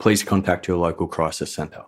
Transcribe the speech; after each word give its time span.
please 0.00 0.24
contact 0.24 0.66
your 0.66 0.78
local 0.78 1.06
crisis 1.06 1.54
centre. 1.54 1.84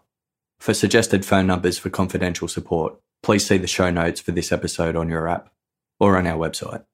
For 0.61 0.75
suggested 0.75 1.25
phone 1.25 1.49
numbers 1.49 1.79
for 1.79 1.91
confidential 1.91 2.47
support, 2.47 2.95
please 3.23 3.45
see 3.45 3.57
the 3.57 3.67
show 3.67 3.91
notes 3.91 4.21
for 4.21 4.31
this 4.31 4.53
episode 4.53 4.95
on 4.95 5.09
your 5.09 5.27
app 5.27 5.51
or 5.99 6.17
on 6.17 6.27
our 6.27 6.39
website. 6.39 6.85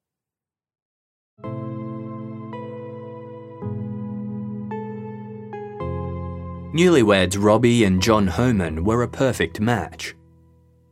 Newlyweds 6.73 7.43
Robbie 7.43 7.83
and 7.83 8.01
John 8.01 8.29
Homan 8.29 8.85
were 8.85 9.03
a 9.03 9.09
perfect 9.09 9.59
match. 9.59 10.15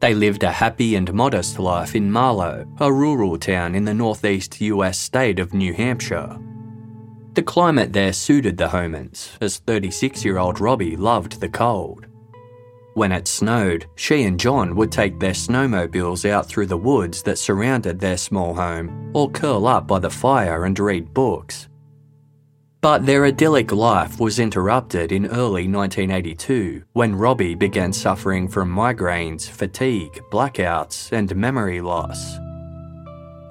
They 0.00 0.14
lived 0.14 0.43
a 0.43 0.50
happy 0.50 0.97
and 0.97 1.12
modest 1.14 1.58
life 1.58 1.94
in 1.94 2.10
Marlow, 2.10 2.66
a 2.81 2.93
rural 2.93 3.38
town 3.38 3.75
in 3.75 3.84
the 3.84 3.94
northeast 3.94 4.60
US 4.60 4.98
state 4.98 5.38
of 5.38 5.54
New 5.54 5.72
Hampshire. 5.72 6.38
The 7.36 7.42
climate 7.42 7.92
there 7.92 8.14
suited 8.14 8.56
the 8.56 8.69
Homans, 8.69 9.36
as 9.42 9.58
36 9.58 10.24
year 10.24 10.38
old 10.38 10.58
Robbie 10.58 10.97
loved 10.97 11.38
the 11.38 11.50
cold. 11.50 12.06
When 12.94 13.12
it 13.12 13.28
snowed, 13.28 13.84
she 13.94 14.22
and 14.22 14.41
John 14.41 14.74
would 14.74 14.91
take 14.91 15.20
their 15.20 15.34
snowmobiles 15.34 16.26
out 16.26 16.46
through 16.48 16.64
the 16.64 16.78
woods 16.78 17.22
that 17.25 17.38
surrounded 17.38 18.00
their 18.00 18.16
small 18.16 18.54
home, 18.54 19.10
or 19.14 19.30
curl 19.30 19.66
up 19.66 19.86
by 19.86 19.98
the 19.98 20.08
fire 20.08 20.64
and 20.64 20.78
read 20.78 21.12
books. 21.12 21.69
But 22.80 23.04
their 23.04 23.26
idyllic 23.26 23.70
life 23.70 24.19
was 24.19 24.38
interrupted 24.38 25.12
in 25.12 25.26
early 25.26 25.69
1982 25.69 26.84
when 26.94 27.14
Robbie 27.14 27.54
began 27.54 27.92
suffering 27.92 28.48
from 28.48 28.75
migraines, 28.75 29.46
fatigue, 29.46 30.22
blackouts, 30.32 31.12
and 31.12 31.36
memory 31.36 31.82
loss. 31.82 32.38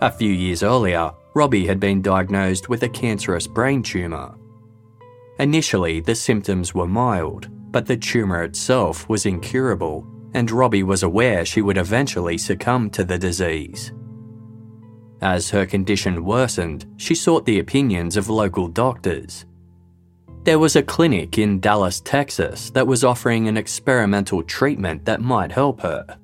A 0.01 0.09
few 0.09 0.31
years 0.31 0.63
earlier, 0.63 1.11
Robbie 1.35 1.67
had 1.67 1.81
been 1.81 2.01
diagnosed 2.01 2.69
with 2.69 2.83
a 2.83 2.89
cancerous 2.89 3.45
brain 3.45 3.83
tumour. 3.83 4.35
Initially, 5.37 5.99
the 5.99 6.15
symptoms 6.15 6.73
were 6.73 6.87
mild, 6.87 7.49
but 7.71 7.85
the 7.85 7.97
tumour 7.97 8.43
itself 8.43 9.09
was 9.09 9.25
incurable, 9.25 10.07
and 10.33 10.49
Robbie 10.49 10.83
was 10.83 11.03
aware 11.03 11.43
she 11.43 11.61
would 11.61 11.77
eventually 11.77 12.37
succumb 12.37 12.89
to 12.91 13.03
the 13.03 13.17
disease. 13.17 13.91
As 15.21 15.49
her 15.49 15.65
condition 15.65 16.23
worsened, 16.23 16.85
she 16.95 17.13
sought 17.13 17.45
the 17.45 17.59
opinions 17.59 18.15
of 18.15 18.29
local 18.29 18.69
doctors. 18.69 19.45
There 20.43 20.59
was 20.59 20.77
a 20.77 20.83
clinic 20.83 21.37
in 21.37 21.59
Dallas, 21.59 21.99
Texas 21.99 22.69
that 22.69 22.87
was 22.87 23.03
offering 23.03 23.49
an 23.49 23.57
experimental 23.57 24.41
treatment 24.41 25.03
that 25.03 25.19
might 25.19 25.51
help 25.51 25.81
her. 25.81 26.17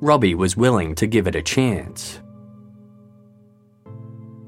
Robbie 0.00 0.34
was 0.34 0.56
willing 0.56 0.96
to 0.96 1.06
give 1.06 1.28
it 1.28 1.36
a 1.36 1.42
chance, 1.42 2.20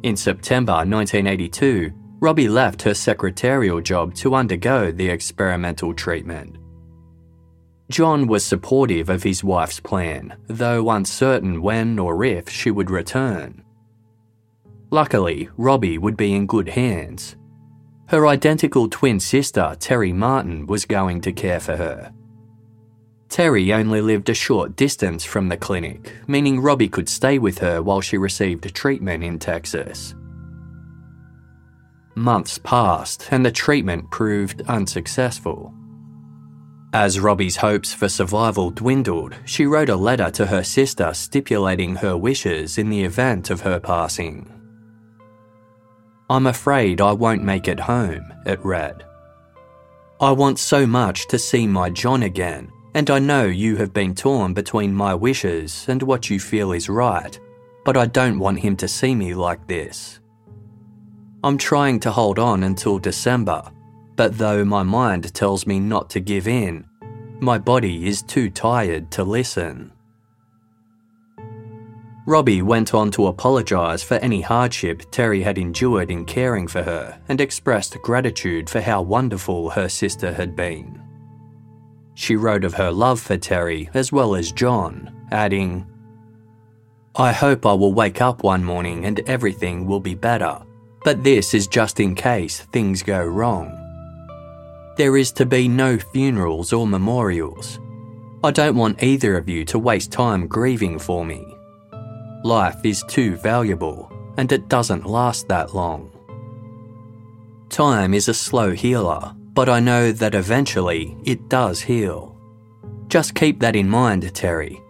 in 0.04 0.16
September 0.16 0.74
1982, 0.74 1.90
Robbie 2.20 2.48
left 2.48 2.82
her 2.82 2.92
secretarial 2.92 3.80
job 3.80 4.14
to 4.16 4.34
undergo 4.34 4.92
the 4.92 5.08
experimental 5.08 5.94
treatment. 5.94 6.58
John 7.90 8.26
was 8.26 8.44
supportive 8.44 9.08
of 9.08 9.22
his 9.22 9.42
wife's 9.42 9.80
plan, 9.80 10.36
though 10.46 10.90
uncertain 10.90 11.62
when 11.62 11.98
or 11.98 12.22
if 12.22 12.50
she 12.50 12.70
would 12.70 12.90
return. 12.90 13.64
Luckily, 14.90 15.48
Robbie 15.56 15.96
would 15.96 16.18
be 16.18 16.34
in 16.34 16.46
good 16.46 16.68
hands. 16.68 17.36
Her 18.08 18.26
identical 18.26 18.90
twin 18.90 19.18
sister, 19.18 19.74
Terry 19.80 20.12
Martin, 20.12 20.66
was 20.66 20.84
going 20.84 21.22
to 21.22 21.32
care 21.32 21.60
for 21.60 21.76
her. 21.76 22.12
Terry 23.34 23.72
only 23.72 24.00
lived 24.00 24.28
a 24.28 24.32
short 24.32 24.76
distance 24.76 25.24
from 25.24 25.48
the 25.48 25.56
clinic, 25.56 26.12
meaning 26.28 26.60
Robbie 26.60 26.88
could 26.88 27.08
stay 27.08 27.40
with 27.40 27.58
her 27.58 27.82
while 27.82 28.00
she 28.00 28.16
received 28.16 28.72
treatment 28.72 29.24
in 29.24 29.40
Texas. 29.40 30.14
Months 32.14 32.58
passed 32.58 33.26
and 33.32 33.44
the 33.44 33.50
treatment 33.50 34.08
proved 34.12 34.62
unsuccessful. 34.68 35.74
As 36.92 37.18
Robbie's 37.18 37.56
hopes 37.56 37.92
for 37.92 38.08
survival 38.08 38.70
dwindled, 38.70 39.34
she 39.44 39.66
wrote 39.66 39.88
a 39.88 39.96
letter 39.96 40.30
to 40.30 40.46
her 40.46 40.62
sister 40.62 41.12
stipulating 41.12 41.96
her 41.96 42.16
wishes 42.16 42.78
in 42.78 42.88
the 42.88 43.02
event 43.02 43.50
of 43.50 43.62
her 43.62 43.80
passing. 43.80 44.48
I'm 46.30 46.46
afraid 46.46 47.00
I 47.00 47.10
won't 47.10 47.42
make 47.42 47.66
it 47.66 47.80
home, 47.80 48.32
it 48.46 48.64
read. 48.64 49.04
I 50.20 50.30
want 50.30 50.60
so 50.60 50.86
much 50.86 51.26
to 51.26 51.38
see 51.40 51.66
my 51.66 51.90
John 51.90 52.22
again, 52.22 52.70
and 52.94 53.10
I 53.10 53.18
know 53.18 53.44
you 53.44 53.76
have 53.76 53.92
been 53.92 54.14
torn 54.14 54.54
between 54.54 54.94
my 54.94 55.14
wishes 55.14 55.84
and 55.88 56.00
what 56.02 56.30
you 56.30 56.38
feel 56.38 56.72
is 56.72 56.88
right, 56.88 57.38
but 57.84 57.96
I 57.96 58.06
don't 58.06 58.38
want 58.38 58.60
him 58.60 58.76
to 58.76 58.88
see 58.88 59.14
me 59.14 59.34
like 59.34 59.66
this. 59.66 60.20
I'm 61.42 61.58
trying 61.58 62.00
to 62.00 62.12
hold 62.12 62.38
on 62.38 62.62
until 62.62 62.98
December, 62.98 63.70
but 64.16 64.38
though 64.38 64.64
my 64.64 64.84
mind 64.84 65.34
tells 65.34 65.66
me 65.66 65.80
not 65.80 66.08
to 66.10 66.20
give 66.20 66.46
in, 66.46 66.86
my 67.40 67.58
body 67.58 68.06
is 68.06 68.22
too 68.22 68.48
tired 68.48 69.10
to 69.10 69.24
listen. 69.24 69.92
Robbie 72.26 72.62
went 72.62 72.94
on 72.94 73.10
to 73.10 73.26
apologise 73.26 74.02
for 74.02 74.14
any 74.14 74.40
hardship 74.40 75.02
Terry 75.10 75.42
had 75.42 75.58
endured 75.58 76.10
in 76.10 76.24
caring 76.24 76.66
for 76.66 76.82
her 76.82 77.20
and 77.28 77.38
expressed 77.38 78.00
gratitude 78.00 78.70
for 78.70 78.80
how 78.80 79.02
wonderful 79.02 79.68
her 79.68 79.90
sister 79.90 80.32
had 80.32 80.56
been. 80.56 81.03
She 82.14 82.36
wrote 82.36 82.64
of 82.64 82.74
her 82.74 82.90
love 82.90 83.20
for 83.20 83.36
Terry 83.36 83.90
as 83.94 84.12
well 84.12 84.34
as 84.34 84.52
John, 84.52 85.26
adding, 85.30 85.86
I 87.16 87.32
hope 87.32 87.64
I 87.64 87.72
will 87.72 87.92
wake 87.92 88.20
up 88.20 88.42
one 88.42 88.64
morning 88.64 89.04
and 89.04 89.20
everything 89.28 89.86
will 89.86 90.00
be 90.00 90.14
better, 90.14 90.60
but 91.04 91.22
this 91.22 91.54
is 91.54 91.68
just 91.68 92.00
in 92.00 92.14
case 92.14 92.60
things 92.72 93.02
go 93.02 93.24
wrong. 93.24 93.80
There 94.96 95.16
is 95.16 95.30
to 95.32 95.46
be 95.46 95.68
no 95.68 95.98
funerals 95.98 96.72
or 96.72 96.86
memorials. 96.86 97.78
I 98.42 98.50
don't 98.50 98.76
want 98.76 99.02
either 99.02 99.36
of 99.36 99.48
you 99.48 99.64
to 99.66 99.78
waste 99.78 100.12
time 100.12 100.46
grieving 100.46 100.98
for 100.98 101.24
me. 101.24 101.44
Life 102.44 102.84
is 102.84 103.04
too 103.08 103.36
valuable, 103.36 104.12
and 104.36 104.50
it 104.52 104.68
doesn't 104.68 105.06
last 105.06 105.48
that 105.48 105.74
long. 105.74 106.10
Time 107.70 108.12
is 108.12 108.28
a 108.28 108.34
slow 108.34 108.72
healer, 108.72 109.34
but 109.54 109.68
I 109.68 109.80
know 109.80 110.12
that 110.12 110.34
eventually 110.34 111.16
it 111.24 111.48
does 111.48 111.80
heal. 111.80 112.36
Just 113.08 113.34
keep 113.34 113.60
that 113.60 113.76
in 113.76 113.88
mind, 113.88 114.34
Terry. 114.34 114.82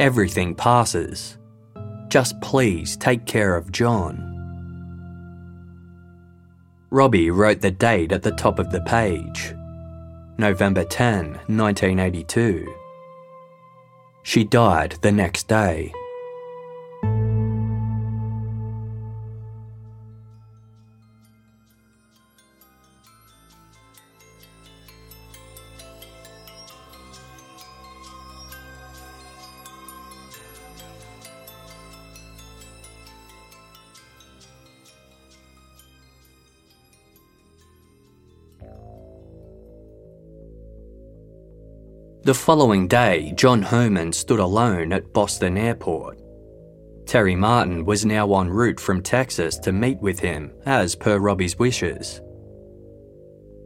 Everything 0.00 0.54
passes. 0.54 1.38
Just 2.08 2.40
please 2.40 2.96
take 2.96 3.24
care 3.24 3.56
of 3.56 3.70
John. 3.70 4.26
Robbie 6.90 7.30
wrote 7.30 7.60
the 7.60 7.70
date 7.70 8.10
at 8.10 8.24
the 8.24 8.32
top 8.32 8.58
of 8.58 8.70
the 8.70 8.80
page 8.80 9.54
November 10.38 10.84
10, 10.84 11.26
1982. 11.46 12.74
She 14.22 14.42
died 14.42 14.96
the 15.02 15.12
next 15.12 15.46
day. 15.46 15.92
The 42.30 42.34
following 42.34 42.86
day, 42.86 43.32
John 43.34 43.60
Homan 43.60 44.12
stood 44.12 44.38
alone 44.38 44.92
at 44.92 45.12
Boston 45.12 45.58
Airport. 45.58 46.20
Terry 47.04 47.34
Martin 47.34 47.84
was 47.84 48.06
now 48.06 48.32
en 48.36 48.48
route 48.48 48.78
from 48.78 49.02
Texas 49.02 49.58
to 49.58 49.72
meet 49.72 49.98
with 49.98 50.20
him, 50.20 50.52
as 50.64 50.94
per 50.94 51.18
Robbie's 51.18 51.58
wishes. 51.58 52.20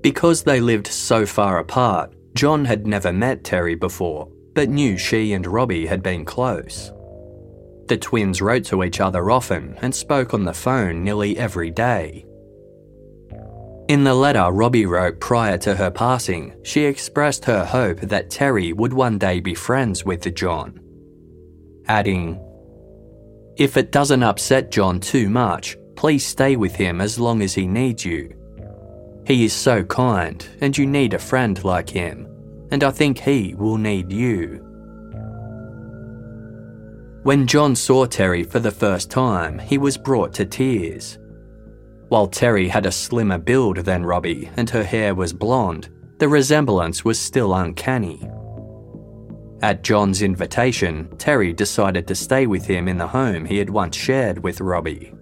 Because 0.00 0.42
they 0.42 0.62
lived 0.62 0.86
so 0.86 1.26
far 1.26 1.58
apart, 1.58 2.14
John 2.32 2.64
had 2.64 2.86
never 2.86 3.12
met 3.12 3.44
Terry 3.44 3.74
before, 3.74 4.30
but 4.54 4.70
knew 4.70 4.96
she 4.96 5.34
and 5.34 5.46
Robbie 5.46 5.84
had 5.84 6.02
been 6.02 6.24
close. 6.24 6.90
The 7.88 7.98
twins 7.98 8.40
wrote 8.40 8.64
to 8.64 8.82
each 8.82 8.98
other 8.98 9.30
often 9.30 9.76
and 9.82 9.94
spoke 9.94 10.32
on 10.32 10.44
the 10.44 10.54
phone 10.54 11.04
nearly 11.04 11.36
every 11.36 11.70
day. 11.70 12.24
In 13.88 14.02
the 14.02 14.14
letter 14.14 14.50
Robbie 14.50 14.86
wrote 14.86 15.20
prior 15.20 15.58
to 15.58 15.74
her 15.74 15.90
passing, 15.90 16.54
she 16.62 16.84
expressed 16.84 17.44
her 17.44 17.66
hope 17.66 18.00
that 18.00 18.30
Terry 18.30 18.72
would 18.72 18.94
one 18.94 19.18
day 19.18 19.40
be 19.40 19.54
friends 19.54 20.06
with 20.06 20.34
John. 20.34 20.80
Adding, 21.86 22.40
If 23.58 23.76
it 23.76 23.92
doesn't 23.92 24.22
upset 24.22 24.70
John 24.70 25.00
too 25.00 25.28
much, 25.28 25.76
please 25.96 26.24
stay 26.24 26.56
with 26.56 26.74
him 26.74 27.02
as 27.02 27.18
long 27.18 27.42
as 27.42 27.52
he 27.52 27.66
needs 27.66 28.06
you. 28.06 28.34
He 29.26 29.44
is 29.44 29.52
so 29.52 29.84
kind, 29.84 30.46
and 30.62 30.76
you 30.76 30.86
need 30.86 31.12
a 31.12 31.18
friend 31.18 31.62
like 31.62 31.90
him, 31.90 32.26
and 32.70 32.82
I 32.82 32.90
think 32.90 33.18
he 33.18 33.54
will 33.54 33.76
need 33.76 34.10
you. 34.10 34.60
When 37.22 37.46
John 37.46 37.76
saw 37.76 38.06
Terry 38.06 38.44
for 38.44 38.60
the 38.60 38.70
first 38.70 39.10
time, 39.10 39.58
he 39.58 39.76
was 39.76 39.98
brought 39.98 40.32
to 40.34 40.46
tears. 40.46 41.18
While 42.08 42.26
Terry 42.26 42.68
had 42.68 42.86
a 42.86 42.92
slimmer 42.92 43.38
build 43.38 43.78
than 43.78 44.04
Robbie 44.04 44.50
and 44.56 44.68
her 44.70 44.84
hair 44.84 45.14
was 45.14 45.32
blonde, 45.32 45.88
the 46.18 46.28
resemblance 46.28 47.04
was 47.04 47.18
still 47.18 47.54
uncanny. 47.54 48.28
At 49.62 49.82
John's 49.82 50.22
invitation, 50.22 51.08
Terry 51.16 51.52
decided 51.52 52.06
to 52.06 52.14
stay 52.14 52.46
with 52.46 52.66
him 52.66 52.86
in 52.86 52.98
the 52.98 53.06
home 53.06 53.44
he 53.46 53.58
had 53.58 53.70
once 53.70 53.96
shared 53.96 54.38
with 54.42 54.60
Robbie. 54.60 55.12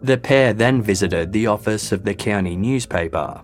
The 0.00 0.18
pair 0.18 0.52
then 0.52 0.82
visited 0.82 1.32
the 1.32 1.46
office 1.46 1.92
of 1.92 2.04
the 2.04 2.14
county 2.14 2.56
newspaper. 2.56 3.42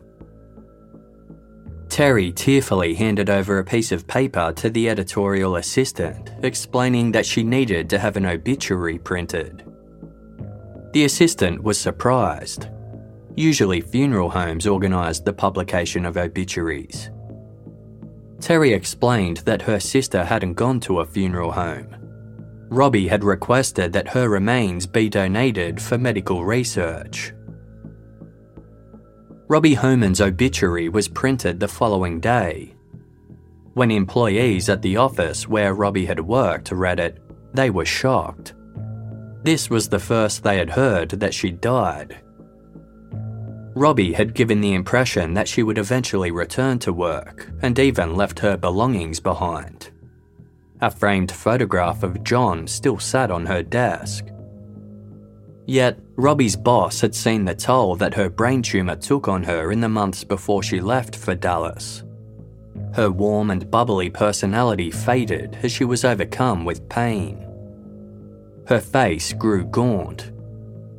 Terry 1.88 2.32
tearfully 2.32 2.94
handed 2.94 3.28
over 3.28 3.58
a 3.58 3.64
piece 3.64 3.93
of 3.93 4.06
paper 4.06 4.52
to 4.56 4.70
the 4.70 4.88
editorial 4.88 5.56
assistant, 5.56 6.31
explaining 6.43 7.12
that 7.12 7.26
she 7.26 7.43
needed 7.43 7.90
to 7.90 7.98
have 7.98 8.16
an 8.16 8.26
obituary 8.26 8.98
printed. 8.98 9.69
The 10.92 11.04
assistant 11.04 11.62
was 11.62 11.78
surprised. 11.78 12.69
Usually, 13.37 13.81
funeral 13.81 14.31
homes 14.31 14.66
organised 14.66 15.25
the 15.25 15.32
publication 15.32 16.04
of 16.04 16.16
obituaries. 16.16 17.10
Terry 18.40 18.72
explained 18.72 19.38
that 19.38 19.62
her 19.62 19.78
sister 19.78 20.25
hadn't 20.25 20.54
gone 20.54 20.81
to 20.81 21.00
a 21.00 21.06
funeral 21.06 21.52
home. 21.52 21.96
Robbie 22.70 23.08
had 23.08 23.25
requested 23.25 23.92
that 23.92 24.08
her 24.08 24.28
remains 24.28 24.87
be 24.87 25.08
donated 25.08 25.81
for 25.81 25.98
medical 25.98 26.44
research. 26.44 27.32
Robbie 29.48 29.75
Homan's 29.75 30.20
obituary 30.20 30.88
was 30.88 31.08
printed 31.08 31.58
the 31.58 31.69
following 31.69 32.20
day. 32.20 32.75
When 33.75 33.90
employees 33.90 34.69
at 34.69 34.82
the 34.82 34.96
office 34.96 35.48
where 35.48 35.75
Robbie 35.75 36.06
had 36.06 36.20
worked 36.20 36.70
read 36.70 37.00
it, 37.00 37.19
they 37.52 37.70
were 37.70 37.84
shocked. 37.84 38.54
This 39.42 39.70
was 39.70 39.88
the 39.88 39.98
first 39.98 40.42
they 40.42 40.58
had 40.58 40.70
heard 40.70 41.10
that 41.10 41.34
she'd 41.34 41.60
died. 41.60 42.20
Robbie 43.75 44.12
had 44.12 44.34
given 44.34 44.60
the 44.60 44.75
impression 44.75 45.32
that 45.34 45.48
she 45.48 45.62
would 45.62 45.78
eventually 45.78 46.31
return 46.31 46.78
to 46.81 46.92
work 46.92 47.50
and 47.62 47.78
even 47.78 48.16
left 48.16 48.40
her 48.40 48.56
belongings 48.56 49.20
behind. 49.20 49.90
A 50.82 50.90
framed 50.90 51.31
photograph 51.31 52.02
of 52.02 52.25
John 52.25 52.66
still 52.66 52.98
sat 52.98 53.31
on 53.31 53.46
her 53.46 53.62
desk. 53.62 54.26
Yet, 55.66 55.98
Robbie's 56.16 56.56
boss 56.56 57.00
had 57.00 57.14
seen 57.14 57.44
the 57.44 57.54
toll 57.54 57.96
that 57.96 58.14
her 58.14 58.28
brain 58.28 58.60
tumour 58.60 58.96
took 58.96 59.28
on 59.28 59.44
her 59.44 59.70
in 59.72 59.81
the 59.81 59.88
months 59.88 60.25
before 60.25 60.62
she 60.62 60.81
left 60.81 61.14
for 61.14 61.34
Dallas. 61.34 62.02
Her 62.93 63.10
warm 63.10 63.50
and 63.50 63.70
bubbly 63.70 64.10
personality 64.10 64.90
faded 64.90 65.56
as 65.62 65.70
she 65.70 65.84
was 65.84 66.04
overcome 66.04 66.64
with 66.64 66.88
pain. 66.88 67.46
Her 68.70 68.81
face 68.81 69.32
grew 69.32 69.64
gaunt. 69.64 70.31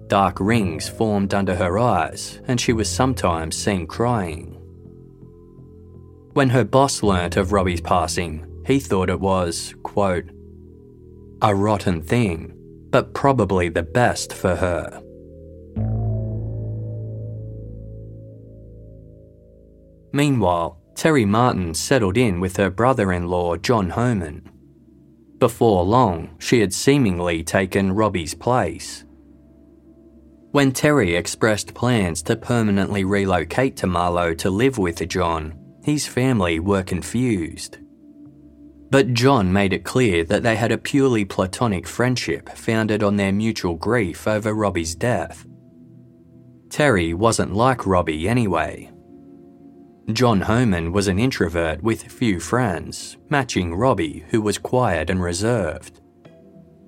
Dark 0.09 0.41
rings 0.41 0.89
formed 0.89 1.33
under 1.33 1.55
her 1.55 1.79
eyes, 1.79 2.41
and 2.45 2.59
she 2.59 2.73
was 2.73 2.89
sometimes 2.89 3.55
seen 3.55 3.87
crying. 3.87 4.57
When 6.33 6.49
her 6.49 6.65
boss 6.65 7.01
learnt 7.01 7.37
of 7.37 7.53
Robbie's 7.53 7.79
passing, 7.79 8.45
he 8.65 8.77
thought 8.77 9.09
it 9.09 9.21
was, 9.21 9.73
quote, 9.83 10.25
a 11.41 11.55
rotten 11.55 12.01
thing, 12.01 12.57
but 12.89 13.13
probably 13.13 13.69
the 13.69 13.83
best 13.83 14.33
for 14.33 14.57
her. 14.57 15.01
Meanwhile, 20.11 20.77
Terry 20.95 21.23
Martin 21.23 21.73
settled 21.73 22.17
in 22.17 22.41
with 22.41 22.57
her 22.57 22.69
brother 22.69 23.13
in 23.13 23.29
law, 23.29 23.55
John 23.55 23.91
Homan. 23.91 24.49
Before 25.41 25.83
long, 25.83 26.35
she 26.37 26.59
had 26.59 26.71
seemingly 26.71 27.43
taken 27.43 27.93
Robbie's 27.93 28.35
place. 28.35 29.05
When 30.51 30.71
Terry 30.71 31.15
expressed 31.15 31.73
plans 31.73 32.21
to 32.23 32.35
permanently 32.35 33.03
relocate 33.05 33.75
to 33.77 33.87
Marlow 33.87 34.35
to 34.35 34.51
live 34.51 34.77
with 34.77 35.09
John, 35.09 35.55
his 35.83 36.05
family 36.05 36.59
were 36.59 36.83
confused. 36.83 37.79
But 38.91 39.15
John 39.15 39.51
made 39.51 39.73
it 39.73 39.83
clear 39.83 40.23
that 40.25 40.43
they 40.43 40.55
had 40.55 40.71
a 40.71 40.77
purely 40.77 41.25
platonic 41.25 41.87
friendship 41.87 42.49
founded 42.49 43.01
on 43.01 43.15
their 43.15 43.31
mutual 43.31 43.73
grief 43.73 44.27
over 44.27 44.53
Robbie's 44.53 44.93
death. 44.93 45.47
Terry 46.69 47.15
wasn't 47.15 47.55
like 47.55 47.87
Robbie 47.87 48.29
anyway, 48.29 48.91
John 50.15 50.41
Homan 50.41 50.91
was 50.91 51.07
an 51.07 51.19
introvert 51.19 51.83
with 51.83 52.03
few 52.03 52.39
friends, 52.39 53.17
matching 53.29 53.75
Robbie, 53.75 54.25
who 54.29 54.41
was 54.41 54.57
quiet 54.57 55.09
and 55.09 55.21
reserved. 55.21 56.01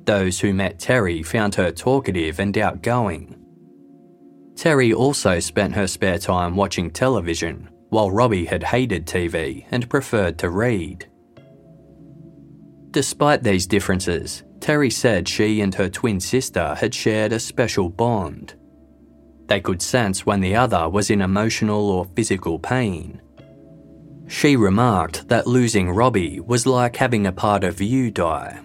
Those 0.06 0.40
who 0.40 0.54
met 0.54 0.80
Terry 0.80 1.24
found 1.24 1.56
her 1.56 1.72
talkative 1.72 2.40
and 2.40 2.58
outgoing. 2.58 3.40
Terry 4.56 4.94
also 4.94 5.40
spent 5.40 5.76
her 5.76 5.88
spare 5.88 6.18
time 6.18 6.56
watching 6.56 6.92
television, 6.92 7.70
while 7.90 8.12
Robbie 8.12 8.46
had 8.46 8.64
hated 8.64 9.06
TV 9.06 9.66
and 9.72 9.90
preferred 9.90 10.38
to 10.40 10.50
read. 10.50 11.08
Despite 12.92 13.44
these 13.44 13.66
differences, 13.66 14.44
Terry 14.60 14.90
said 14.90 15.28
she 15.28 15.62
and 15.62 15.74
her 15.76 15.90
twin 15.90 16.20
sister 16.20 16.76
had 16.76 16.94
shared 16.94 17.34
a 17.34 17.40
special 17.40 17.90
bond. 17.90 18.56
They 19.48 19.60
could 19.60 19.82
sense 19.82 20.26
when 20.26 20.42
the 20.42 20.56
other 20.56 20.90
was 20.90 21.10
in 21.10 21.22
emotional 21.22 21.90
or 21.90 22.06
physical 22.16 22.60
pain. 22.60 23.22
She 24.28 24.56
remarked 24.56 25.28
that 25.28 25.48
losing 25.48 25.90
Robbie 25.92 26.40
was 26.40 26.66
like 26.66 26.96
having 26.96 27.28
a 27.28 27.32
part 27.32 27.64
of 27.64 27.82
you 27.82 28.10
die. 28.10 28.60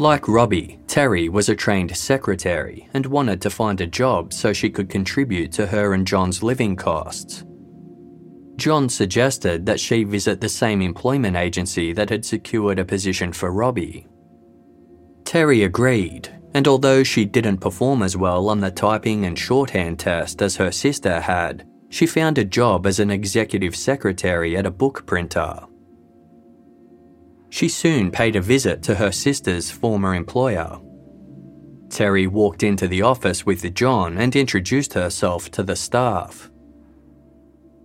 Like 0.00 0.28
Robbie, 0.28 0.78
Terry 0.86 1.28
was 1.28 1.48
a 1.48 1.56
trained 1.56 1.96
secretary 1.96 2.88
and 2.94 3.04
wanted 3.04 3.42
to 3.42 3.50
find 3.50 3.80
a 3.80 3.86
job 3.86 4.32
so 4.32 4.52
she 4.52 4.70
could 4.70 4.88
contribute 4.88 5.52
to 5.52 5.66
her 5.66 5.92
and 5.92 6.06
John's 6.06 6.42
living 6.42 6.76
costs. 6.76 7.44
John 8.56 8.88
suggested 8.88 9.66
that 9.66 9.80
she 9.80 10.04
visit 10.04 10.40
the 10.40 10.48
same 10.48 10.82
employment 10.82 11.36
agency 11.36 11.92
that 11.92 12.10
had 12.10 12.24
secured 12.24 12.78
a 12.78 12.84
position 12.84 13.32
for 13.32 13.52
Robbie. 13.52 14.06
Terry 15.24 15.64
agreed, 15.64 16.28
and 16.54 16.66
although 16.66 17.02
she 17.02 17.24
didn't 17.24 17.58
perform 17.58 18.02
as 18.02 18.16
well 18.16 18.48
on 18.48 18.60
the 18.60 18.70
typing 18.70 19.24
and 19.26 19.38
shorthand 19.38 19.98
test 19.98 20.42
as 20.42 20.56
her 20.56 20.70
sister 20.70 21.20
had, 21.20 21.66
she 21.90 22.06
found 22.06 22.38
a 22.38 22.44
job 22.44 22.86
as 22.86 22.98
an 22.98 23.10
executive 23.10 23.74
secretary 23.74 24.56
at 24.56 24.66
a 24.66 24.70
book 24.70 25.06
printer. 25.06 25.60
She 27.50 27.68
soon 27.68 28.10
paid 28.10 28.36
a 28.36 28.40
visit 28.40 28.82
to 28.84 28.94
her 28.94 29.10
sister's 29.10 29.70
former 29.70 30.14
employer. 30.14 30.78
Terry 31.88 32.26
walked 32.26 32.62
into 32.62 32.86
the 32.86 33.02
office 33.02 33.46
with 33.46 33.74
John 33.74 34.18
and 34.18 34.36
introduced 34.36 34.92
herself 34.92 35.50
to 35.52 35.62
the 35.62 35.76
staff. 35.76 36.50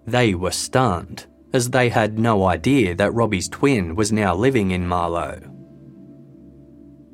They 0.05 0.35
were 0.35 0.51
stunned, 0.51 1.27
as 1.53 1.69
they 1.69 1.87
had 1.87 2.19
no 2.19 2.43
idea 2.45 2.95
that 2.95 3.13
Robbie's 3.13 3.47
twin 3.47 3.95
was 3.95 4.11
now 4.11 4.35
living 4.35 4.71
in 4.71 4.85
Marlow. 4.85 5.52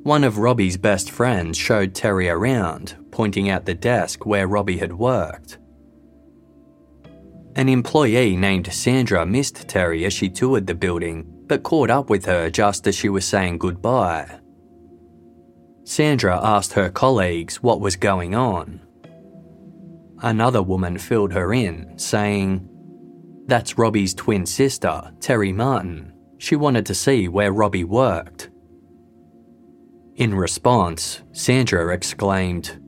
One 0.02 0.24
of 0.24 0.38
Robbie's 0.38 0.78
best 0.78 1.10
friends 1.10 1.58
showed 1.58 1.94
Terry 1.94 2.28
around, 2.28 2.96
pointing 3.10 3.50
out 3.50 3.66
the 3.66 3.74
desk 3.74 4.24
where 4.24 4.46
Robbie 4.46 4.78
had 4.78 4.94
worked. 4.94 5.58
An 7.54 7.68
employee 7.68 8.36
named 8.36 8.72
Sandra 8.72 9.26
missed 9.26 9.68
Terry 9.68 10.04
as 10.06 10.12
she 10.12 10.30
toured 10.30 10.66
the 10.66 10.74
building, 10.74 11.26
but 11.46 11.62
caught 11.62 11.90
up 11.90 12.08
with 12.08 12.24
her 12.24 12.48
just 12.48 12.86
as 12.86 12.94
she 12.94 13.08
was 13.08 13.26
saying 13.26 13.58
goodbye. 13.58 14.38
Sandra 15.84 16.38
asked 16.42 16.74
her 16.74 16.88
colleagues 16.88 17.62
what 17.62 17.80
was 17.80 17.96
going 17.96 18.34
on. 18.34 18.80
Another 20.22 20.62
woman 20.62 20.96
filled 20.98 21.32
her 21.32 21.52
in, 21.52 21.98
saying, 21.98 22.68
That's 23.46 23.76
Robbie's 23.76 24.14
twin 24.14 24.46
sister, 24.46 25.12
Terry 25.20 25.52
Martin. 25.52 26.12
She 26.38 26.56
wanted 26.56 26.86
to 26.86 26.94
see 26.94 27.28
where 27.28 27.52
Robbie 27.52 27.84
worked. 27.84 28.49
In 30.20 30.34
response, 30.34 31.22
Sandra 31.32 31.94
exclaimed, 31.94 32.78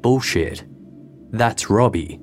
Bullshit. 0.00 0.64
That's 1.30 1.68
Robbie. 1.68 2.18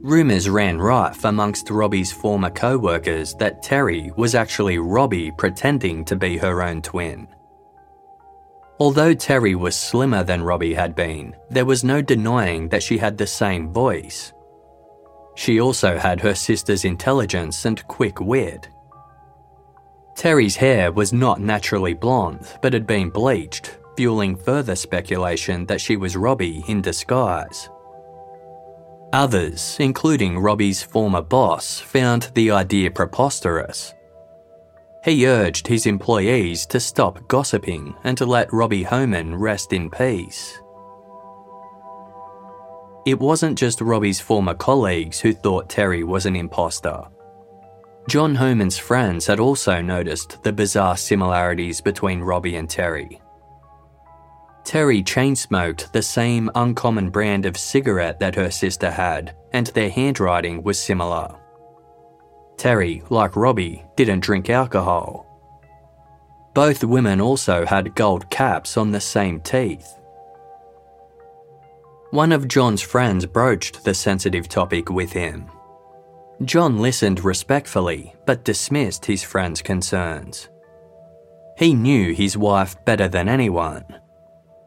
Rumours 0.00 0.48
ran 0.48 0.78
rife 0.78 1.26
amongst 1.26 1.68
Robbie's 1.68 2.10
former 2.10 2.48
co 2.48 2.78
workers 2.78 3.34
that 3.34 3.62
Terry 3.62 4.10
was 4.16 4.34
actually 4.34 4.78
Robbie 4.78 5.30
pretending 5.36 6.02
to 6.06 6.16
be 6.16 6.38
her 6.38 6.62
own 6.62 6.80
twin. 6.80 7.28
Although 8.80 9.12
Terry 9.12 9.54
was 9.54 9.76
slimmer 9.76 10.24
than 10.24 10.42
Robbie 10.42 10.72
had 10.72 10.94
been, 10.94 11.36
there 11.50 11.66
was 11.66 11.84
no 11.84 12.00
denying 12.00 12.70
that 12.70 12.82
she 12.82 12.96
had 12.96 13.18
the 13.18 13.26
same 13.26 13.70
voice. 13.70 14.32
She 15.34 15.60
also 15.60 15.98
had 15.98 16.22
her 16.22 16.34
sister's 16.34 16.86
intelligence 16.86 17.66
and 17.66 17.86
quick 17.86 18.18
wit. 18.18 18.70
Terry's 20.16 20.56
hair 20.56 20.90
was 20.90 21.12
not 21.12 21.40
naturally 21.40 21.92
blonde, 21.92 22.48
but 22.62 22.72
had 22.72 22.86
been 22.86 23.10
bleached, 23.10 23.76
fueling 23.96 24.34
further 24.34 24.74
speculation 24.74 25.66
that 25.66 25.80
she 25.80 25.96
was 25.96 26.16
Robbie 26.16 26.64
in 26.68 26.80
disguise. 26.80 27.68
Others, 29.12 29.76
including 29.78 30.38
Robbie's 30.38 30.82
former 30.82 31.22
boss, 31.22 31.78
found 31.78 32.30
the 32.34 32.50
idea 32.50 32.90
preposterous. 32.90 33.94
He 35.04 35.26
urged 35.26 35.68
his 35.68 35.86
employees 35.86 36.66
to 36.66 36.80
stop 36.80 37.28
gossiping 37.28 37.94
and 38.02 38.18
to 38.18 38.26
let 38.26 38.52
Robbie 38.52 38.82
Homan 38.82 39.36
rest 39.36 39.72
in 39.72 39.90
peace. 39.90 40.58
It 43.06 43.20
wasn't 43.20 43.56
just 43.56 43.80
Robbie's 43.80 44.20
former 44.20 44.54
colleagues 44.54 45.20
who 45.20 45.32
thought 45.32 45.68
Terry 45.68 46.02
was 46.02 46.26
an 46.26 46.34
imposter. 46.34 47.04
John 48.08 48.36
Homan's 48.36 48.78
friends 48.78 49.26
had 49.26 49.40
also 49.40 49.82
noticed 49.82 50.40
the 50.44 50.52
bizarre 50.52 50.96
similarities 50.96 51.80
between 51.80 52.20
Robbie 52.20 52.54
and 52.54 52.70
Terry. 52.70 53.20
Terry 54.64 55.02
chain 55.02 55.34
smoked 55.34 55.92
the 55.92 56.02
same 56.02 56.48
uncommon 56.54 57.10
brand 57.10 57.46
of 57.46 57.56
cigarette 57.56 58.20
that 58.20 58.36
her 58.36 58.50
sister 58.50 58.92
had, 58.92 59.34
and 59.52 59.66
their 59.68 59.90
handwriting 59.90 60.62
was 60.62 60.78
similar. 60.78 61.34
Terry, 62.56 63.02
like 63.10 63.34
Robbie, 63.34 63.84
didn't 63.96 64.20
drink 64.20 64.50
alcohol. 64.50 65.26
Both 66.54 66.84
women 66.84 67.20
also 67.20 67.66
had 67.66 67.96
gold 67.96 68.30
caps 68.30 68.76
on 68.76 68.92
the 68.92 69.00
same 69.00 69.40
teeth. 69.40 69.98
One 72.12 72.30
of 72.30 72.46
John's 72.46 72.82
friends 72.82 73.26
broached 73.26 73.84
the 73.84 73.94
sensitive 73.94 74.48
topic 74.48 74.90
with 74.90 75.12
him. 75.12 75.50
John 76.44 76.78
listened 76.78 77.24
respectfully 77.24 78.14
but 78.26 78.44
dismissed 78.44 79.06
his 79.06 79.22
friend's 79.22 79.62
concerns. 79.62 80.48
He 81.56 81.74
knew 81.74 82.12
his 82.12 82.36
wife 82.36 82.76
better 82.84 83.08
than 83.08 83.28
anyone 83.28 83.84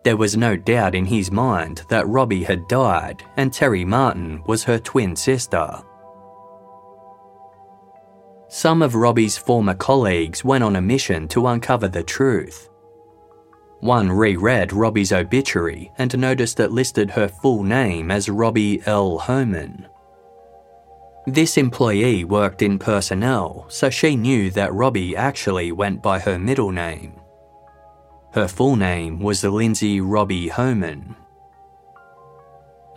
there 0.03 0.17
was 0.17 0.37
no 0.37 0.55
doubt 0.55 0.95
in 0.95 1.05
his 1.05 1.31
mind 1.31 1.83
that 1.89 2.07
Robbie 2.07 2.43
had 2.43 2.67
died 2.67 3.23
and 3.37 3.51
Terry 3.51 3.83
Martin 3.83 4.41
was 4.45 4.63
her 4.63 4.79
twin 4.79 5.15
sister. 5.15 5.69
Some 8.47 8.81
of 8.81 8.95
Robbie's 8.95 9.37
former 9.37 9.75
colleagues 9.75 10.43
went 10.43 10.63
on 10.63 10.77
a 10.77 10.81
mission 10.81 11.27
to 11.29 11.47
uncover 11.47 11.87
the 11.87 12.03
truth. 12.03 12.69
One 13.81 14.11
reread 14.11 14.73
Robbie's 14.73 15.13
obituary 15.13 15.91
and 15.97 16.17
noticed 16.17 16.59
it 16.59 16.71
listed 16.71 17.11
her 17.11 17.27
full 17.27 17.63
name 17.63 18.09
as 18.09 18.29
Robbie 18.29 18.81
L. 18.85 19.19
Homan. 19.19 19.87
This 21.27 21.57
employee 21.57 22.23
worked 22.23 22.61
in 22.61 22.79
personnel, 22.79 23.65
so 23.67 23.89
she 23.89 24.15
knew 24.15 24.49
that 24.51 24.73
Robbie 24.73 25.15
actually 25.15 25.71
went 25.71 26.01
by 26.01 26.19
her 26.19 26.39
middle 26.39 26.71
name. 26.71 27.19
Her 28.33 28.47
full 28.47 28.75
name 28.75 29.19
was 29.19 29.43
Lindsay 29.43 30.01
Robbie 30.01 30.47
Homan. 30.47 31.15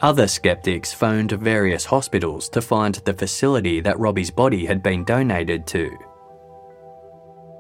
Other 0.01 0.27
skeptics 0.27 0.93
phoned 0.93 1.33
various 1.33 1.85
hospitals 1.85 2.49
to 2.51 2.61
find 2.61 2.95
the 2.97 3.15
facility 3.15 3.81
that 3.81 3.99
Robbie's 3.99 4.31
body 4.31 4.67
had 4.67 4.83
been 4.83 5.05
donated 5.05 5.67
to. 5.69 5.97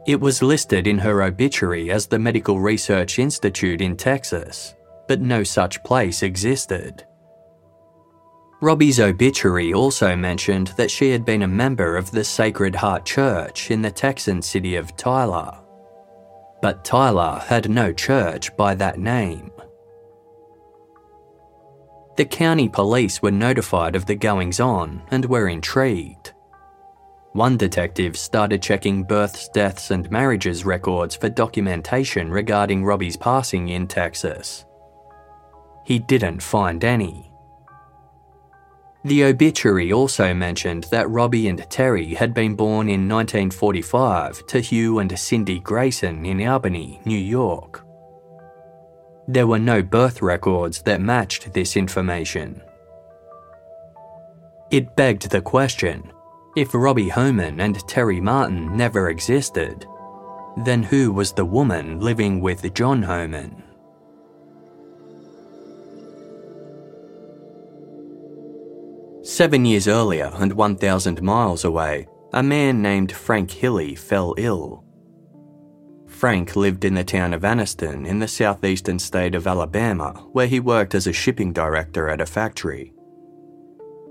It 0.07 0.21
was 0.21 0.42
listed 0.42 0.88
in 0.88 0.99
her 0.99 1.23
obituary 1.23 1.92
as 1.92 2.07
the 2.07 2.19
Medical 2.19 2.59
Research 2.59 3.21
Institute 3.21 3.81
in 3.81 3.97
Texas, 3.97 4.75
but 5.07 5.21
no 5.21 5.45
such 5.45 5.83
place 5.85 6.25
existed. 6.25 7.04
Robbie's 8.62 9.00
obituary 9.00 9.75
also 9.75 10.16
mentioned 10.16 10.69
that 10.76 10.90
she 10.90 11.11
had 11.11 11.25
been 11.25 11.42
a 11.42 11.49
member 11.49 11.97
of 11.97 12.11
the 12.11 12.25
Sacred 12.25 12.76
Heart 12.76 13.04
Church 13.04 13.71
in 13.71 13.83
the 13.83 13.90
Texan 13.90 14.40
city 14.40 14.76
of 14.76 14.97
Tyler 14.97 15.62
but 16.62 16.85
Tyler 16.85 17.42
had 17.45 17.69
no 17.69 17.92
church 17.92 18.57
by 18.57 18.75
that 18.76 18.99
name. 18.99 19.50
The 22.16 22.25
county 22.25 22.69
police 22.69 23.21
were 23.21 23.33
notified 23.33 23.97
of 23.97 24.07
the 24.07 24.14
goings 24.14 24.61
on 24.61 25.02
and 25.11 25.25
were 25.25 25.49
intrigued. 25.49 26.33
One 27.33 27.57
detective 27.57 28.16
started 28.16 28.62
checking 28.62 29.02
births, 29.02 29.49
deaths, 29.49 29.90
and 29.90 30.11
marriages 30.11 30.64
records 30.64 31.16
for 31.16 31.28
documentation 31.28 32.31
regarding 32.31 32.85
Robbie's 32.85 33.16
passing 33.16 33.71
in 33.71 33.88
Texas. 33.88 34.64
He 35.85 35.99
didn't 35.99 36.42
find 36.42 36.85
any. 36.85 37.31
The 39.04 39.25
obituary 39.25 39.92
also 39.92 40.32
mentioned 40.32 40.85
that 40.92 41.11
Robbie 41.11 41.49
and 41.49 41.68
Terry 41.68 42.14
had 42.14 42.32
been 42.32 42.54
born 42.54 42.88
in 42.88 43.09
1945 43.09 44.47
to 44.47 44.61
Hugh 44.61 45.00
and 45.00 45.18
Cindy 45.18 45.59
Grayson 45.59 46.25
in 46.25 46.47
Albany, 46.47 47.00
New 47.04 47.18
York. 47.18 47.85
There 49.26 49.49
were 49.49 49.59
no 49.59 49.82
birth 49.82 50.23
records 50.23 50.82
that 50.82 51.00
matched 51.00 51.52
this 51.52 51.76
information. 51.76 52.62
It 54.71 54.94
begged 54.94 55.30
the 55.30 55.42
question 55.42 56.12
if 56.54 56.75
Robbie 56.75 57.09
Homan 57.09 57.61
and 57.61 57.87
Terry 57.88 58.21
Martin 58.21 58.76
never 58.76 59.09
existed, 59.09 59.87
then 60.64 60.82
who 60.82 61.11
was 61.11 61.32
the 61.32 61.44
woman 61.44 61.99
living 61.99 62.40
with 62.40 62.73
John 62.75 63.02
Homan? 63.02 63.62
Seven 69.22 69.64
years 69.64 69.86
earlier 69.86 70.32
and 70.34 70.52
1,000 70.52 71.22
miles 71.22 71.64
away, 71.64 72.08
a 72.32 72.42
man 72.42 72.82
named 72.82 73.12
Frank 73.12 73.52
Hilley 73.52 73.94
fell 73.94 74.34
ill. 74.36 74.84
Frank 76.08 76.56
lived 76.56 76.84
in 76.84 76.94
the 76.94 77.04
town 77.04 77.32
of 77.32 77.42
Anniston 77.42 78.04
in 78.04 78.18
the 78.18 78.26
southeastern 78.26 78.98
state 78.98 79.36
of 79.36 79.46
Alabama, 79.46 80.12
where 80.32 80.48
he 80.48 80.58
worked 80.58 80.96
as 80.96 81.06
a 81.06 81.12
shipping 81.12 81.52
director 81.52 82.08
at 82.08 82.20
a 82.20 82.26
factory. 82.26 82.92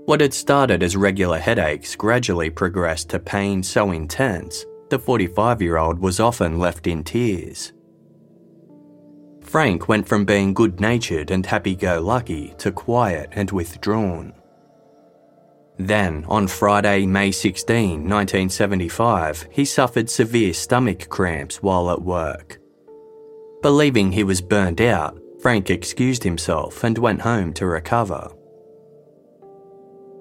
What 0.06 0.22
had 0.22 0.32
started 0.32 0.82
as 0.82 0.96
regular 0.96 1.38
headaches 1.38 1.94
gradually 1.94 2.48
progressed 2.48 3.10
to 3.10 3.18
pain 3.18 3.62
so 3.62 3.92
intense 3.92 4.64
the 4.88 4.98
45 4.98 5.60
year 5.60 5.76
old 5.76 5.98
was 5.98 6.20
often 6.20 6.58
left 6.58 6.86
in 6.86 7.04
tears. 7.04 7.72
Frank 9.42 9.88
went 9.88 10.08
from 10.08 10.24
being 10.24 10.54
good 10.54 10.80
natured 10.80 11.30
and 11.30 11.44
happy 11.44 11.74
go 11.74 12.00
lucky 12.00 12.54
to 12.58 12.72
quiet 12.72 13.28
and 13.32 13.50
withdrawn. 13.50 14.32
Then, 15.78 16.24
on 16.28 16.46
Friday, 16.46 17.06
May 17.06 17.30
16, 17.30 18.08
1975, 18.08 19.48
he 19.50 19.64
suffered 19.64 20.10
severe 20.10 20.52
stomach 20.52 21.08
cramps 21.08 21.62
while 21.62 21.90
at 21.90 22.02
work. 22.02 22.58
Believing 23.62 24.12
he 24.12 24.24
was 24.24 24.40
burned 24.40 24.80
out, 24.80 25.18
Frank 25.40 25.70
excused 25.70 26.24
himself 26.24 26.84
and 26.84 26.98
went 26.98 27.22
home 27.22 27.52
to 27.54 27.66
recover. 27.66 28.30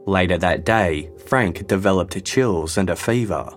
Later 0.08 0.38
that 0.38 0.66
day, 0.66 1.12
Frank 1.28 1.68
developed 1.68 2.24
chills 2.26 2.78
and 2.78 2.90
a 2.90 2.96
fever. 2.96 3.52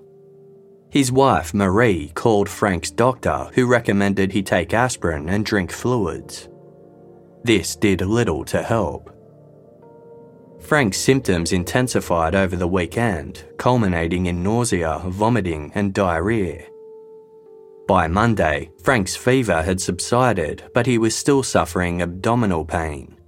His 0.90 1.10
wife, 1.10 1.54
Marie, 1.54 2.12
called 2.14 2.48
Frank's 2.48 2.90
doctor, 2.90 3.50
who 3.54 3.66
recommended 3.66 4.32
he 4.32 4.42
take 4.42 4.74
aspirin 4.74 5.28
and 5.28 5.44
drink 5.44 5.72
fluids. 5.72 6.48
This 7.42 7.76
did 7.76 8.00
little 8.00 8.44
to 8.46 8.62
help. 8.62 9.13
Frank's 10.64 10.97
symptoms 10.97 11.52
intensified 11.52 12.35
over 12.35 12.56
the 12.56 12.66
weekend, 12.66 13.44
culminating 13.59 14.26
in 14.26 14.42
nausea, 14.42 14.99
vomiting, 15.04 15.71
and 15.75 15.92
diarrhea. 15.92 16.64
By 17.87 18.09
Monday, 18.09 18.71
Frank's 18.83 19.14
fever 19.14 19.62
had 19.62 19.78
subsided, 19.78 20.64
but 20.73 20.87
he 20.87 20.97
was 20.97 21.14
still 21.14 21.42
suffering 21.42 22.00
abdominal 22.00 22.64
pain. 22.64 23.18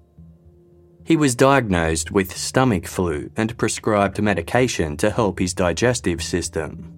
He 1.05 1.19
was 1.19 1.35
diagnosed 1.35 2.11
with 2.11 2.35
stomach 2.35 2.87
flu 2.87 3.31
and 3.37 3.57
prescribed 3.59 4.21
medication 4.23 4.97
to 4.97 5.11
help 5.11 5.39
his 5.39 5.53
digestive 5.53 6.23
system. 6.23 6.91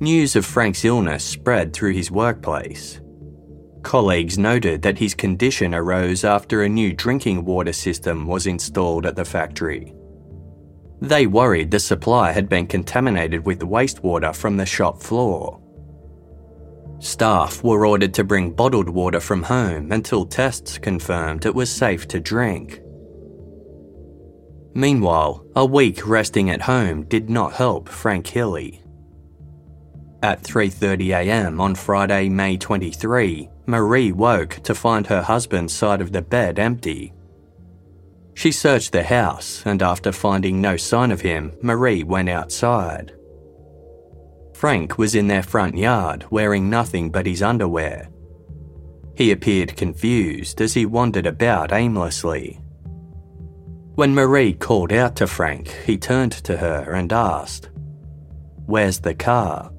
News 0.00 0.34
of 0.34 0.46
Frank's 0.46 0.86
illness 0.86 1.22
spread 1.22 1.74
through 1.74 1.92
his 1.92 2.10
workplace. 2.10 3.02
Colleagues 3.82 4.38
noted 4.38 4.82
that 4.82 4.98
his 4.98 5.14
condition 5.14 5.74
arose 5.74 6.24
after 6.24 6.62
a 6.62 6.68
new 6.68 6.92
drinking 6.92 7.44
water 7.44 7.72
system 7.72 8.26
was 8.26 8.46
installed 8.46 9.06
at 9.06 9.16
the 9.16 9.24
factory. 9.24 9.94
They 11.00 11.26
worried 11.26 11.70
the 11.70 11.80
supply 11.80 12.32
had 12.32 12.48
been 12.48 12.66
contaminated 12.66 13.46
with 13.46 13.60
wastewater 13.60 14.36
from 14.36 14.56
the 14.58 14.66
shop 14.66 15.02
floor. 15.02 15.60
Staff 16.98 17.64
were 17.64 17.86
ordered 17.86 18.12
to 18.14 18.24
bring 18.24 18.50
bottled 18.50 18.90
water 18.90 19.20
from 19.20 19.42
home 19.42 19.90
until 19.90 20.26
tests 20.26 20.76
confirmed 20.76 21.46
it 21.46 21.54
was 21.54 21.70
safe 21.70 22.06
to 22.08 22.20
drink. 22.20 22.82
Meanwhile, 24.74 25.46
a 25.56 25.64
week 25.64 26.06
resting 26.06 26.50
at 26.50 26.60
home 26.60 27.04
did 27.04 27.30
not 27.30 27.54
help 27.54 27.88
Frank 27.88 28.26
Hilley. 28.26 28.82
At 30.22 30.42
3:30 30.42 31.14
a.m. 31.16 31.60
on 31.62 31.74
Friday, 31.74 32.28
May 32.28 32.58
23, 32.58 33.48
Marie 33.70 34.12
woke 34.12 34.56
to 34.64 34.74
find 34.74 35.06
her 35.06 35.22
husband's 35.22 35.72
side 35.72 36.00
of 36.00 36.12
the 36.12 36.22
bed 36.22 36.58
empty. 36.58 37.12
She 38.34 38.52
searched 38.52 38.92
the 38.92 39.02
house, 39.02 39.62
and 39.64 39.82
after 39.82 40.12
finding 40.12 40.60
no 40.60 40.76
sign 40.76 41.10
of 41.10 41.20
him, 41.20 41.52
Marie 41.62 42.02
went 42.02 42.28
outside. 42.28 43.12
Frank 44.54 44.98
was 44.98 45.14
in 45.14 45.28
their 45.28 45.42
front 45.42 45.76
yard 45.76 46.26
wearing 46.30 46.68
nothing 46.68 47.10
but 47.10 47.26
his 47.26 47.42
underwear. 47.42 48.08
He 49.14 49.30
appeared 49.30 49.76
confused 49.76 50.60
as 50.60 50.74
he 50.74 50.86
wandered 50.86 51.26
about 51.26 51.72
aimlessly. 51.72 52.60
When 53.94 54.14
Marie 54.14 54.54
called 54.54 54.92
out 54.92 55.16
to 55.16 55.26
Frank, 55.26 55.68
he 55.84 55.98
turned 55.98 56.32
to 56.32 56.56
her 56.56 56.92
and 56.92 57.12
asked, 57.12 57.68
Where's 58.66 59.00
the 59.00 59.14
car? 59.14 59.72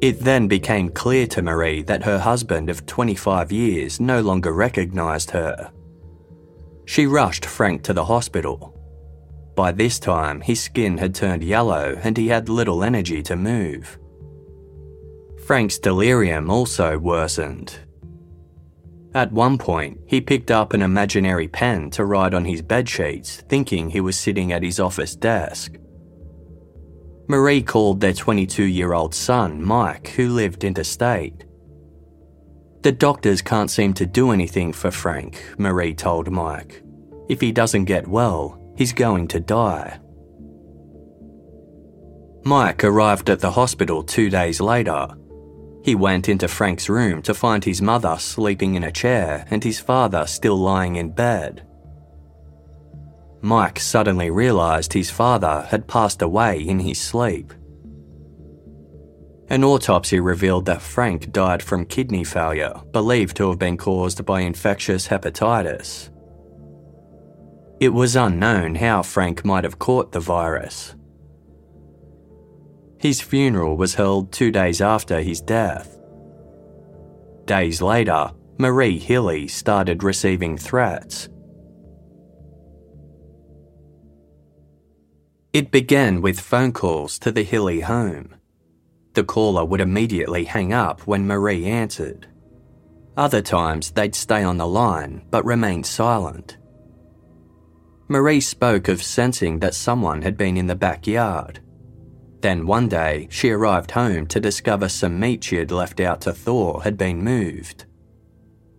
It 0.00 0.20
then 0.20 0.48
became 0.48 0.88
clear 0.88 1.26
to 1.26 1.42
Marie 1.42 1.82
that 1.82 2.04
her 2.04 2.18
husband 2.18 2.70
of 2.70 2.86
25 2.86 3.52
years 3.52 4.00
no 4.00 4.22
longer 4.22 4.52
recognised 4.52 5.30
her. 5.32 5.70
She 6.86 7.06
rushed 7.06 7.44
Frank 7.44 7.82
to 7.82 7.92
the 7.92 8.06
hospital. 8.06 8.76
By 9.54 9.72
this 9.72 9.98
time, 9.98 10.40
his 10.40 10.60
skin 10.60 10.96
had 10.96 11.14
turned 11.14 11.44
yellow 11.44 12.00
and 12.02 12.16
he 12.16 12.28
had 12.28 12.48
little 12.48 12.82
energy 12.82 13.22
to 13.24 13.36
move. 13.36 13.98
Frank's 15.44 15.78
delirium 15.78 16.50
also 16.50 16.96
worsened. 16.98 17.78
At 19.12 19.32
one 19.32 19.58
point, 19.58 19.98
he 20.06 20.20
picked 20.20 20.50
up 20.50 20.72
an 20.72 20.82
imaginary 20.82 21.48
pen 21.48 21.90
to 21.90 22.04
write 22.04 22.32
on 22.32 22.44
his 22.44 22.62
bedsheets, 22.62 23.42
thinking 23.48 23.90
he 23.90 24.00
was 24.00 24.18
sitting 24.18 24.52
at 24.52 24.62
his 24.62 24.80
office 24.80 25.16
desk. 25.16 25.74
Marie 27.30 27.62
called 27.62 28.00
their 28.00 28.12
22 28.12 28.64
year 28.64 28.92
old 28.92 29.14
son, 29.14 29.62
Mike, 29.62 30.08
who 30.08 30.30
lived 30.30 30.64
interstate. 30.64 31.44
The 32.82 32.90
doctors 32.90 33.40
can't 33.40 33.70
seem 33.70 33.94
to 33.94 34.04
do 34.04 34.32
anything 34.32 34.72
for 34.72 34.90
Frank, 34.90 35.40
Marie 35.56 35.94
told 35.94 36.28
Mike. 36.28 36.82
If 37.28 37.40
he 37.40 37.52
doesn't 37.52 37.84
get 37.84 38.08
well, 38.08 38.60
he's 38.76 38.92
going 38.92 39.28
to 39.28 39.38
die. 39.38 40.00
Mike 42.42 42.82
arrived 42.82 43.30
at 43.30 43.38
the 43.38 43.52
hospital 43.52 44.02
two 44.02 44.28
days 44.28 44.60
later. 44.60 45.06
He 45.84 45.94
went 45.94 46.28
into 46.28 46.48
Frank's 46.48 46.88
room 46.88 47.22
to 47.22 47.32
find 47.32 47.64
his 47.64 47.80
mother 47.80 48.16
sleeping 48.18 48.74
in 48.74 48.82
a 48.82 48.90
chair 48.90 49.46
and 49.52 49.62
his 49.62 49.78
father 49.78 50.26
still 50.26 50.56
lying 50.56 50.96
in 50.96 51.12
bed. 51.12 51.64
Mike 53.42 53.80
suddenly 53.80 54.30
realised 54.30 54.92
his 54.92 55.10
father 55.10 55.66
had 55.70 55.88
passed 55.88 56.20
away 56.20 56.60
in 56.60 56.80
his 56.80 57.00
sleep. 57.00 57.54
An 59.48 59.64
autopsy 59.64 60.20
revealed 60.20 60.66
that 60.66 60.82
Frank 60.82 61.32
died 61.32 61.62
from 61.62 61.84
kidney 61.86 62.22
failure, 62.22 62.74
believed 62.92 63.36
to 63.36 63.48
have 63.48 63.58
been 63.58 63.76
caused 63.76 64.24
by 64.24 64.42
infectious 64.42 65.08
hepatitis. 65.08 66.10
It 67.80 67.88
was 67.88 68.14
unknown 68.14 68.76
how 68.76 69.02
Frank 69.02 69.44
might 69.44 69.64
have 69.64 69.78
caught 69.78 70.12
the 70.12 70.20
virus. 70.20 70.94
His 72.98 73.22
funeral 73.22 73.76
was 73.76 73.94
held 73.94 74.30
two 74.30 74.50
days 74.52 74.82
after 74.82 75.20
his 75.20 75.40
death. 75.40 75.98
Days 77.46 77.80
later, 77.80 78.30
Marie 78.58 78.98
Hilley 78.98 79.48
started 79.48 80.04
receiving 80.04 80.58
threats 80.58 81.30
It 85.52 85.72
began 85.72 86.22
with 86.22 86.38
phone 86.38 86.72
calls 86.72 87.18
to 87.20 87.32
the 87.32 87.42
Hilley 87.42 87.80
home. 87.80 88.36
The 89.14 89.24
caller 89.24 89.64
would 89.64 89.80
immediately 89.80 90.44
hang 90.44 90.72
up 90.72 91.00
when 91.08 91.26
Marie 91.26 91.66
answered. 91.66 92.28
Other 93.16 93.42
times 93.42 93.90
they'd 93.90 94.14
stay 94.14 94.44
on 94.44 94.58
the 94.58 94.66
line 94.66 95.22
but 95.30 95.44
remain 95.44 95.82
silent. 95.82 96.56
Marie 98.06 98.40
spoke 98.40 98.88
of 98.88 99.02
sensing 99.02 99.58
that 99.58 99.74
someone 99.74 100.22
had 100.22 100.36
been 100.36 100.56
in 100.56 100.68
the 100.68 100.76
backyard. 100.76 101.58
Then 102.42 102.66
one 102.66 102.88
day 102.88 103.26
she 103.30 103.50
arrived 103.50 103.90
home 103.90 104.26
to 104.28 104.40
discover 104.40 104.88
some 104.88 105.18
meat 105.18 105.42
she 105.42 105.56
had 105.56 105.72
left 105.72 105.98
out 105.98 106.20
to 106.22 106.32
thaw 106.32 106.78
had 106.78 106.96
been 106.96 107.24
moved. 107.24 107.86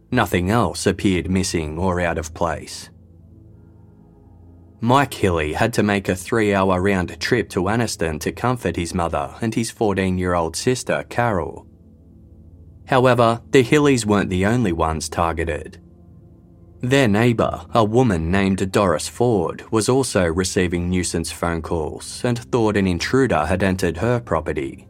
Nothing 0.10 0.49
else 0.49 0.86
appeared 0.86 1.29
missing 1.29 1.77
or 1.77 1.99
out 1.99 2.17
of 2.17 2.34
place. 2.34 2.90
Mike 4.84 5.13
Hilley 5.13 5.54
had 5.54 5.74
to 5.74 5.84
make 5.84 6.10
a 6.10 6.15
three 6.15 6.56
hour 6.56 6.82
round 6.82 7.20
trip 7.20 7.50
to 7.50 7.70
Anniston 7.70 8.20
to 8.20 8.32
comfort 8.32 8.76
his 8.76 8.96
mother 8.96 9.36
and 9.39 9.54
his 9.54 9.70
14 9.70 10.17
year 10.17 10.34
old 10.34 10.56
sister, 10.56 11.06
Carol. 11.08 11.67
However, 12.88 13.41
the 13.52 13.62
Hilleys 13.62 14.08
weren't 14.08 14.32
the 14.32 14.48
only 14.48 14.72
ones 14.72 15.08
targeted. 15.08 15.80
Their 16.82 17.08
neighbour, 17.08 17.67
a 17.76 17.84
woman 17.84 18.32
named 18.32 18.72
Doris 18.72 19.08
Ford, 19.08 19.63
was 19.72 19.88
also 19.88 20.26
receiving 20.26 20.89
nuisance 20.89 21.32
phone 21.32 21.62
calls 21.62 22.26
and 22.26 22.39
thought 22.39 22.76
an 22.76 22.88
intruder 22.88 23.46
had 23.46 23.62
entered 23.62 23.98
her 23.98 24.20
property. 24.20 24.88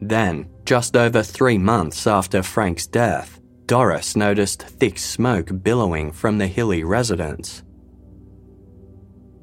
Then, 0.00 0.48
just 0.64 0.96
over 0.96 1.24
three 1.24 1.58
months 1.58 2.06
after 2.06 2.44
Frank's 2.44 2.86
death, 2.86 3.40
Doris 3.66 4.14
noticed 4.14 4.62
thick 4.62 4.98
smoke 4.98 5.50
billowing 5.64 6.12
from 6.12 6.38
the 6.38 6.46
Hilley 6.46 6.84
residence. 6.84 7.64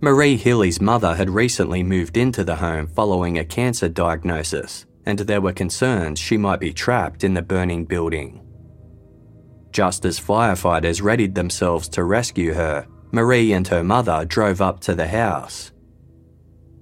Marie 0.04 0.36
Hilley's 0.36 0.82
mother 0.82 1.14
had 1.14 1.30
recently 1.30 1.84
moved 1.84 2.18
into 2.18 2.44
the 2.44 2.56
home 2.56 2.88
following 2.88 3.38
a 3.38 3.46
cancer 3.46 3.88
diagnosis, 3.88 4.88
and 5.06 5.20
there 5.20 5.42
were 5.42 5.54
concerns 5.54 6.18
she 6.18 6.38
might 6.38 6.60
be 6.60 6.74
trapped 6.74 7.24
in 7.24 7.36
the 7.36 7.42
burning 7.44 7.86
building. 7.86 8.42
Just 9.72 10.04
as 10.04 10.20
firefighters 10.20 11.04
readied 11.04 11.36
themselves 11.36 11.88
to 11.90 12.04
rescue 12.04 12.56
her, 12.56 12.88
Marie 13.12 13.54
and 13.54 13.68
her 13.68 13.84
mother 13.84 14.26
drove 14.26 14.60
up 14.60 14.80
to 14.80 14.96
the 14.96 15.08
house. 15.08 15.72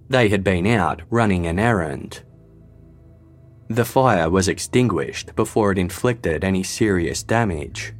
They 0.07 0.29
had 0.29 0.41
been 0.41 0.65
out 0.65 1.01
running 1.09 1.45
an 1.45 1.59
errand. 1.59 2.23
The 3.67 3.85
fire 3.85 4.29
was 4.29 4.47
extinguished 4.47 5.35
before 5.35 5.73
it 5.73 5.77
inflicted 5.77 6.45
any 6.45 6.63
serious 6.63 7.21
damage. 7.21 7.93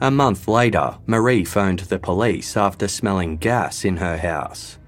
A 0.00 0.10
month 0.10 0.46
later, 0.46 0.96
Marie 1.06 1.44
phoned 1.44 1.80
the 1.80 1.98
police 1.98 2.56
after 2.56 2.86
smelling 2.86 3.36
gas 3.36 3.84
in 3.84 3.96
her 3.96 4.16
house. 4.16 4.78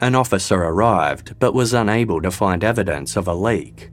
An 0.00 0.14
officer 0.14 0.56
arrived 0.56 1.38
but 1.38 1.54
was 1.54 1.72
unable 1.72 2.20
to 2.20 2.30
find 2.30 2.62
evidence 2.62 3.16
of 3.16 3.26
a 3.26 3.34
leak. 3.34 3.90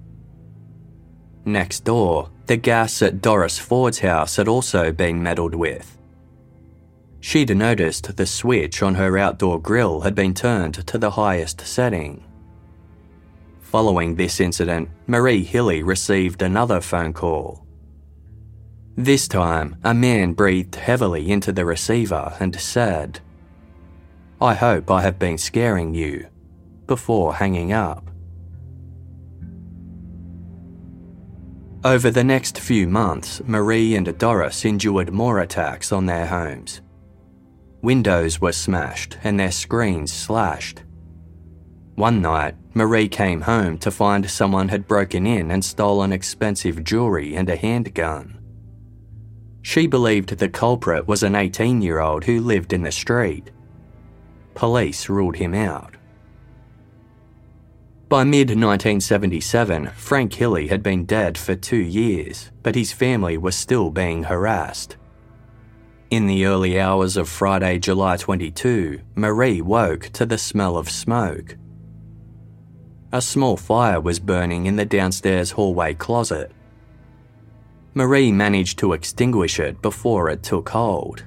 Next 1.45 1.86
door, 1.86 2.30
the 2.47 2.58
gas 2.58 3.02
at 3.02 3.21
Doris 3.21 3.58
Ford's 3.58 4.00
house 4.00 4.36
had 4.36 4.50
also 4.50 4.91
been 4.91 5.23
meddled 5.23 5.56
with. 5.56 5.97
She'd 7.21 7.56
noticed 7.56 8.15
the 8.15 8.26
switch 8.26 8.82
on 8.82 8.95
her 8.95 9.17
outdoor 9.17 9.60
grill 9.60 10.02
had 10.02 10.15
been 10.15 10.34
turned 10.34 10.86
to 10.88 10.97
the 10.97 11.12
highest 11.12 11.62
setting. 11.62 12.23
Following 13.62 14.15
this 14.15 14.39
incident, 14.39 14.89
Marie 15.08 15.43
Hilley 15.43 15.84
received 15.84 16.41
another 16.41 16.80
phone 16.80 17.12
call. 17.12 17.66
This 18.99 19.27
time, 19.27 19.75
a 19.83 19.93
man 19.93 20.33
breathed 20.33 20.73
heavily 20.73 21.29
into 21.29 21.51
the 21.51 21.65
receiver 21.65 22.33
and 22.39 22.60
said, 22.60 23.19
I 24.41 24.55
hope 24.55 24.89
I 24.89 25.03
have 25.03 25.19
been 25.19 25.38
scaring 25.38 25.93
you, 25.93 26.25
before 26.88 27.36
hanging 27.36 27.71
up. 27.71 28.10
Over 31.83 32.10
the 32.10 32.23
next 32.23 32.60
few 32.60 32.88
months, 32.88 33.39
Marie 33.45 33.95
and 33.95 34.17
Doris 34.17 34.65
endured 34.65 35.13
more 35.13 35.41
attacks 35.41 35.91
on 35.91 36.07
their 36.07 36.25
homes. 36.25 36.81
Windows 37.83 38.41
were 38.41 38.51
smashed 38.51 39.19
and 39.23 39.39
their 39.39 39.51
screens 39.51 40.12
slashed. 40.12 40.81
One 41.93 42.19
night, 42.19 42.55
Marie 42.73 43.10
came 43.10 43.41
home 43.41 43.77
to 43.77 43.91
find 43.91 44.27
someone 44.27 44.69
had 44.69 44.88
broken 44.88 45.27
in 45.27 45.51
and 45.51 45.63
stolen 45.63 46.12
expensive 46.12 46.83
jewellery 46.83 47.36
and 47.36 47.47
a 47.47 47.55
handgun. 47.55 48.33
She 49.67 49.86
believed 49.86 50.30
the 50.30 50.47
culprit 50.47 51.10
was 51.10 51.23
an 51.23 51.36
18 51.36 51.82
year 51.82 51.99
old 51.99 52.23
who 52.23 52.39
lived 52.39 52.71
in 52.71 52.84
the 52.84 52.91
street. 52.91 53.51
Police 54.53 55.10
ruled 55.10 55.36
him 55.36 55.53
out. 55.53 55.97
By 58.08 58.23
mid 58.23 58.47
1977, 58.47 59.88
Frank 59.88 60.32
Hilley 60.32 60.69
had 60.69 60.82
been 60.82 61.03
dead 61.03 61.38
for 61.38 61.53
two 61.53 61.84
years, 61.84 62.49
but 62.63 62.75
his 62.75 62.93
family 62.93 63.38
was 63.38 63.58
still 63.58 63.91
being 63.91 64.23
harassed. 64.23 64.95
In 66.10 66.27
the 66.27 66.45
early 66.45 66.80
hours 66.80 67.17
of 67.17 67.27
Friday, 67.27 67.77
July 67.77 68.15
22, 68.15 69.01
Marie 69.15 69.60
woke 69.60 70.03
to 70.13 70.25
the 70.25 70.38
smell 70.38 70.77
of 70.77 70.89
smoke. 70.89 71.58
A 73.12 73.21
small 73.21 73.58
fire 73.58 73.99
was 73.99 74.21
burning 74.21 74.65
in 74.65 74.77
the 74.77 74.86
downstairs 74.86 75.51
hallway 75.51 75.93
closet. 75.93 76.53
Marie 77.97 78.31
managed 78.31 78.77
to 78.79 78.93
extinguish 78.93 79.60
it 79.60 79.81
before 79.81 80.29
it 80.29 80.43
took 80.43 80.69
hold. 80.69 81.25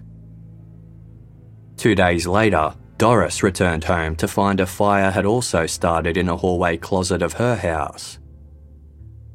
Two 1.76 1.96
days 1.96 2.28
later, 2.28 2.74
Doris 2.96 3.42
returned 3.42 3.84
home 3.84 4.14
to 4.16 4.28
find 4.28 4.60
a 4.60 4.66
fire 4.66 5.10
had 5.10 5.26
also 5.26 5.66
started 5.66 6.16
in 6.16 6.28
a 6.28 6.36
hallway 6.36 6.76
closet 6.76 7.22
of 7.22 7.32
her 7.34 7.56
house. 7.56 8.18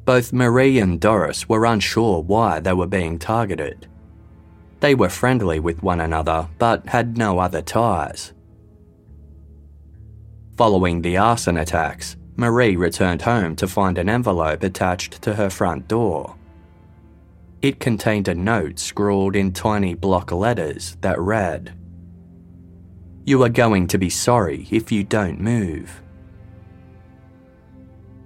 Both 0.06 0.32
Marie 0.32 0.78
and 0.78 0.98
Doris 1.00 1.48
were 1.48 1.66
unsure 1.66 2.22
why 2.22 2.60
they 2.60 2.72
were 2.72 2.86
being 2.86 3.18
targeted. 3.18 3.86
They 4.80 4.94
were 4.94 5.08
friendly 5.08 5.58
with 5.60 5.82
one 5.82 6.00
another 6.00 6.48
but 6.58 6.86
had 6.86 7.18
no 7.18 7.40
other 7.40 7.60
ties. 7.60 8.32
Following 10.56 11.02
the 11.02 11.18
arson 11.18 11.58
attacks, 11.58 12.16
Marie 12.36 12.76
returned 12.76 13.22
home 13.22 13.56
to 13.56 13.66
find 13.66 13.98
an 13.98 14.08
envelope 14.08 14.62
attached 14.62 15.20
to 15.22 15.34
her 15.34 15.50
front 15.50 15.88
door. 15.88 16.35
It 17.62 17.80
contained 17.80 18.28
a 18.28 18.34
note 18.34 18.78
scrawled 18.78 19.34
in 19.34 19.52
tiny 19.52 19.94
block 19.94 20.30
letters 20.30 20.96
that 21.00 21.18
read, 21.18 21.74
You 23.24 23.42
are 23.42 23.48
going 23.48 23.86
to 23.88 23.98
be 23.98 24.10
sorry 24.10 24.68
if 24.70 24.92
you 24.92 25.04
don't 25.04 25.40
move. 25.40 26.02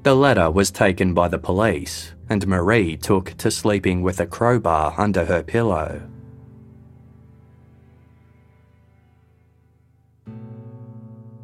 The 0.03 0.15
letter 0.15 0.51
was 0.51 0.71
taken 0.71 1.15
by 1.15 1.29
the 1.29 1.39
police, 1.39 2.13
and 2.29 2.47
Marie 2.47 2.97
took 2.97 3.37
to 3.39 3.51
sleeping 3.51 4.03
with 4.03 4.21
a 4.21 4.27
crowbar 4.27 4.95
under 4.99 5.25
her 5.27 5.43
pillow. 5.43 6.03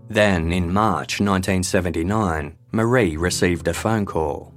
Then, 0.09 0.53
in 0.53 0.73
March 0.73 1.21
1979, 1.21 2.57
Marie 2.73 3.17
received 3.17 3.69
a 3.69 3.75
phone 3.75 4.07
call. 4.07 4.56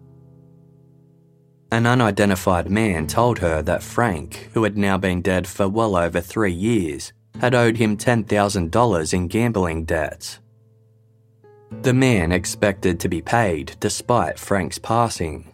An 1.71 1.85
unidentified 1.85 2.69
man 2.69 3.05
told 3.05 3.39
her 3.39 3.61
that 3.61 3.83
Frank, 3.83 4.49
who 4.53 4.63
had 4.63 4.75
now 4.75 4.97
been 4.97 5.21
dead 5.21 5.47
for 5.47 5.69
well 5.69 5.95
over 5.95 6.19
three 6.19 6.51
years, 6.51 7.13
had 7.39 7.53
owed 7.53 7.77
him 7.77 7.95
$10,000 7.95 9.13
in 9.13 9.27
gambling 9.27 9.85
debts. 9.85 10.39
The 11.83 11.93
man 11.93 12.31
expected 12.31 12.99
to 12.99 13.09
be 13.09 13.21
paid 13.21 13.75
despite 13.79 14.39
Frank's 14.39 14.79
passing. 14.79 15.53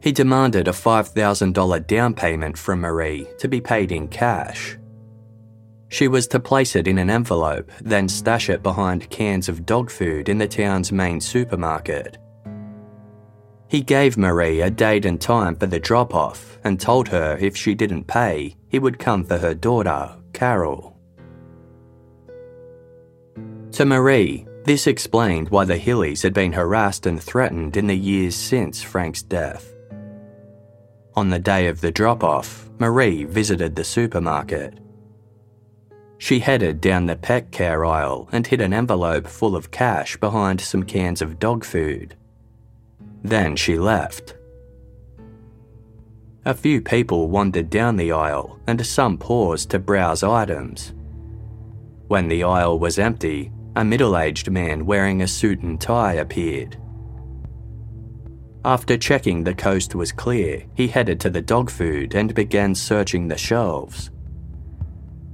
He 0.00 0.10
demanded 0.10 0.66
a 0.66 0.72
$5,000 0.72 1.86
down 1.86 2.14
payment 2.14 2.58
from 2.58 2.80
Marie 2.80 3.28
to 3.38 3.48
be 3.48 3.60
paid 3.60 3.92
in 3.92 4.08
cash. 4.08 4.76
She 5.90 6.08
was 6.08 6.26
to 6.28 6.40
place 6.40 6.76
it 6.76 6.86
in 6.86 6.98
an 6.98 7.08
envelope, 7.08 7.70
then 7.80 8.08
stash 8.08 8.50
it 8.50 8.62
behind 8.62 9.10
cans 9.10 9.48
of 9.48 9.64
dog 9.64 9.90
food 9.90 10.28
in 10.28 10.38
the 10.38 10.48
town's 10.48 10.92
main 10.92 11.20
supermarket. 11.20 12.18
He 13.68 13.82
gave 13.82 14.16
Marie 14.16 14.62
a 14.62 14.70
date 14.70 15.04
and 15.04 15.20
time 15.20 15.54
for 15.54 15.66
the 15.66 15.78
drop 15.78 16.14
off 16.14 16.58
and 16.64 16.80
told 16.80 17.08
her 17.08 17.36
if 17.38 17.54
she 17.54 17.74
didn't 17.74 18.06
pay, 18.06 18.56
he 18.68 18.78
would 18.78 18.98
come 18.98 19.24
for 19.24 19.36
her 19.38 19.54
daughter, 19.54 20.16
Carol. 20.32 20.96
To 23.72 23.84
Marie, 23.84 24.46
this 24.64 24.86
explained 24.86 25.50
why 25.50 25.66
the 25.66 25.76
Hilleys 25.76 26.22
had 26.22 26.32
been 26.32 26.52
harassed 26.52 27.04
and 27.06 27.22
threatened 27.22 27.76
in 27.76 27.86
the 27.86 27.96
years 27.96 28.34
since 28.34 28.82
Frank's 28.82 29.22
death. 29.22 29.74
On 31.14 31.28
the 31.28 31.38
day 31.38 31.66
of 31.66 31.80
the 31.82 31.90
drop 31.90 32.24
off, 32.24 32.70
Marie 32.78 33.24
visited 33.24 33.76
the 33.76 33.84
supermarket. 33.84 34.78
She 36.16 36.40
headed 36.40 36.80
down 36.80 37.06
the 37.06 37.16
pet 37.16 37.50
care 37.50 37.84
aisle 37.84 38.28
and 38.32 38.46
hid 38.46 38.60
an 38.60 38.72
envelope 38.72 39.26
full 39.26 39.54
of 39.54 39.70
cash 39.70 40.16
behind 40.16 40.60
some 40.60 40.82
cans 40.82 41.20
of 41.20 41.38
dog 41.38 41.64
food. 41.64 42.16
Then 43.22 43.56
she 43.56 43.78
left. 43.78 44.36
A 46.44 46.54
few 46.54 46.80
people 46.80 47.28
wandered 47.28 47.68
down 47.68 47.96
the 47.96 48.12
aisle 48.12 48.58
and 48.66 48.84
some 48.86 49.18
paused 49.18 49.70
to 49.70 49.78
browse 49.78 50.22
items. 50.22 50.94
When 52.06 52.28
the 52.28 52.44
aisle 52.44 52.78
was 52.78 52.98
empty, 52.98 53.52
a 53.76 53.84
middle 53.84 54.16
aged 54.16 54.50
man 54.50 54.86
wearing 54.86 55.22
a 55.22 55.28
suit 55.28 55.60
and 55.60 55.80
tie 55.80 56.14
appeared. 56.14 56.76
After 58.64 58.96
checking 58.96 59.44
the 59.44 59.54
coast 59.54 59.94
was 59.94 60.10
clear, 60.10 60.64
he 60.74 60.88
headed 60.88 61.20
to 61.20 61.30
the 61.30 61.42
dog 61.42 61.70
food 61.70 62.14
and 62.14 62.34
began 62.34 62.74
searching 62.74 63.28
the 63.28 63.36
shelves. 63.36 64.10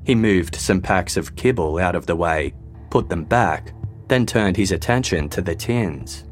He 0.04 0.14
moved 0.14 0.56
some 0.56 0.80
packs 0.80 1.16
of 1.16 1.34
kibble 1.36 1.78
out 1.78 1.94
of 1.94 2.06
the 2.06 2.16
way, 2.16 2.54
put 2.90 3.08
them 3.08 3.24
back, 3.24 3.72
then 4.08 4.26
turned 4.26 4.56
his 4.56 4.72
attention 4.72 5.28
to 5.30 5.40
the 5.40 5.54
tins. 5.54 6.24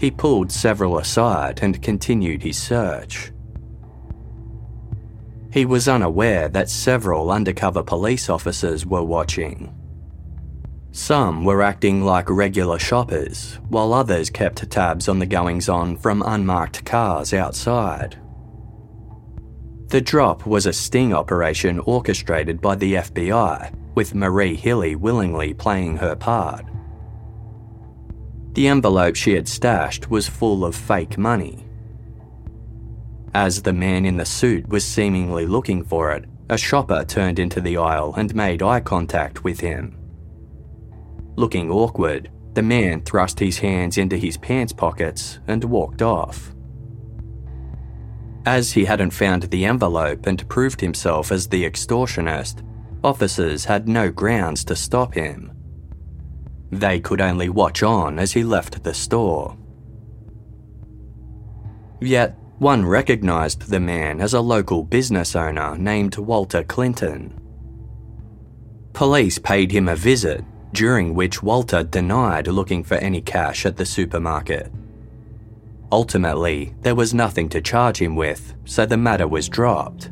He 0.00 0.10
pulled 0.10 0.50
several 0.50 0.96
aside 0.96 1.58
and 1.60 1.82
continued 1.82 2.42
his 2.42 2.56
search. 2.56 3.32
He 5.52 5.66
was 5.66 5.88
unaware 5.88 6.48
that 6.48 6.70
several 6.70 7.30
undercover 7.30 7.82
police 7.82 8.30
officers 8.30 8.86
were 8.86 9.02
watching. 9.02 9.74
Some 10.92 11.44
were 11.44 11.60
acting 11.60 12.02
like 12.02 12.30
regular 12.30 12.78
shoppers, 12.78 13.58
while 13.68 13.92
others 13.92 14.30
kept 14.30 14.70
tabs 14.70 15.06
on 15.06 15.18
the 15.18 15.26
goings 15.26 15.68
on 15.68 15.98
from 15.98 16.22
unmarked 16.22 16.82
cars 16.86 17.34
outside. 17.34 18.16
The 19.88 20.00
drop 20.00 20.46
was 20.46 20.64
a 20.64 20.72
sting 20.72 21.12
operation 21.12 21.78
orchestrated 21.80 22.62
by 22.62 22.76
the 22.76 22.94
FBI, 22.94 23.74
with 23.94 24.14
Marie 24.14 24.56
Hilley 24.56 24.96
willingly 24.96 25.52
playing 25.52 25.98
her 25.98 26.16
part. 26.16 26.69
The 28.52 28.68
envelope 28.68 29.16
she 29.16 29.34
had 29.34 29.48
stashed 29.48 30.10
was 30.10 30.28
full 30.28 30.64
of 30.64 30.74
fake 30.74 31.16
money. 31.16 31.64
As 33.32 33.62
the 33.62 33.72
man 33.72 34.04
in 34.04 34.16
the 34.16 34.24
suit 34.24 34.68
was 34.68 34.84
seemingly 34.84 35.46
looking 35.46 35.84
for 35.84 36.10
it, 36.12 36.24
a 36.48 36.58
shopper 36.58 37.04
turned 37.04 37.38
into 37.38 37.60
the 37.60 37.76
aisle 37.76 38.14
and 38.16 38.34
made 38.34 38.60
eye 38.60 38.80
contact 38.80 39.44
with 39.44 39.60
him. 39.60 39.96
Looking 41.36 41.70
awkward, 41.70 42.28
the 42.54 42.62
man 42.62 43.02
thrust 43.02 43.38
his 43.38 43.58
hands 43.58 43.98
into 43.98 44.16
his 44.16 44.36
pants 44.36 44.72
pockets 44.72 45.38
and 45.46 45.62
walked 45.62 46.02
off. 46.02 46.52
As 48.46 48.72
he 48.72 48.84
hadn't 48.84 49.12
found 49.12 49.44
the 49.44 49.64
envelope 49.64 50.26
and 50.26 50.48
proved 50.48 50.80
himself 50.80 51.30
as 51.30 51.46
the 51.46 51.64
extortionist, 51.64 52.66
officers 53.04 53.64
had 53.64 53.88
no 53.88 54.10
grounds 54.10 54.64
to 54.64 54.74
stop 54.74 55.14
him. 55.14 55.52
They 56.70 57.00
could 57.00 57.20
only 57.20 57.48
watch 57.48 57.82
on 57.82 58.18
as 58.18 58.32
he 58.32 58.44
left 58.44 58.82
the 58.82 58.94
store. 58.94 59.56
Yet, 62.00 62.36
one 62.58 62.84
recognised 62.84 63.68
the 63.70 63.80
man 63.80 64.20
as 64.20 64.34
a 64.34 64.40
local 64.40 64.84
business 64.84 65.34
owner 65.34 65.76
named 65.76 66.16
Walter 66.16 66.62
Clinton. 66.62 67.40
Police 68.92 69.38
paid 69.38 69.72
him 69.72 69.88
a 69.88 69.96
visit, 69.96 70.44
during 70.72 71.14
which 71.14 71.42
Walter 71.42 71.82
denied 71.82 72.46
looking 72.46 72.84
for 72.84 72.96
any 72.96 73.20
cash 73.20 73.66
at 73.66 73.76
the 73.76 73.86
supermarket. 73.86 74.70
Ultimately, 75.92 76.74
there 76.82 76.94
was 76.94 77.14
nothing 77.14 77.48
to 77.48 77.60
charge 77.60 77.98
him 77.98 78.14
with, 78.14 78.54
so 78.64 78.86
the 78.86 78.96
matter 78.96 79.26
was 79.26 79.48
dropped. 79.48 80.10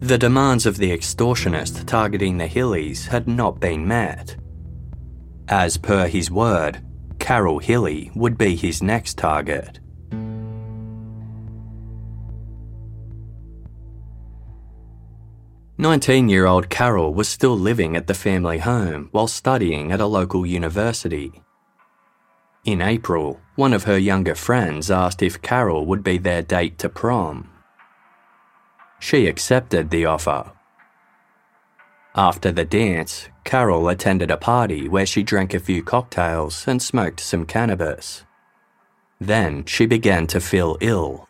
The 0.00 0.18
demands 0.18 0.66
of 0.66 0.76
the 0.76 0.96
extortionist 0.96 1.86
targeting 1.86 2.38
the 2.38 2.46
Hilleys 2.46 3.06
had 3.06 3.26
not 3.26 3.60
been 3.60 3.86
met. 3.86 4.36
As 5.48 5.76
per 5.76 6.06
his 6.06 6.30
word, 6.30 6.84
Carol 7.18 7.58
Hilley 7.58 8.10
would 8.14 8.38
be 8.38 8.56
his 8.56 8.82
next 8.82 9.18
target. 9.18 9.78
Nineteen-year-old 15.78 16.68
Carol 16.68 17.12
was 17.12 17.28
still 17.28 17.58
living 17.58 17.96
at 17.96 18.06
the 18.06 18.14
family 18.14 18.58
home 18.58 19.08
while 19.10 19.26
studying 19.26 19.90
at 19.90 20.00
a 20.00 20.06
local 20.06 20.46
university. 20.46 21.42
In 22.64 22.80
April, 22.80 23.40
one 23.56 23.72
of 23.72 23.84
her 23.84 23.98
younger 23.98 24.36
friends 24.36 24.90
asked 24.90 25.22
if 25.22 25.42
Carol 25.42 25.84
would 25.86 26.04
be 26.04 26.18
their 26.18 26.42
date 26.42 26.78
to 26.78 26.88
prom. 26.88 27.50
She 29.00 29.26
accepted 29.26 29.90
the 29.90 30.04
offer. 30.06 30.52
After 32.14 32.52
the 32.52 32.66
dance, 32.66 33.28
Carol 33.42 33.88
attended 33.88 34.30
a 34.30 34.36
party 34.36 34.86
where 34.86 35.06
she 35.06 35.22
drank 35.22 35.54
a 35.54 35.60
few 35.60 35.82
cocktails 35.82 36.68
and 36.68 36.82
smoked 36.82 37.20
some 37.20 37.46
cannabis. 37.46 38.24
Then 39.18 39.64
she 39.64 39.86
began 39.86 40.26
to 40.26 40.40
feel 40.40 40.76
ill. 40.80 41.28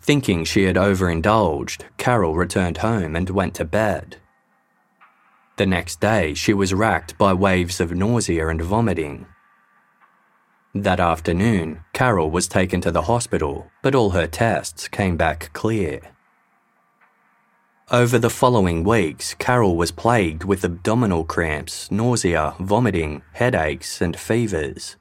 Thinking 0.00 0.44
she 0.44 0.64
had 0.64 0.76
overindulged, 0.76 1.84
Carol 1.96 2.34
returned 2.34 2.78
home 2.78 3.14
and 3.14 3.30
went 3.30 3.54
to 3.54 3.64
bed. 3.64 4.16
The 5.56 5.66
next 5.66 6.00
day, 6.00 6.34
she 6.34 6.52
was 6.52 6.74
racked 6.74 7.16
by 7.16 7.32
waves 7.32 7.80
of 7.80 7.92
nausea 7.92 8.48
and 8.48 8.60
vomiting. 8.60 9.26
That 10.74 10.98
afternoon, 10.98 11.84
Carol 11.92 12.32
was 12.32 12.48
taken 12.48 12.80
to 12.80 12.90
the 12.90 13.02
hospital, 13.02 13.70
but 13.80 13.94
all 13.94 14.10
her 14.10 14.26
tests 14.26 14.88
came 14.88 15.16
back 15.16 15.50
clear. 15.52 16.13
Over 17.90 18.18
the 18.18 18.30
following 18.30 18.82
weeks, 18.82 19.34
Carol 19.34 19.76
was 19.76 19.90
plagued 19.90 20.42
with 20.42 20.64
abdominal 20.64 21.22
cramps, 21.22 21.90
nausea, 21.90 22.54
vomiting, 22.58 23.20
headaches, 23.32 24.00
and 24.00 24.18
fevers. 24.18 24.96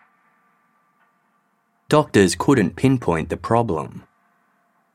Doctors 1.87 2.35
couldn't 2.35 2.75
pinpoint 2.75 3.29
the 3.29 3.37
problem. 3.37 4.03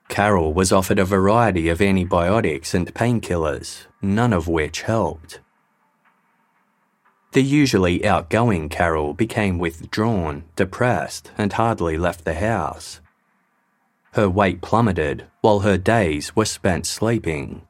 Carol 0.08 0.52
was 0.52 0.70
offered 0.70 0.98
a 0.98 1.04
variety 1.06 1.70
of 1.70 1.80
antibiotics 1.80 2.74
and 2.74 2.92
painkillers, 2.92 3.86
none 4.02 4.34
of 4.34 4.48
which 4.48 4.82
helped. 4.82 5.40
The 7.32 7.42
usually 7.42 8.04
outgoing 8.04 8.68
Carol 8.68 9.14
became 9.14 9.58
withdrawn, 9.58 10.44
depressed, 10.56 11.30
and 11.38 11.54
hardly 11.54 11.96
left 11.96 12.26
the 12.26 12.34
house. 12.34 13.00
Her 14.12 14.28
weight 14.28 14.60
plummeted 14.60 15.24
while 15.40 15.60
her 15.60 15.78
days 15.78 16.36
were 16.36 16.44
spent 16.44 16.86
sleeping. 16.86 17.62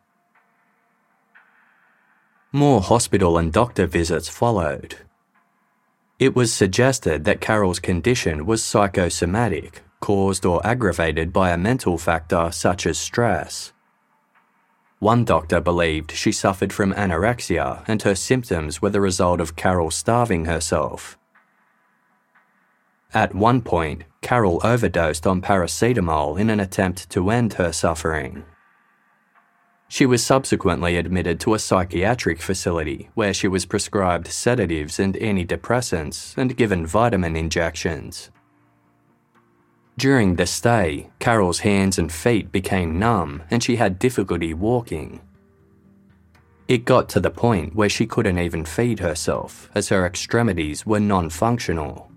More 2.58 2.80
hospital 2.80 3.38
and 3.38 3.52
doctor 3.52 3.86
visits 3.86 4.28
followed. 4.28 4.96
It 6.18 6.34
was 6.34 6.52
suggested 6.52 7.22
that 7.22 7.40
Carol's 7.40 7.78
condition 7.78 8.46
was 8.46 8.64
psychosomatic, 8.64 9.82
caused 10.00 10.44
or 10.44 10.66
aggravated 10.66 11.32
by 11.32 11.50
a 11.50 11.56
mental 11.56 11.98
factor 11.98 12.50
such 12.50 12.84
as 12.84 12.98
stress. 12.98 13.72
One 14.98 15.24
doctor 15.24 15.60
believed 15.60 16.10
she 16.10 16.32
suffered 16.32 16.72
from 16.72 16.92
anorexia 16.94 17.84
and 17.86 18.02
her 18.02 18.16
symptoms 18.16 18.82
were 18.82 18.90
the 18.90 19.00
result 19.00 19.40
of 19.40 19.54
Carol 19.54 19.92
starving 19.92 20.46
herself. 20.46 21.16
At 23.14 23.36
one 23.36 23.62
point, 23.62 24.02
Carol 24.20 24.60
overdosed 24.64 25.28
on 25.28 25.42
paracetamol 25.42 26.40
in 26.40 26.50
an 26.50 26.58
attempt 26.58 27.08
to 27.10 27.30
end 27.30 27.52
her 27.52 27.72
suffering. 27.72 28.42
She 29.88 30.04
was 30.04 30.24
subsequently 30.24 30.96
admitted 30.96 31.40
to 31.40 31.54
a 31.54 31.58
psychiatric 31.58 32.42
facility 32.42 33.08
where 33.14 33.32
she 33.32 33.48
was 33.48 33.64
prescribed 33.64 34.26
sedatives 34.26 35.00
and 35.00 35.14
antidepressants 35.14 36.36
and 36.36 36.56
given 36.56 36.86
vitamin 36.86 37.34
injections. 37.36 38.30
During 39.96 40.36
the 40.36 40.46
stay, 40.46 41.10
Carol's 41.18 41.60
hands 41.60 41.98
and 41.98 42.12
feet 42.12 42.52
became 42.52 42.98
numb 42.98 43.42
and 43.50 43.62
she 43.62 43.76
had 43.76 43.98
difficulty 43.98 44.54
walking. 44.54 45.20
It 46.68 46.84
got 46.84 47.08
to 47.10 47.20
the 47.20 47.30
point 47.30 47.74
where 47.74 47.88
she 47.88 48.06
couldn't 48.06 48.38
even 48.38 48.66
feed 48.66 49.00
herself 49.00 49.70
as 49.74 49.88
her 49.88 50.04
extremities 50.04 50.84
were 50.84 51.00
non 51.00 51.30
functional. 51.30 52.12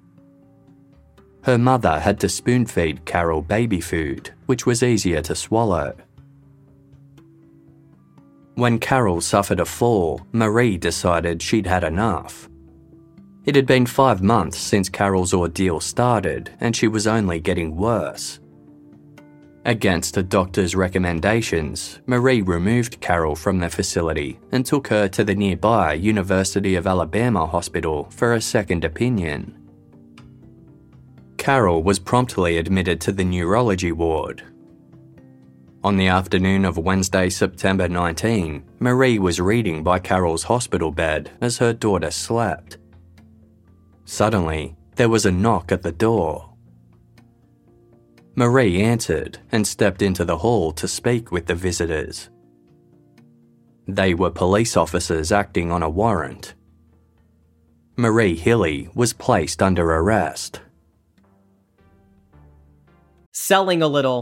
Her 1.43 1.57
mother 1.57 1.99
had 2.01 2.19
to 2.19 2.29
spoon 2.29 2.65
feed 2.65 3.05
Carol 3.05 3.41
baby 3.41 3.79
food, 3.79 4.31
which 4.45 4.65
was 4.65 4.83
easier 4.83 5.21
to 5.21 5.35
swallow. 5.35 5.95
When 8.55 8.79
Carol 8.79 9.21
suffered 9.21 9.59
a 9.59 9.65
fall, 9.65 10.21
Marie 10.31 10.77
decided 10.77 11.41
she'd 11.41 11.67
had 11.67 11.83
enough. 11.83 12.49
It 13.45 13.55
had 13.55 13.65
been 13.65 13.85
five 13.85 14.21
months 14.21 14.57
since 14.57 14.89
Carol's 14.89 15.33
ordeal 15.33 15.79
started, 15.79 16.51
and 16.59 16.75
she 16.75 16.87
was 16.87 17.07
only 17.07 17.39
getting 17.39 17.75
worse. 17.75 18.39
Against 19.65 20.17
a 20.17 20.23
doctor's 20.23 20.75
recommendations, 20.75 22.01
Marie 22.07 22.41
removed 22.41 22.99
Carol 22.99 23.35
from 23.35 23.59
the 23.59 23.69
facility 23.69 24.39
and 24.51 24.65
took 24.65 24.87
her 24.87 25.07
to 25.09 25.23
the 25.23 25.35
nearby 25.35 25.93
University 25.93 26.75
of 26.75 26.87
Alabama 26.87 27.45
hospital 27.45 28.07
for 28.09 28.33
a 28.33 28.41
second 28.41 28.83
opinion. 28.83 29.55
Carol 31.37 31.83
was 31.83 31.99
promptly 31.99 32.57
admitted 32.57 32.99
to 33.01 33.11
the 33.11 33.23
neurology 33.23 33.91
ward. 33.91 34.43
On 35.83 35.97
the 35.97 36.07
afternoon 36.07 36.63
of 36.63 36.77
Wednesday, 36.77 37.27
September 37.27 37.89
19, 37.89 38.63
Marie 38.79 39.17
was 39.17 39.41
reading 39.41 39.81
by 39.81 39.97
Carol's 39.97 40.43
hospital 40.43 40.91
bed 40.91 41.31
as 41.41 41.57
her 41.57 41.73
daughter 41.73 42.11
slept. 42.11 42.77
Suddenly, 44.05 44.75
there 44.95 45.09
was 45.09 45.25
a 45.25 45.31
knock 45.31 45.71
at 45.71 45.81
the 45.81 45.91
door. 45.91 46.53
Marie 48.35 48.79
answered 48.79 49.39
and 49.51 49.65
stepped 49.65 50.03
into 50.03 50.23
the 50.23 50.37
hall 50.37 50.71
to 50.73 50.87
speak 50.87 51.31
with 51.31 51.47
the 51.47 51.55
visitors. 51.55 52.29
They 53.87 54.13
were 54.13 54.29
police 54.29 54.77
officers 54.77 55.31
acting 55.31 55.71
on 55.71 55.81
a 55.81 55.89
warrant. 55.89 56.53
Marie 57.97 58.35
Hilley 58.35 58.87
was 58.93 59.13
placed 59.13 59.63
under 59.63 59.91
arrest. 59.91 60.61
Selling 63.31 63.81
a 63.81 63.87
little 63.87 64.21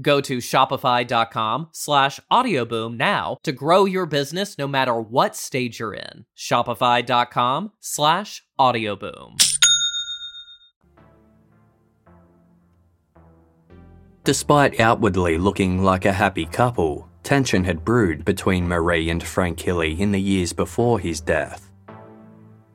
Go 0.00 0.20
to 0.20 0.38
shopify.com 0.38 1.68
slash 1.72 2.20
audioboom 2.30 2.96
now 2.96 3.38
to 3.42 3.52
grow 3.52 3.84
your 3.84 4.06
business 4.06 4.56
no 4.58 4.68
matter 4.68 5.00
what 5.00 5.34
stage 5.34 5.80
you're 5.80 5.94
in. 5.94 6.24
Shopify.com 6.36 7.72
slash 7.80 8.42
audioboom. 8.58 9.36
Despite 14.24 14.78
outwardly 14.78 15.38
looking 15.38 15.82
like 15.82 16.04
a 16.04 16.12
happy 16.12 16.44
couple, 16.44 17.08
tension 17.22 17.64
had 17.64 17.84
brewed 17.84 18.24
between 18.26 18.68
Marie 18.68 19.08
and 19.08 19.22
Frank 19.22 19.58
Hilley 19.58 19.98
in 19.98 20.12
the 20.12 20.20
years 20.20 20.52
before 20.52 21.00
his 21.00 21.20
death. 21.20 21.70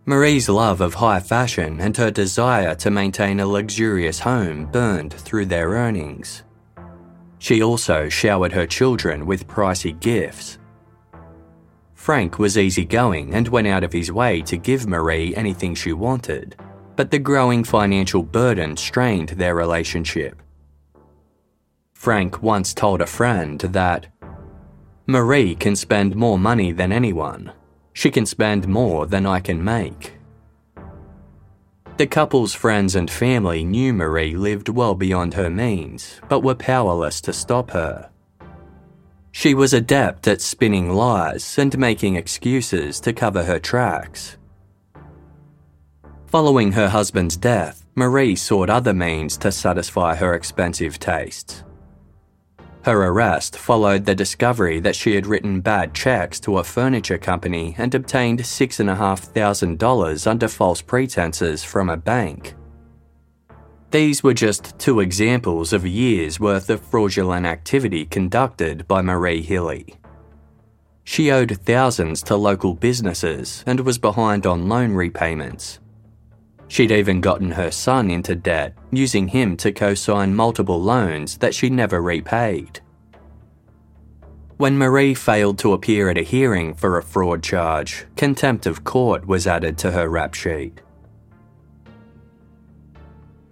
Marie's 0.06 0.50
love 0.50 0.82
of 0.82 0.96
high 0.96 1.20
fashion 1.20 1.80
and 1.80 1.96
her 1.96 2.12
desire 2.12 2.76
to 2.76 2.92
maintain 2.92 3.40
a 3.40 3.46
luxurious 3.46 4.20
home 4.20 4.66
burned 4.66 5.14
through 5.14 5.46
their 5.46 5.70
earnings. 5.70 6.44
She 7.44 7.62
also 7.62 8.08
showered 8.08 8.54
her 8.54 8.66
children 8.66 9.26
with 9.26 9.50
pricey 9.50 10.00
gifts. 10.00 10.60
Frank 11.94 12.40
was 12.40 12.58
easygoing 12.58 13.34
and 13.34 13.50
went 13.50 13.68
out 13.68 13.84
of 13.84 13.92
his 13.92 14.14
way 14.14 14.42
to 14.44 14.56
give 14.56 14.88
Marie 14.88 15.36
anything 15.36 15.76
she 15.76 15.92
wanted, 15.92 16.56
but 16.96 17.12
the 17.12 17.20
growing 17.20 17.66
financial 17.66 18.24
burden 18.24 18.78
strained 18.78 19.28
their 19.32 19.56
relationship. 19.56 20.42
Frank 21.92 22.42
once 22.42 22.74
told 22.74 23.02
a 23.02 23.06
friend 23.06 23.60
that 23.60 24.08
Marie 25.06 25.54
can 25.54 25.76
spend 25.76 26.16
more 26.16 26.40
money 26.40 26.72
than 26.72 26.94
anyone. 26.94 27.52
She 27.92 28.10
can 28.10 28.26
spend 28.26 28.70
more 28.70 29.06
than 29.06 29.26
I 29.26 29.42
can 29.42 29.62
make. 29.62 30.14
The 31.96 32.08
couple's 32.08 32.56
friends 32.56 32.96
and 32.96 33.10
family 33.10 33.64
knew 33.64 33.94
Marie 33.94 34.36
lived 34.36 34.68
well 34.68 34.96
beyond 34.96 35.36
her 35.36 35.50
means, 35.50 36.20
but 36.28 36.40
were 36.40 36.56
powerless 36.56 37.22
to 37.22 37.34
stop 37.34 37.70
her. 37.70 38.10
She 39.32 39.54
was 39.54 39.74
adept 39.74 40.28
at 40.28 40.42
spinning 40.42 40.92
lies 40.92 41.58
and 41.60 41.78
making 41.78 42.16
excuses 42.16 43.00
to 43.02 43.14
cover 43.14 43.44
her 43.44 43.60
tracks. 43.60 44.38
Following 46.26 46.72
her 46.72 46.90
husband's 46.90 47.38
death, 47.38 47.86
Marie 47.94 48.36
sought 48.36 48.72
other 48.72 48.94
means 48.94 49.38
to 49.38 49.52
satisfy 49.52 50.16
her 50.16 50.34
expensive 50.34 50.98
tastes. 50.98 51.64
Her 52.84 53.06
arrest 53.06 53.58
followed 53.58 54.04
the 54.06 54.14
discovery 54.14 54.82
that 54.82 54.96
she 54.96 55.16
had 55.16 55.26
written 55.26 55.62
bad 55.62 55.94
checks 55.94 56.38
to 56.42 56.58
a 56.58 56.64
furniture 56.66 57.18
company 57.18 57.76
and 57.78 57.96
obtained 57.96 58.40
$6,500 58.40 60.28
under 60.28 60.48
false 60.50 60.82
pretenses 60.82 61.64
from 61.64 61.90
a 61.90 61.96
bank. 61.96 62.56
These 63.92 64.22
were 64.22 64.34
just 64.34 64.78
two 64.80 65.00
examples 65.00 65.72
of 65.72 65.88
years' 65.88 66.42
worth 66.42 66.70
of 66.70 66.82
fraudulent 66.82 67.46
activity 67.46 68.06
conducted 68.06 68.86
by 68.86 69.02
Marie 69.02 69.42
Hilley. 69.42 69.96
She 71.06 71.32
owed 71.32 71.60
thousands 71.64 72.22
to 72.24 72.36
local 72.36 72.74
businesses 72.74 73.64
and 73.66 73.80
was 73.82 73.98
behind 73.98 74.46
on 74.46 74.68
loan 74.68 74.94
repayments. 74.94 75.80
She'd 76.74 76.92
even 76.92 77.22
gotten 77.22 77.52
her 77.52 77.70
son 77.70 78.10
into 78.10 78.34
debt, 78.34 78.76
using 78.92 79.28
him 79.28 79.58
to 79.58 79.72
co 79.72 79.94
sign 79.94 80.34
multiple 80.34 80.82
loans 80.82 81.38
that 81.38 81.54
she 81.54 81.70
never 81.70 82.02
repaid. 82.02 82.80
When 84.58 84.80
Marie 84.80 85.14
failed 85.14 85.60
to 85.60 85.74
appear 85.74 86.10
at 86.10 86.18
a 86.18 86.24
hearing 86.24 86.74
for 86.74 86.98
a 86.98 87.04
fraud 87.04 87.44
charge, 87.44 88.08
contempt 88.16 88.66
of 88.66 88.84
court 88.84 89.28
was 89.28 89.46
added 89.46 89.78
to 89.78 89.92
her 89.92 90.10
rap 90.10 90.34
sheet. 90.34 90.82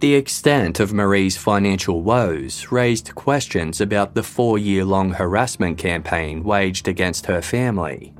The 0.00 0.16
extent 0.16 0.80
of 0.80 0.92
Marie's 0.92 1.36
financial 1.36 2.02
woes 2.02 2.72
raised 2.72 3.14
questions 3.14 3.80
about 3.80 4.16
the 4.16 4.24
four 4.24 4.58
year 4.58 4.84
long 4.84 5.12
harassment 5.12 5.78
campaign 5.78 6.42
waged 6.42 6.88
against 6.88 7.26
her 7.26 7.40
family. 7.40 8.14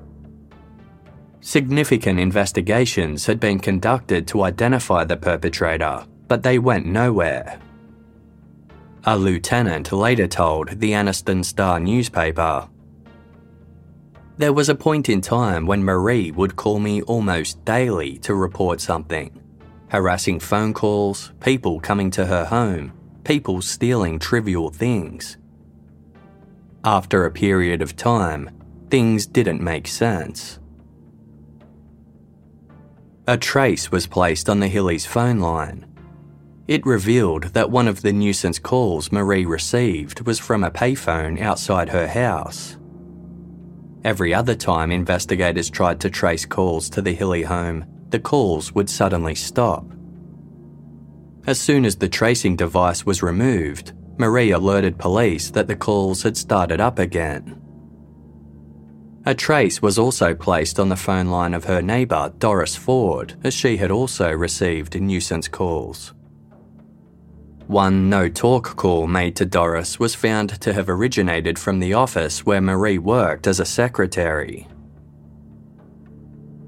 Significant 1.43 2.21
investigations 2.21 3.27
had 3.27 3.41
been 3.41 3.59
conducted 3.59 4.29
to 4.29 4.45
identify 4.45 5.03
the 5.03 5.17
perpetrator, 5.17 6.07
but 6.29 6.45
they 6.45 6.61
went 6.61 6.87
nowhere. 6.87 7.59
A 9.05 9.19
lieutenant 9.19 9.91
later 9.91 10.29
told 10.29 10.69
the 10.69 10.93
Anniston 10.93 11.45
Star 11.45 11.81
newspaper 11.81 12.69
There 14.37 14.53
was 14.53 14.69
a 14.69 14.77
point 14.77 15.09
in 15.09 15.21
time 15.21 15.67
when 15.67 15.83
Marie 15.83 16.31
would 16.31 16.55
call 16.55 16.79
me 16.79 17.03
almost 17.03 17.65
daily 17.65 18.19
to 18.19 18.37
report 18.37 18.81
something 18.81 19.37
harassing 19.89 20.41
phone 20.41 20.73
calls, 20.73 21.33
people 21.41 21.79
coming 21.79 22.11
to 22.11 22.25
her 22.25 22.47
home, 22.47 22.93
people 23.25 23.61
stealing 23.61 24.19
trivial 24.19 24.71
things. 24.71 25.37
After 26.83 27.27
a 27.27 27.31
period 27.31 27.83
of 27.83 27.95
time, 27.95 28.49
things 28.89 29.27
didn't 29.27 29.61
make 29.61 29.87
sense. 29.87 30.61
A 33.29 33.39
trace 33.39 33.93
was 33.93 34.09
placed 34.09 34.49
on 34.49 34.59
the 34.59 34.67
Hilley's 34.67 35.07
phone 35.07 35.39
line. 35.39 35.87
It 36.67 36.85
revealed 36.85 37.45
that 37.55 37.71
one 37.71 37.87
of 37.87 38.03
the 38.03 38.13
nuisance 38.13 38.59
calls 38.59 39.13
Marie 39.13 39.45
received 39.45 40.27
was 40.27 40.41
from 40.41 40.65
a 40.65 40.73
payphone 40.73 41.41
outside 41.41 41.91
her 41.91 42.09
house. 42.09 42.77
Every 44.03 44.35
other 44.35 44.57
time 44.57 44.91
investigators 44.91 45.71
tried 45.71 46.01
to 46.01 46.11
trace 46.11 46.45
calls 46.45 46.91
to 46.91 47.01
the 47.01 47.15
Hilley 47.15 47.45
home, 47.45 47.85
the 48.09 48.19
calls 48.19 48.75
would 48.75 48.91
suddenly 48.91 49.37
stop. 49.37 49.87
As 51.47 51.61
soon 51.61 51.85
as 51.85 51.95
the 51.95 52.09
tracing 52.09 52.57
device 52.57 53.07
was 53.07 53.23
removed, 53.23 53.93
Marie 54.19 54.51
alerted 54.51 54.99
police 54.99 55.49
that 55.51 55.69
the 55.69 55.77
calls 55.77 56.25
had 56.25 56.37
started 56.37 56.81
up 56.81 56.99
again. 56.99 57.62
A 59.25 59.35
trace 59.35 59.81
was 59.81 59.99
also 59.99 60.35
placed 60.35 60.81
on 60.81 60.89
the 60.89 60.97
phone 60.97 61.29
line 61.29 61.55
of 61.55 61.65
her 61.65 61.81
neighbour, 61.81 62.33
Doris 62.41 62.75
Ford, 62.75 63.35
as 63.45 63.55
she 63.55 63.77
had 63.77 63.93
also 63.93 64.33
received 64.33 65.01
nuisance 65.01 65.47
calls. 65.47 66.13
One 67.69 68.11
no 68.11 68.29
talk 68.29 68.75
call 68.75 69.07
made 69.07 69.37
to 69.37 69.47
Doris 69.47 70.01
was 70.01 70.17
found 70.17 70.61
to 70.61 70.73
have 70.73 70.89
originated 70.89 71.57
from 71.57 71.79
the 71.79 71.95
office 71.95 72.45
where 72.45 72.61
Marie 72.61 72.99
worked 72.99 73.47
as 73.47 73.61
a 73.61 73.65
secretary. 73.65 74.67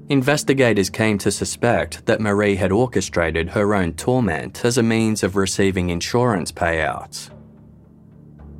Investigators 0.07 0.89
came 0.89 1.17
to 1.17 1.31
suspect 1.31 2.05
that 2.05 2.21
Marie 2.21 2.55
had 2.55 2.71
orchestrated 2.71 3.49
her 3.49 3.75
own 3.75 3.93
torment 3.93 4.63
as 4.63 4.77
a 4.77 4.83
means 4.83 5.23
of 5.23 5.35
receiving 5.35 5.89
insurance 5.89 6.53
payouts. 6.53 7.31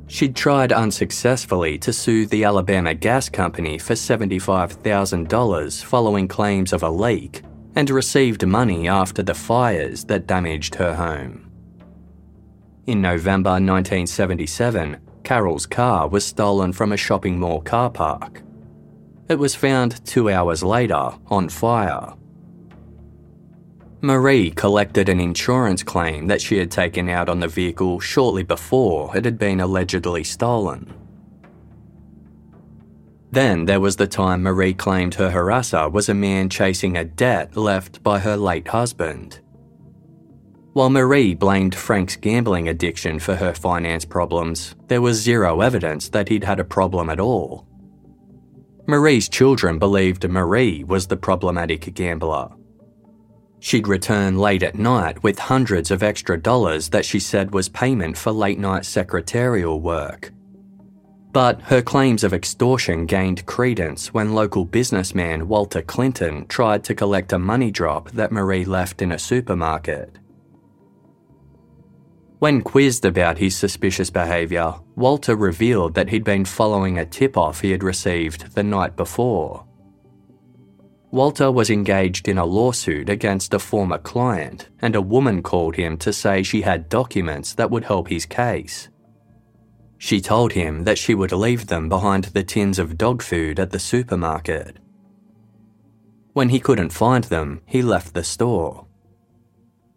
She'd 0.08 0.36
tried 0.36 0.72
unsuccessfully 0.72 1.78
to 1.78 1.92
sue 1.92 2.26
the 2.26 2.44
Alabama 2.44 2.94
Gas 2.94 3.28
Company 3.28 3.76
for 3.78 3.94
$75,000 3.94 5.84
following 5.84 6.28
claims 6.28 6.72
of 6.72 6.82
a 6.82 6.90
leak 6.90 7.42
and 7.74 7.90
received 7.90 8.46
money 8.46 8.88
after 8.88 9.22
the 9.22 9.34
fires 9.34 10.04
that 10.04 10.26
damaged 10.26 10.76
her 10.76 10.94
home. 10.94 11.50
In 12.86 13.02
November 13.02 13.50
1977, 13.50 14.98
Carol's 15.24 15.66
car 15.66 16.06
was 16.08 16.24
stolen 16.24 16.72
from 16.72 16.92
a 16.92 16.96
shopping 16.96 17.38
mall 17.40 17.60
car 17.60 17.90
park. 17.90 18.42
It 19.28 19.40
was 19.40 19.56
found 19.56 20.06
two 20.06 20.30
hours 20.30 20.62
later 20.62 21.10
on 21.26 21.48
fire. 21.48 22.14
Marie 24.06 24.52
collected 24.52 25.08
an 25.08 25.18
insurance 25.18 25.82
claim 25.82 26.28
that 26.28 26.40
she 26.40 26.58
had 26.58 26.70
taken 26.70 27.08
out 27.08 27.28
on 27.28 27.40
the 27.40 27.48
vehicle 27.48 27.98
shortly 27.98 28.44
before 28.44 29.16
it 29.16 29.24
had 29.24 29.36
been 29.36 29.60
allegedly 29.60 30.22
stolen. 30.22 30.94
Then 33.32 33.64
there 33.64 33.80
was 33.80 33.96
the 33.96 34.06
time 34.06 34.44
Marie 34.44 34.74
claimed 34.74 35.16
her 35.16 35.30
harasser 35.30 35.90
was 35.90 36.08
a 36.08 36.14
man 36.14 36.48
chasing 36.48 36.96
a 36.96 37.04
debt 37.04 37.56
left 37.56 38.00
by 38.04 38.20
her 38.20 38.36
late 38.36 38.68
husband. 38.68 39.40
While 40.72 40.90
Marie 40.90 41.34
blamed 41.34 41.74
Frank's 41.74 42.14
gambling 42.14 42.68
addiction 42.68 43.18
for 43.18 43.34
her 43.34 43.54
finance 43.54 44.04
problems, 44.04 44.76
there 44.86 45.02
was 45.02 45.20
zero 45.20 45.62
evidence 45.62 46.10
that 46.10 46.28
he'd 46.28 46.44
had 46.44 46.60
a 46.60 46.64
problem 46.64 47.10
at 47.10 47.18
all. 47.18 47.66
Marie's 48.86 49.28
children 49.28 49.80
believed 49.80 50.28
Marie 50.28 50.84
was 50.84 51.08
the 51.08 51.16
problematic 51.16 51.92
gambler. 51.94 52.50
She'd 53.66 53.88
return 53.88 54.38
late 54.38 54.62
at 54.62 54.76
night 54.76 55.24
with 55.24 55.40
hundreds 55.40 55.90
of 55.90 56.00
extra 56.00 56.40
dollars 56.40 56.90
that 56.90 57.04
she 57.04 57.18
said 57.18 57.52
was 57.52 57.68
payment 57.68 58.16
for 58.16 58.30
late 58.30 58.60
night 58.60 58.84
secretarial 58.84 59.80
work. 59.80 60.30
But 61.32 61.62
her 61.62 61.82
claims 61.82 62.22
of 62.22 62.32
extortion 62.32 63.06
gained 63.06 63.44
credence 63.44 64.14
when 64.14 64.36
local 64.36 64.64
businessman 64.64 65.48
Walter 65.48 65.82
Clinton 65.82 66.46
tried 66.46 66.84
to 66.84 66.94
collect 66.94 67.32
a 67.32 67.40
money 67.40 67.72
drop 67.72 68.12
that 68.12 68.30
Marie 68.30 68.64
left 68.64 69.02
in 69.02 69.10
a 69.10 69.18
supermarket. 69.18 70.16
When 72.38 72.62
quizzed 72.62 73.04
about 73.04 73.38
his 73.38 73.56
suspicious 73.56 74.10
behaviour, 74.10 74.74
Walter 74.94 75.34
revealed 75.34 75.94
that 75.94 76.10
he'd 76.10 76.22
been 76.22 76.44
following 76.44 77.00
a 77.00 77.04
tip 77.04 77.36
off 77.36 77.62
he 77.62 77.72
had 77.72 77.82
received 77.82 78.54
the 78.54 78.62
night 78.62 78.94
before. 78.94 79.65
Walter 81.10 81.52
was 81.52 81.70
engaged 81.70 82.28
in 82.28 82.36
a 82.36 82.44
lawsuit 82.44 83.08
against 83.08 83.54
a 83.54 83.58
former 83.58 83.98
client, 83.98 84.68
and 84.80 84.96
a 84.96 85.00
woman 85.00 85.42
called 85.42 85.76
him 85.76 85.96
to 85.98 86.12
say 86.12 86.42
she 86.42 86.62
had 86.62 86.88
documents 86.88 87.54
that 87.54 87.70
would 87.70 87.84
help 87.84 88.08
his 88.08 88.26
case. 88.26 88.88
She 89.98 90.20
told 90.20 90.52
him 90.52 90.84
that 90.84 90.98
she 90.98 91.14
would 91.14 91.32
leave 91.32 91.68
them 91.68 91.88
behind 91.88 92.24
the 92.24 92.42
tins 92.42 92.78
of 92.78 92.98
dog 92.98 93.22
food 93.22 93.58
at 93.58 93.70
the 93.70 93.78
supermarket. 93.78 94.78
When 96.32 96.50
he 96.50 96.60
couldn't 96.60 96.90
find 96.90 97.24
them, 97.24 97.62
he 97.64 97.80
left 97.80 98.12
the 98.12 98.24
store. 98.24 98.86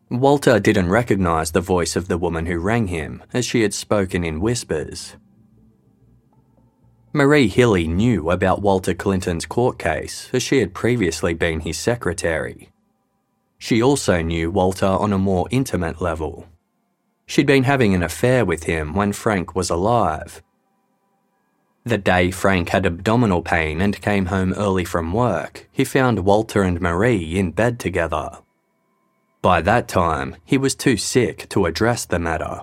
Walter 0.10 0.60
didn't 0.60 0.90
recognise 0.90 1.52
the 1.52 1.62
voice 1.62 1.96
of 1.96 2.08
the 2.08 2.18
woman 2.18 2.46
who 2.46 2.60
rang 2.60 2.88
him, 2.88 3.22
as 3.34 3.46
she 3.46 3.62
had 3.62 3.74
spoken 3.74 4.24
in 4.24 4.40
whispers. 4.40 5.18
Marie 7.12 7.48
Hilley 7.48 7.88
knew 7.88 8.30
about 8.30 8.62
Walter 8.62 8.94
Clinton's 8.94 9.48
court 9.48 9.80
case, 9.80 10.30
as 10.32 10.44
she 10.44 10.60
had 10.60 10.76
previously 10.76 11.34
been 11.34 11.62
his 11.62 11.78
secretary. 11.78 12.70
She 13.58 13.82
also 13.82 14.22
knew 14.22 14.52
Walter 14.52 14.86
on 14.86 15.12
a 15.12 15.18
more 15.18 15.48
intimate 15.50 16.02
level. 16.02 16.48
She'd 17.26 17.48
been 17.48 17.64
having 17.64 17.96
an 17.96 18.04
affair 18.04 18.46
with 18.46 18.66
him 18.66 18.94
when 18.94 19.12
Frank 19.12 19.56
was 19.56 19.72
alive. 19.72 20.44
The 21.84 21.98
day 21.98 22.30
Frank 22.30 22.70
had 22.70 22.86
abdominal 22.86 23.42
pain 23.42 23.82
and 23.82 24.00
came 24.02 24.28
home 24.28 24.54
early 24.54 24.86
from 24.86 25.12
work, 25.12 25.68
he 25.72 25.84
found 25.84 26.26
Walter 26.26 26.62
and 26.62 26.80
Marie 26.80 27.40
in 27.40 27.52
bed 27.52 27.80
together. 27.80 28.38
By 29.42 29.62
that 29.62 29.88
time, 29.88 30.36
he 30.46 30.60
was 30.60 30.76
too 30.76 30.98
sick 30.98 31.50
to 31.50 31.66
address 31.66 32.06
the 32.06 32.20
matter. 32.20 32.62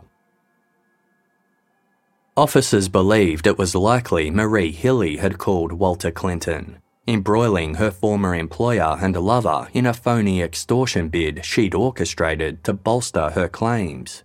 Officers 2.37 2.89
believed 2.89 3.47
it 3.47 3.57
was 3.57 3.75
likely 3.75 4.31
Marie 4.31 4.71
Hilley 4.71 5.17
had 5.17 5.39
called 5.39 5.73
Walter 5.73 6.11
Clinton, 6.11 6.79
embroiling 7.09 7.75
her 7.75 7.91
former 7.91 8.35
employer 8.35 8.99
and 9.01 9.17
lover 9.17 9.69
in 9.73 9.87
a 9.87 9.95
phony 9.95 10.43
extortion 10.43 11.09
bid 11.09 11.45
she'd 11.45 11.75
orchestrated 11.75 12.63
to 12.65 12.73
bolster 12.73 13.31
her 13.31 13.49
claims. 13.49 14.23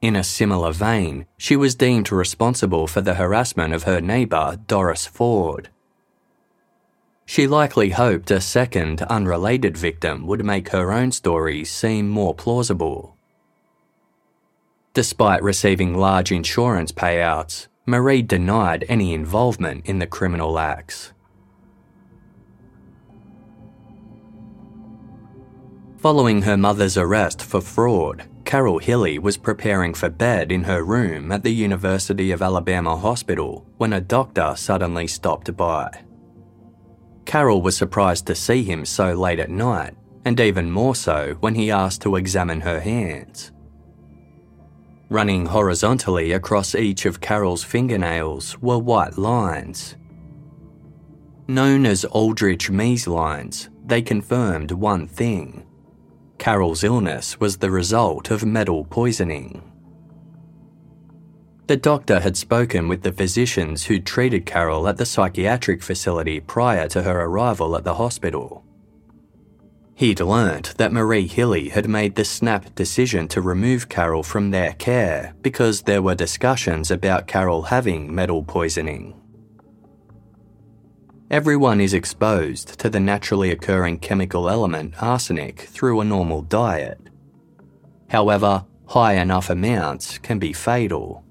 In 0.00 0.16
a 0.16 0.24
similar 0.24 0.72
vein, 0.72 1.26
she 1.36 1.56
was 1.56 1.74
deemed 1.74 2.10
responsible 2.10 2.86
for 2.86 3.02
the 3.02 3.14
harassment 3.14 3.72
of 3.74 3.84
her 3.84 4.00
neighbour, 4.00 4.58
Doris 4.66 5.06
Ford, 5.06 5.68
she 7.30 7.46
likely 7.46 7.90
hoped 7.90 8.32
a 8.32 8.40
second, 8.40 9.02
unrelated 9.02 9.78
victim 9.78 10.26
would 10.26 10.44
make 10.44 10.70
her 10.70 10.90
own 10.90 11.12
story 11.12 11.64
seem 11.64 12.08
more 12.08 12.34
plausible. 12.34 13.16
Despite 14.92 15.42
receiving 15.42 15.94
large 15.94 16.32
insurance 16.32 16.90
payouts, 16.90 17.68
Marie 17.86 18.22
denied 18.22 18.84
any 18.88 19.14
involvement 19.14 19.86
in 19.86 20.00
the 20.00 20.06
criminal 20.06 20.58
acts. 20.58 21.12
Following 25.98 26.42
her 26.42 26.56
mother's 26.56 26.96
arrest 26.96 27.40
for 27.42 27.60
fraud, 27.60 28.24
Carol 28.44 28.78
Hilley 28.78 29.18
was 29.18 29.36
preparing 29.36 29.94
for 29.94 30.08
bed 30.08 30.50
in 30.50 30.64
her 30.64 30.82
room 30.82 31.30
at 31.30 31.44
the 31.44 31.54
University 31.54 32.32
of 32.32 32.42
Alabama 32.42 32.96
Hospital 32.96 33.64
when 33.76 33.92
a 33.92 34.00
doctor 34.00 34.54
suddenly 34.56 35.06
stopped 35.06 35.56
by. 35.56 36.02
Carol 37.26 37.62
was 37.62 37.76
surprised 37.76 38.26
to 38.26 38.34
see 38.34 38.64
him 38.64 38.84
so 38.84 39.12
late 39.12 39.38
at 39.38 39.50
night, 39.50 39.94
and 40.24 40.40
even 40.40 40.68
more 40.68 40.96
so 40.96 41.36
when 41.38 41.54
he 41.54 41.70
asked 41.70 42.02
to 42.02 42.16
examine 42.16 42.62
her 42.62 42.80
hands. 42.80 43.52
Running 45.10 45.46
horizontally 45.46 46.30
across 46.30 46.76
each 46.76 47.04
of 47.04 47.20
Carol's 47.20 47.64
fingernails 47.64 48.56
were 48.62 48.78
white 48.78 49.18
lines. 49.18 49.96
Known 51.48 51.84
as 51.84 52.04
Aldrich 52.04 52.70
Mees 52.70 53.08
lines, 53.08 53.70
they 53.84 54.02
confirmed 54.02 54.70
one 54.70 55.08
thing 55.08 55.66
Carol's 56.38 56.84
illness 56.84 57.40
was 57.40 57.56
the 57.56 57.72
result 57.72 58.30
of 58.30 58.46
metal 58.46 58.84
poisoning. 58.84 59.60
The 61.66 61.76
doctor 61.76 62.20
had 62.20 62.36
spoken 62.36 62.86
with 62.86 63.02
the 63.02 63.12
physicians 63.12 63.84
who'd 63.84 64.06
treated 64.06 64.46
Carol 64.46 64.86
at 64.86 64.96
the 64.96 65.04
psychiatric 65.04 65.82
facility 65.82 66.38
prior 66.38 66.86
to 66.86 67.02
her 67.02 67.22
arrival 67.22 67.76
at 67.76 67.82
the 67.82 67.94
hospital. 67.94 68.64
He'd 70.00 70.20
learnt 70.20 70.78
that 70.78 70.94
Marie 70.94 71.26
Hilley 71.26 71.68
had 71.68 71.86
made 71.86 72.14
the 72.14 72.24
snap 72.24 72.74
decision 72.74 73.28
to 73.28 73.42
remove 73.42 73.90
Carol 73.90 74.22
from 74.22 74.50
their 74.50 74.72
care 74.72 75.34
because 75.42 75.82
there 75.82 76.00
were 76.00 76.14
discussions 76.14 76.90
about 76.90 77.26
Carol 77.26 77.64
having 77.64 78.14
metal 78.14 78.42
poisoning. 78.42 79.20
Everyone 81.30 81.82
is 81.82 81.92
exposed 81.92 82.78
to 82.80 82.88
the 82.88 82.98
naturally 82.98 83.50
occurring 83.50 83.98
chemical 83.98 84.48
element 84.48 84.94
arsenic 85.02 85.60
through 85.60 86.00
a 86.00 86.04
normal 86.06 86.40
diet. 86.40 86.98
However, 88.08 88.64
high 88.86 89.16
enough 89.16 89.50
amounts 89.50 90.16
can 90.16 90.38
be 90.38 90.54
fatal. 90.54 91.26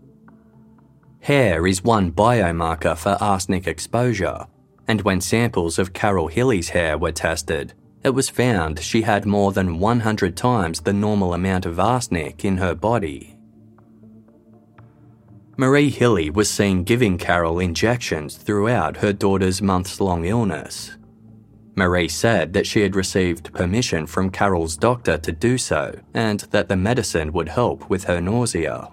Hair 1.21 1.65
is 1.65 1.83
one 1.83 2.11
biomarker 2.11 2.95
for 2.95 3.17
arsenic 3.19 3.65
exposure, 3.65 4.45
and 4.87 5.01
when 5.01 5.21
samples 5.21 5.79
of 5.79 5.93
Carol 5.93 6.27
Hilley's 6.27 6.69
hair 6.69 6.99
were 6.99 7.11
tested, 7.11 7.73
it 8.03 8.11
was 8.11 8.29
found 8.29 8.79
she 8.79 9.01
had 9.01 9.25
more 9.25 9.51
than 9.51 9.79
100 9.79 10.37
times 10.37 10.81
the 10.81 10.93
normal 10.93 11.33
amount 11.33 11.65
of 11.65 11.79
arsenic 11.79 12.45
in 12.45 12.57
her 12.57 12.73
body. 12.73 13.37
Marie 15.57 15.89
Hilley 15.89 16.29
was 16.29 16.49
seen 16.49 16.85
giving 16.85 17.17
Carol 17.17 17.59
injections 17.59 18.37
throughout 18.37 18.97
her 18.97 19.11
daughter's 19.11 19.61
months 19.61 19.99
long 19.99 20.23
illness. 20.23 20.97
Marie 21.75 22.07
said 22.07 22.53
that 22.53 22.65
she 22.65 22.81
had 22.81 22.95
received 22.95 23.53
permission 23.53 24.05
from 24.05 24.29
Carol's 24.29 24.77
doctor 24.77 25.17
to 25.17 25.31
do 25.33 25.57
so 25.57 25.99
and 26.13 26.41
that 26.51 26.69
the 26.69 26.77
medicine 26.77 27.33
would 27.33 27.49
help 27.49 27.89
with 27.89 28.05
her 28.05 28.21
nausea. 28.21 28.89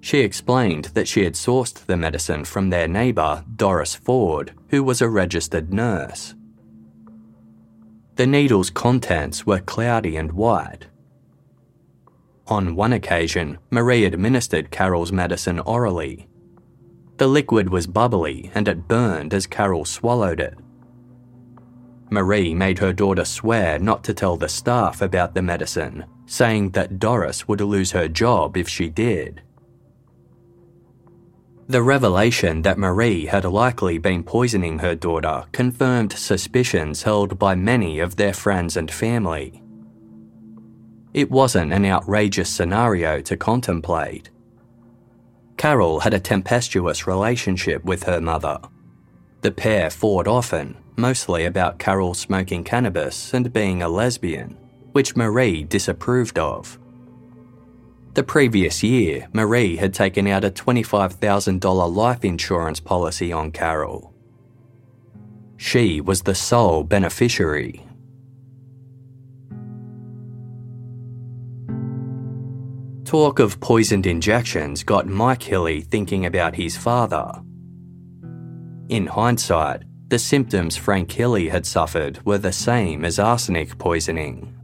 She 0.00 0.20
explained 0.20 0.86
that 0.94 1.08
she 1.08 1.24
had 1.24 1.34
sourced 1.34 1.86
the 1.86 1.96
medicine 1.96 2.44
from 2.44 2.70
their 2.70 2.88
neighbour, 2.88 3.44
Doris 3.56 3.94
Ford, 3.94 4.52
who 4.70 4.82
was 4.82 5.00
a 5.00 5.08
registered 5.08 5.72
nurse. 5.72 6.34
The 8.18 8.26
needle's 8.26 8.70
contents 8.70 9.46
were 9.46 9.60
cloudy 9.60 10.16
and 10.16 10.32
white. 10.32 10.86
On 12.48 12.74
one 12.74 12.92
occasion, 12.92 13.58
Marie 13.70 14.04
administered 14.04 14.72
Carol's 14.72 15.12
medicine 15.12 15.60
orally. 15.60 16.26
The 17.18 17.28
liquid 17.28 17.68
was 17.68 17.86
bubbly 17.86 18.50
and 18.56 18.66
it 18.66 18.88
burned 18.88 19.32
as 19.32 19.46
Carol 19.46 19.84
swallowed 19.84 20.40
it. 20.40 20.58
Marie 22.10 22.54
made 22.54 22.80
her 22.80 22.92
daughter 22.92 23.24
swear 23.24 23.78
not 23.78 24.02
to 24.02 24.14
tell 24.14 24.36
the 24.36 24.48
staff 24.48 25.00
about 25.00 25.34
the 25.34 25.42
medicine, 25.42 26.04
saying 26.26 26.70
that 26.70 26.98
Doris 26.98 27.46
would 27.46 27.60
lose 27.60 27.92
her 27.92 28.08
job 28.08 28.56
if 28.56 28.68
she 28.68 28.88
did. 28.88 29.42
The 31.70 31.82
revelation 31.82 32.62
that 32.62 32.78
Marie 32.78 33.26
had 33.26 33.44
likely 33.44 33.98
been 33.98 34.22
poisoning 34.22 34.78
her 34.78 34.94
daughter 34.94 35.44
confirmed 35.52 36.12
suspicions 36.14 37.02
held 37.02 37.38
by 37.38 37.54
many 37.56 37.98
of 37.98 38.16
their 38.16 38.32
friends 38.32 38.74
and 38.74 38.90
family. 38.90 39.62
It 41.12 41.30
wasn't 41.30 41.74
an 41.74 41.84
outrageous 41.84 42.48
scenario 42.48 43.20
to 43.20 43.36
contemplate. 43.36 44.30
Carol 45.58 46.00
had 46.00 46.14
a 46.14 46.20
tempestuous 46.20 47.06
relationship 47.06 47.84
with 47.84 48.04
her 48.04 48.20
mother. 48.20 48.60
The 49.42 49.52
pair 49.52 49.90
fought 49.90 50.26
often, 50.26 50.78
mostly 50.96 51.44
about 51.44 51.78
Carol 51.78 52.14
smoking 52.14 52.64
cannabis 52.64 53.34
and 53.34 53.52
being 53.52 53.82
a 53.82 53.90
lesbian, 53.90 54.56
which 54.92 55.16
Marie 55.16 55.64
disapproved 55.64 56.38
of. 56.38 56.78
The 58.14 58.24
previous 58.24 58.82
year, 58.82 59.28
Marie 59.32 59.76
had 59.76 59.94
taken 59.94 60.26
out 60.26 60.44
a 60.44 60.50
$25,000 60.50 61.94
life 61.94 62.24
insurance 62.24 62.80
policy 62.80 63.32
on 63.32 63.52
Carol. 63.52 64.12
She 65.56 66.00
was 66.00 66.22
the 66.22 66.34
sole 66.34 66.84
beneficiary. 66.84 67.84
Talk 73.04 73.38
of 73.38 73.58
poisoned 73.60 74.06
injections 74.06 74.82
got 74.84 75.06
Mike 75.06 75.42
Hilley 75.42 75.80
thinking 75.80 76.26
about 76.26 76.54
his 76.56 76.76
father. 76.76 77.42
In 78.88 79.06
hindsight, 79.06 79.84
the 80.08 80.18
symptoms 80.18 80.76
Frank 80.76 81.10
Hilley 81.10 81.48
had 81.48 81.66
suffered 81.66 82.24
were 82.24 82.38
the 82.38 82.52
same 82.52 83.04
as 83.04 83.18
arsenic 83.18 83.78
poisoning. 83.78 84.57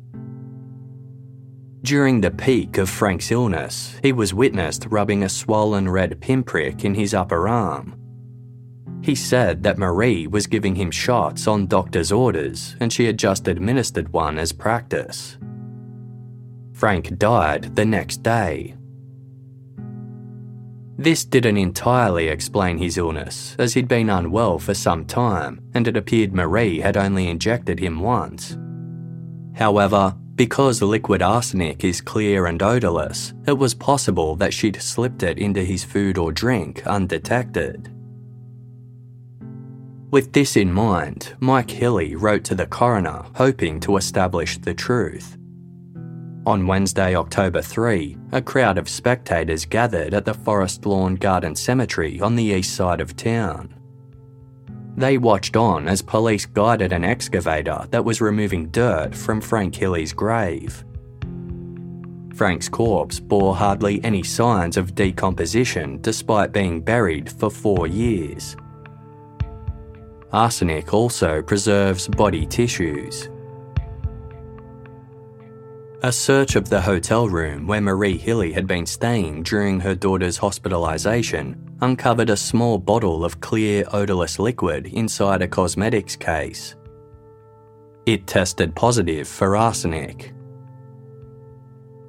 During 1.85 2.23
the 2.23 2.31
peak 2.31 2.79
of 2.79 2.89
Frank's 2.89 3.31
illness, 3.31 4.01
he 4.03 4.11
was 4.11 4.33
witnessed 4.33 4.87
rubbing 4.89 5.23
a 5.23 5.29
swollen 5.29 5.87
red 5.87 6.19
pinprick 6.19 6.83
in 6.83 6.95
his 6.95 7.13
upper 7.13 7.47
arm. 7.47 7.95
He 9.03 9.15
said 9.15 9.63
that 9.65 9.77
Marie 9.77 10.27
was 10.27 10.47
giving 10.47 10.77
him 10.77 10.91
shots 10.91 11.47
on 11.47 11.67
doctor's 11.67 12.11
orders 12.11 12.75
and 12.81 12.91
she 12.91 13.05
had 13.05 13.19
just 13.19 13.49
administered 13.49 14.15
one 14.15 14.39
as 14.39 14.51
practice. 14.51 15.37
Frank 16.73 17.19
died 17.19 17.77
the 17.77 17.85
next 17.85 18.23
day. 18.23 18.77
This 20.97 21.27
didn't 21.27 21.59
entirely 21.59 22.29
explain 22.29 22.79
his 22.79 22.97
illness, 22.97 23.57
as 23.59 23.75
he'd 23.75 23.89
been 23.89 24.09
unwell 24.09 24.59
for 24.59 24.73
some 24.73 25.05
time 25.05 25.61
and 25.75 25.87
it 25.87 25.99
appeared 25.99 26.33
Marie 26.33 26.81
had 26.81 26.97
only 26.97 27.29
injected 27.29 27.79
him 27.79 28.01
once. 28.01 28.57
However, 29.53 30.17
because 30.35 30.83
liquid 30.83 31.23
arsenic 31.23 31.85
is 31.85 32.01
clear 32.01 32.47
and 32.47 32.63
odourless, 32.63 33.33
it 33.47 33.53
was 33.53 33.75
possible 33.75 34.35
that 34.37 34.53
she'd 34.53 34.83
slipped 34.83 35.23
it 35.23 35.39
into 35.39 35.63
his 35.63 35.85
food 35.85 36.19
or 36.19 36.33
drink 36.33 36.85
undetected. 36.87 37.91
With 40.11 40.33
this 40.33 40.57
in 40.57 40.73
mind, 40.73 41.35
Mike 41.41 41.71
Hilley 41.71 42.15
wrote 42.15 42.45
to 42.45 42.55
the 42.55 42.67
coroner 42.67 43.25
hoping 43.35 43.81
to 43.81 43.97
establish 43.97 44.59
the 44.59 44.75
truth. 44.75 45.37
On 46.47 46.67
Wednesday, 46.67 47.17
October 47.17 47.63
3, 47.63 48.17
a 48.33 48.43
crowd 48.43 48.77
of 48.77 48.89
spectators 48.89 49.65
gathered 49.65 50.15
at 50.15 50.25
the 50.25 50.35
Forest 50.35 50.85
Lawn 50.85 51.15
Garden 51.15 51.57
Cemetery 51.57 52.21
on 52.21 52.37
the 52.37 52.45
east 52.45 52.77
side 52.77 53.01
of 53.01 53.17
town. 53.17 53.75
They 54.97 55.19
watched 55.19 55.57
on 55.57 55.89
as 55.89 56.03
police 56.03 56.47
guided 56.47 56.93
an 56.93 57.05
excavator 57.05 57.87
that 57.91 58.05
was 58.05 58.21
removing 58.21 58.69
dirt 58.69 59.15
from 59.15 59.41
Frank 59.41 59.75
Hilley's 59.75 60.13
grave. 60.13 60.85
Frank's 62.35 62.69
corpse 62.69 63.21
bore 63.21 63.55
hardly 63.55 64.03
any 64.05 64.23
signs 64.23 64.77
of 64.77 64.95
decomposition 64.95 66.01
despite 66.01 66.53
being 66.53 66.81
buried 66.81 67.31
for 67.31 67.51
four 67.51 67.87
years. 67.87 68.57
Arsenic 70.33 70.93
also 70.93 71.43
preserves 71.43 72.09
body 72.09 72.45
tissues. 72.47 73.29
A 76.03 76.13
search 76.13 76.55
of 76.57 76.69
the 76.69 76.81
hotel 76.81 77.29
room 77.29 77.67
where 77.67 77.81
Marie 77.81 78.19
Hilley 78.19 78.53
had 78.53 78.67
been 78.67 78.85
staying 78.85 79.45
during 79.45 79.81
her 79.81 79.95
daughter's 79.95 80.39
hospitalisation 80.39 81.64
uncovered 81.85 82.31
a 82.31 82.37
small 82.37 82.79
bottle 82.79 83.25
of 83.25 83.41
clear, 83.41 83.85
odourless 83.93 84.39
liquid 84.39 84.87
inside 84.87 85.43
a 85.43 85.49
cosmetics 85.49 86.17
case. 86.17 86.77
It 88.07 88.27
tested 88.27 88.75
positive 88.75 89.29
for 89.29 89.55
arsenic. 89.55 90.33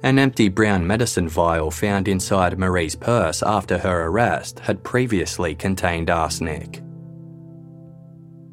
An 0.02 0.18
empty 0.18 0.48
brown 0.48 0.86
medicine 0.86 1.28
vial 1.28 1.70
found 1.70 2.08
inside 2.08 2.58
Marie's 2.58 2.96
purse 2.96 3.42
after 3.42 3.78
her 3.78 4.06
arrest 4.06 4.60
had 4.60 4.82
previously 4.82 5.54
contained 5.54 6.10
arsenic. 6.10 6.82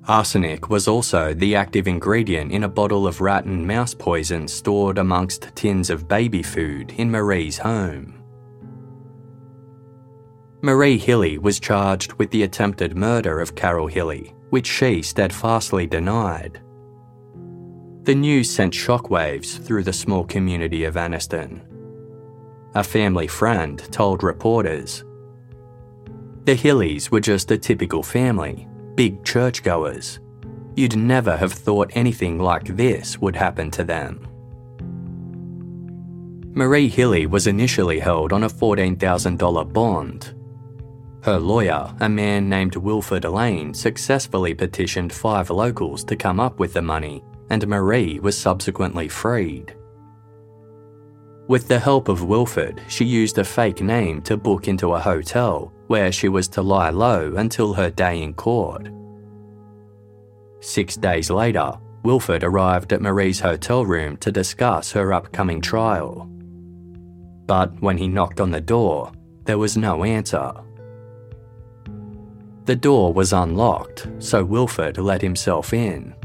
Arsenic 0.07 0.69
was 0.69 0.87
also 0.87 1.33
the 1.33 1.55
active 1.55 1.87
ingredient 1.87 2.51
in 2.51 2.65
a 2.65 2.69
bottle 2.69 3.07
of 3.07 3.21
rat 3.21 3.45
and 3.45 3.65
mouse 3.65 3.93
poison 3.93 4.47
stored 4.47 4.97
amongst 4.97 5.55
tins 5.55 5.89
of 5.89 6.07
baby 6.07 6.43
food 6.43 6.93
in 6.97 7.09
Marie's 7.09 7.57
home. 7.57 8.22
Marie 10.65 10.97
Hilley 10.97 11.37
was 11.37 11.59
charged 11.59 12.13
with 12.13 12.31
the 12.31 12.43
attempted 12.43 12.95
murder 12.95 13.41
of 13.41 13.53
Carol 13.53 13.85
Hilley, 13.85 14.33
which 14.49 14.65
she 14.65 15.01
steadfastly 15.01 15.85
denied. 15.85 16.61
The 18.03 18.15
news 18.15 18.49
sent 18.49 18.73
shockwaves 18.73 19.61
through 19.61 19.83
the 19.83 19.91
small 19.91 20.23
community 20.23 20.85
of 20.85 20.95
Anniston. 20.95 21.65
A 22.75 22.83
family 22.83 23.27
friend 23.27 23.77
told 23.91 24.23
reporters 24.23 25.03
The 26.45 26.55
Hilleys 26.55 27.11
were 27.11 27.19
just 27.19 27.51
a 27.51 27.57
typical 27.57 28.01
family 28.01 28.65
big 28.95 29.21
churchgoers. 29.25 30.21
You'd 30.77 30.95
never 30.95 31.35
have 31.35 31.51
thought 31.51 31.91
anything 31.93 32.39
like 32.39 32.77
this 32.77 33.19
would 33.19 33.35
happen 33.35 33.69
to 33.71 33.83
them. 33.83 34.25
Marie 36.55 36.87
Hilley 36.87 37.25
was 37.25 37.47
initially 37.47 37.99
held 37.99 38.31
on 38.31 38.43
a 38.43 38.49
$14,000 38.49 39.73
bond. 39.73 40.33
Her 41.23 41.39
lawyer, 41.39 41.89
a 42.01 42.09
man 42.09 42.49
named 42.49 42.75
Wilford 42.75 43.23
Lane, 43.23 43.73
successfully 43.73 44.53
petitioned 44.53 45.13
five 45.13 45.49
locals 45.49 46.03
to 46.05 46.17
come 46.17 46.41
up 46.41 46.59
with 46.59 46.73
the 46.73 46.81
money, 46.81 47.23
and 47.49 47.65
Marie 47.65 48.19
was 48.19 48.37
subsequently 48.37 49.07
freed. 49.07 49.73
With 51.47 51.69
the 51.69 51.79
help 51.79 52.09
of 52.09 52.25
Wilford, 52.25 52.81
she 52.89 53.05
used 53.05 53.37
a 53.37 53.45
fake 53.45 53.81
name 53.81 54.21
to 54.23 54.35
book 54.35 54.67
into 54.67 54.93
a 54.93 54.99
hotel 54.99 55.71
where 55.87 56.11
she 56.11 56.27
was 56.27 56.49
to 56.49 56.61
lie 56.61 56.89
low 56.89 57.35
until 57.37 57.73
her 57.73 57.89
day 57.89 58.21
in 58.21 58.33
court. 58.33 58.89
Six 60.59 60.97
days 60.97 61.29
later, 61.29 61.71
Wilford 62.03 62.43
arrived 62.43 62.91
at 62.91 63.01
Marie's 63.01 63.39
hotel 63.39 63.85
room 63.85 64.17
to 64.17 64.31
discuss 64.31 64.91
her 64.91 65.13
upcoming 65.13 65.61
trial. 65.61 66.29
But 67.45 67.81
when 67.81 67.97
he 67.97 68.09
knocked 68.09 68.41
on 68.41 68.51
the 68.51 68.59
door, 68.59 69.13
there 69.45 69.57
was 69.57 69.77
no 69.77 70.03
answer. 70.03 70.53
The 72.65 72.75
door 72.75 73.11
was 73.13 73.33
unlocked, 73.33 74.07
so 74.19 74.43
Wilford 74.45 74.97
let 74.97 75.21
himself 75.21 75.73
in. 75.73 76.15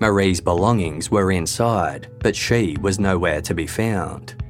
Marie's 0.00 0.40
belongings 0.40 1.10
were 1.10 1.30
inside, 1.30 2.08
but 2.20 2.34
she 2.34 2.76
was 2.80 2.98
nowhere 2.98 3.42
to 3.42 3.54
be 3.54 3.66
found. 3.66 4.42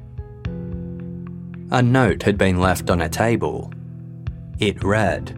A 1.71 1.81
note 1.81 2.23
had 2.23 2.37
been 2.37 2.61
left 2.61 2.89
on 2.89 3.01
a 3.01 3.09
table. 3.09 3.73
It 4.59 4.81
read 4.83 5.37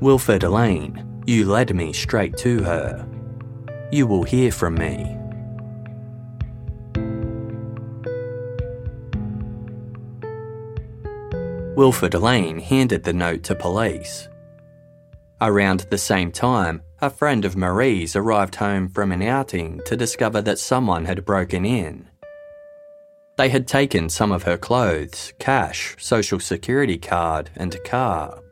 Wilford 0.00 0.42
Lane, 0.42 1.22
you 1.26 1.46
led 1.46 1.74
me 1.74 1.92
straight 1.92 2.36
to 2.38 2.62
her. 2.64 3.08
You 3.90 4.06
will 4.06 4.24
hear 4.24 4.52
from 4.52 4.74
me. 4.74 5.16
Wilford 11.74 12.12
Lane 12.12 12.58
handed 12.58 13.02
the 13.02 13.14
note 13.14 13.42
to 13.44 13.54
police. 13.54 14.28
Around 15.40 15.86
the 15.88 15.96
same 15.96 16.30
time, 16.30 16.82
a 17.00 17.08
friend 17.08 17.46
of 17.46 17.56
Marie's 17.56 18.14
arrived 18.14 18.56
home 18.56 18.90
from 18.90 19.10
an 19.10 19.22
outing 19.22 19.80
to 19.86 19.96
discover 19.96 20.42
that 20.42 20.58
someone 20.58 21.06
had 21.06 21.24
broken 21.24 21.64
in. 21.64 22.08
They 23.38 23.48
had 23.48 23.66
taken 23.66 24.10
some 24.10 24.32
of 24.32 24.42
her 24.42 24.58
clothes, 24.58 25.32
cash, 25.38 25.96
social 25.98 26.38
security 26.38 26.98
card, 26.98 27.48
and 27.56 27.82
car. 27.84 28.42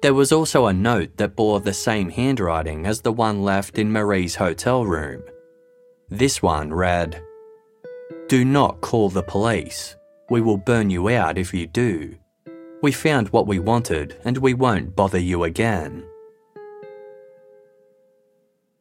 There 0.00 0.14
was 0.14 0.32
also 0.32 0.66
a 0.66 0.72
note 0.72 1.18
that 1.18 1.36
bore 1.36 1.60
the 1.60 1.74
same 1.74 2.08
handwriting 2.08 2.86
as 2.86 3.02
the 3.02 3.12
one 3.12 3.42
left 3.42 3.78
in 3.78 3.92
Marie's 3.92 4.36
hotel 4.36 4.86
room. 4.86 5.22
This 6.08 6.40
one 6.40 6.72
read 6.72 7.22
Do 8.28 8.42
not 8.42 8.80
call 8.80 9.10
the 9.10 9.22
police. 9.22 9.96
We 10.30 10.40
will 10.40 10.56
burn 10.56 10.88
you 10.88 11.10
out 11.10 11.36
if 11.36 11.52
you 11.52 11.66
do. 11.66 12.16
We 12.82 12.90
found 12.90 13.28
what 13.28 13.46
we 13.46 13.60
wanted 13.60 14.16
and 14.24 14.36
we 14.36 14.54
won't 14.54 14.96
bother 14.96 15.18
you 15.18 15.44
again. 15.44 16.04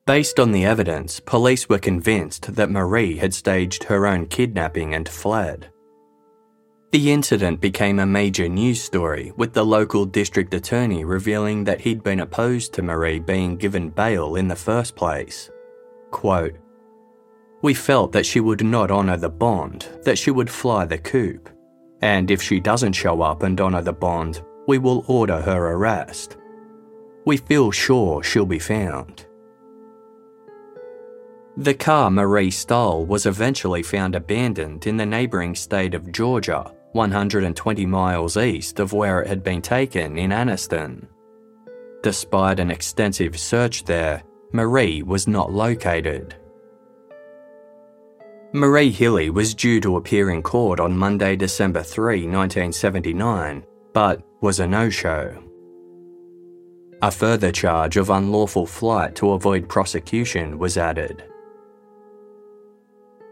Based 0.08 0.40
on 0.40 0.52
the 0.52 0.66
evidence, 0.66 1.20
police 1.20 1.70
were 1.70 1.78
convinced 1.78 2.56
that 2.56 2.72
Marie 2.72 3.18
had 3.18 3.34
staged 3.34 3.84
her 3.84 4.08
own 4.08 4.26
kidnapping 4.26 4.96
and 4.96 5.08
fled. 5.08 5.70
The 6.92 7.12
incident 7.12 7.62
became 7.62 8.00
a 8.00 8.06
major 8.06 8.50
news 8.50 8.82
story, 8.82 9.32
with 9.38 9.54
the 9.54 9.64
local 9.64 10.04
district 10.06 10.54
attorney 10.54 11.06
revealing 11.06 11.64
that 11.64 11.80
he'd 11.80 12.04
been 12.04 12.20
opposed 12.20 12.74
to 12.74 12.82
Marie 12.82 13.20
being 13.20 13.56
given 13.56 13.90
bail 13.90 14.36
in 14.36 14.48
the 14.48 14.56
first 14.56 14.96
place. 14.96 15.50
Quote, 16.10 16.58
We 17.62 17.74
felt 17.76 18.12
that 18.12 18.26
she 18.26 18.42
would 18.42 18.66
not 18.66 18.92
honour 18.92 19.16
the 19.16 19.30
bond, 19.30 19.88
that 20.04 20.18
she 20.18 20.32
would 20.32 20.50
fly 20.50 20.84
the 20.84 20.98
coop, 20.98 21.48
and 22.02 22.32
if 22.32 22.42
she 22.42 22.60
doesn't 22.60 22.94
show 22.94 23.22
up 23.22 23.44
and 23.44 23.60
honour 23.60 23.82
the 23.82 23.94
bond, 23.94 24.42
we 24.68 24.78
will 24.78 25.04
order 25.08 25.42
her 25.42 25.72
arrest. 25.74 26.38
We 27.26 27.38
feel 27.38 27.72
sure 27.72 28.24
she'll 28.24 28.46
be 28.46 28.60
found. 28.60 29.26
The 31.58 31.74
car 31.74 32.10
Marie 32.10 32.50
stole 32.50 33.06
was 33.06 33.26
eventually 33.26 33.84
found 33.84 34.16
abandoned 34.16 34.88
in 34.88 34.98
the 34.98 35.06
neighbouring 35.06 35.54
state 35.54 35.94
of 35.94 36.12
Georgia, 36.12 36.72
120 36.94 37.86
miles 37.86 38.38
east 38.38 38.80
of 38.80 38.94
where 38.94 39.22
it 39.22 39.28
had 39.28 39.44
been 39.44 39.62
taken 39.62 40.18
in 40.18 40.32
Anniston. 40.32 41.08
Despite 42.04 42.60
an 42.60 42.72
extensive 42.72 43.38
search 43.40 43.84
there, 43.84 44.24
Marie 44.54 45.04
was 45.04 45.28
not 45.28 45.52
located. 45.52 46.36
Marie 48.54 48.92
Hilley 48.92 49.30
was 49.30 49.56
due 49.56 49.80
to 49.80 49.96
appear 49.96 50.30
in 50.30 50.42
court 50.42 50.82
on 50.82 50.98
Monday, 50.98 51.38
December 51.38 51.82
3, 51.82 52.28
1979, 52.28 53.64
but 53.94 54.22
was 54.42 54.60
a 54.60 54.68
no 54.68 54.90
show. 54.90 55.42
A 57.02 57.10
further 57.10 57.54
charge 57.54 57.96
of 57.96 58.10
unlawful 58.10 58.66
flight 58.66 59.16
to 59.16 59.32
avoid 59.32 59.70
prosecution 59.70 60.60
was 60.60 60.78
added. 60.78 61.24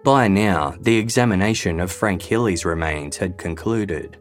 By 0.05 0.29
now, 0.29 0.75
the 0.79 0.95
examination 0.95 1.81
of 1.81 1.91
Frank 1.91 2.21
Hilley's 2.21 2.63
remains 2.63 3.17
had 3.17 3.37
concluded. 3.37 4.17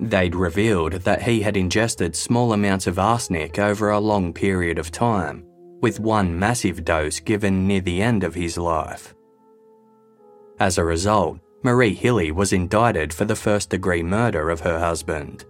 They'd 0.00 0.34
revealed 0.34 0.94
that 0.94 1.22
he 1.22 1.40
had 1.40 1.56
ingested 1.56 2.16
small 2.16 2.52
amounts 2.52 2.88
of 2.88 2.98
arsenic 2.98 3.60
over 3.60 3.90
a 3.90 4.00
long 4.00 4.32
period 4.32 4.80
of 4.80 4.90
time, 4.90 5.46
with 5.80 6.00
one 6.00 6.36
massive 6.36 6.84
dose 6.84 7.20
given 7.20 7.68
near 7.68 7.80
the 7.80 8.02
end 8.02 8.24
of 8.24 8.34
his 8.34 8.58
life. 8.58 9.14
As 10.60 10.78
a 10.78 10.84
result, 10.84 11.40
Marie 11.62 11.94
Hilley 11.94 12.30
was 12.30 12.52
indicted 12.52 13.12
for 13.12 13.24
the 13.24 13.34
first 13.36 13.70
degree 13.70 14.02
murder 14.02 14.50
of 14.50 14.60
her 14.60 14.78
husband. 14.78 15.44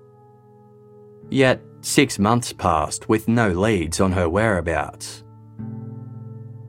Yet, 1.29 1.61
six 1.81 2.19
months 2.19 2.53
passed 2.53 3.09
with 3.09 3.29
no 3.29 3.51
leads 3.51 4.01
on 4.01 4.13
her 4.13 4.29
whereabouts. 4.29 5.25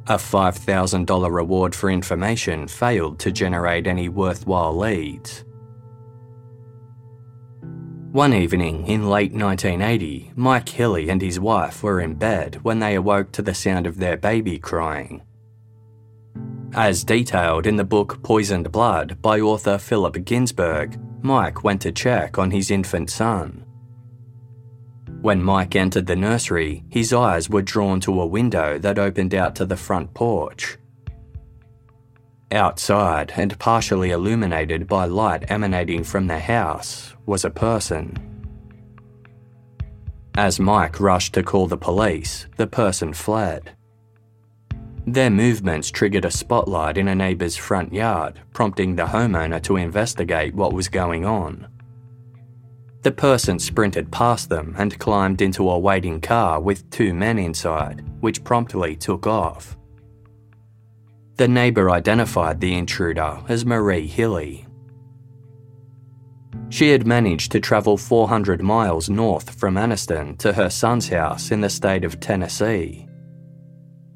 A 0.07 0.17
$5,000 0.17 1.31
reward 1.31 1.73
for 1.73 1.89
information 1.89 2.67
failed 2.67 3.19
to 3.19 3.31
generate 3.31 3.87
any 3.87 4.09
worthwhile 4.09 4.75
leads. 4.75 5.45
One 8.11 8.33
evening 8.33 8.87
in 8.87 9.09
late 9.09 9.33
1980, 9.33 10.33
Mike 10.35 10.69
Hilley 10.69 11.09
and 11.09 11.21
his 11.21 11.39
wife 11.39 11.83
were 11.83 11.99
in 11.99 12.15
bed 12.15 12.59
when 12.63 12.79
they 12.79 12.95
awoke 12.95 13.31
to 13.33 13.41
the 13.41 13.53
sound 13.53 13.87
of 13.87 13.97
their 13.97 14.15
baby 14.15 14.57
crying. 14.57 15.21
As 16.75 17.05
detailed 17.05 17.67
in 17.67 17.77
the 17.77 17.85
book 17.85 18.21
Poisoned 18.21 18.69
Blood 18.69 19.21
by 19.21 19.39
author 19.39 19.77
Philip 19.77 20.25
Ginsburg, 20.25 20.99
Mike 21.21 21.63
went 21.63 21.81
to 21.83 21.91
check 21.93 22.37
on 22.37 22.51
his 22.51 22.69
infant 22.69 23.09
son. 23.09 23.63
When 25.21 25.41
Mike 25.41 25.77
entered 25.77 26.05
the 26.05 26.17
nursery, 26.17 26.83
his 26.89 27.13
eyes 27.13 27.49
were 27.49 27.61
drawn 27.61 28.01
to 28.01 28.19
a 28.19 28.25
window 28.25 28.77
that 28.79 28.99
opened 28.99 29.33
out 29.33 29.55
to 29.55 29.65
the 29.65 29.77
front 29.77 30.13
porch. 30.13 30.77
Outside, 32.51 33.31
and 33.37 33.57
partially 33.57 34.11
illuminated 34.11 34.85
by 34.85 35.05
light 35.05 35.49
emanating 35.49 36.03
from 36.03 36.27
the 36.27 36.39
house, 36.39 37.13
was 37.25 37.45
a 37.45 37.49
person. 37.49 38.17
As 40.35 40.59
Mike 40.59 40.99
rushed 40.99 41.35
to 41.35 41.41
call 41.41 41.67
the 41.67 41.77
police, 41.77 42.47
the 42.57 42.67
person 42.67 43.13
fled. 43.13 43.71
Their 45.07 45.29
movements 45.29 45.91
triggered 45.91 46.25
a 46.25 46.31
spotlight 46.31 46.97
in 46.97 47.07
a 47.07 47.15
neighbour's 47.15 47.55
front 47.55 47.93
yard, 47.93 48.41
prompting 48.53 48.95
the 48.95 49.05
homeowner 49.05 49.61
to 49.63 49.77
investigate 49.77 50.55
what 50.55 50.73
was 50.73 50.87
going 50.87 51.25
on. 51.25 51.67
The 53.03 53.11
person 53.11 53.59
sprinted 53.59 54.11
past 54.11 54.49
them 54.49 54.73
and 54.79 54.97
climbed 54.97 55.43
into 55.43 55.69
a 55.69 55.77
waiting 55.77 56.21
car 56.21 56.59
with 56.59 56.89
two 56.89 57.13
men 57.13 57.37
inside, 57.37 58.03
which 58.19 58.43
promptly 58.43 58.95
took 58.95 59.27
off. 59.27 59.77
The 61.35 61.47
neighbour 61.47 61.91
identified 61.91 62.59
the 62.59 62.73
intruder 62.73 63.41
as 63.47 63.63
Marie 63.63 64.07
Hilley. 64.07 64.65
She 66.69 66.89
had 66.89 67.05
managed 67.05 67.51
to 67.51 67.59
travel 67.59 67.95
400 67.95 68.63
miles 68.63 69.07
north 69.07 69.53
from 69.53 69.75
Anniston 69.75 70.35
to 70.39 70.53
her 70.53 70.71
son's 70.71 71.09
house 71.09 71.51
in 71.51 71.61
the 71.61 71.69
state 71.69 72.03
of 72.03 72.19
Tennessee. 72.19 73.04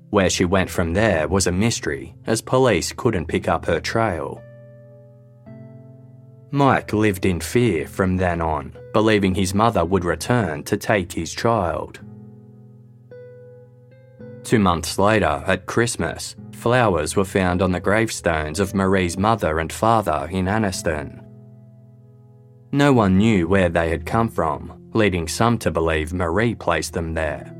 Where 0.10 0.30
she 0.30 0.46
went 0.46 0.70
from 0.70 0.94
there 0.94 1.28
was 1.28 1.48
a 1.48 1.52
mystery, 1.52 2.16
as 2.26 2.42
police 2.42 2.92
couldn't 2.92 3.28
pick 3.28 3.48
up 3.48 3.66
her 3.66 3.80
trail. 3.80 4.42
Mike 6.52 6.94
lived 6.94 7.26
in 7.26 7.40
fear 7.40 7.88
from 7.88 8.18
then 8.18 8.42
on, 8.42 8.76
believing 8.92 9.36
his 9.36 9.54
mother 9.54 9.86
would 9.86 10.04
return 10.04 10.64
to 10.64 10.78
take 10.78 11.12
his 11.12 11.32
child. 11.32 12.00
Two 14.44 14.58
months 14.58 14.98
later, 14.98 15.44
at 15.46 15.68
Christmas, 15.68 16.36
flowers 16.54 17.16
were 17.16 17.26
found 17.26 17.62
on 17.62 17.72
the 17.72 17.80
gravestones 17.80 18.60
of 18.60 18.74
Marie's 18.74 19.18
mother 19.18 19.60
and 19.60 19.72
father 19.72 20.28
in 20.32 20.46
Anniston. 20.46 21.24
No 22.72 22.94
one 22.94 23.18
knew 23.18 23.48
where 23.48 23.70
they 23.70 23.90
had 23.90 24.08
come 24.08 24.30
from, 24.30 24.90
leading 24.94 25.28
some 25.28 25.60
to 25.60 25.70
believe 25.70 26.14
Marie 26.14 26.56
placed 26.56 26.94
them 26.94 27.14
there. 27.14 27.56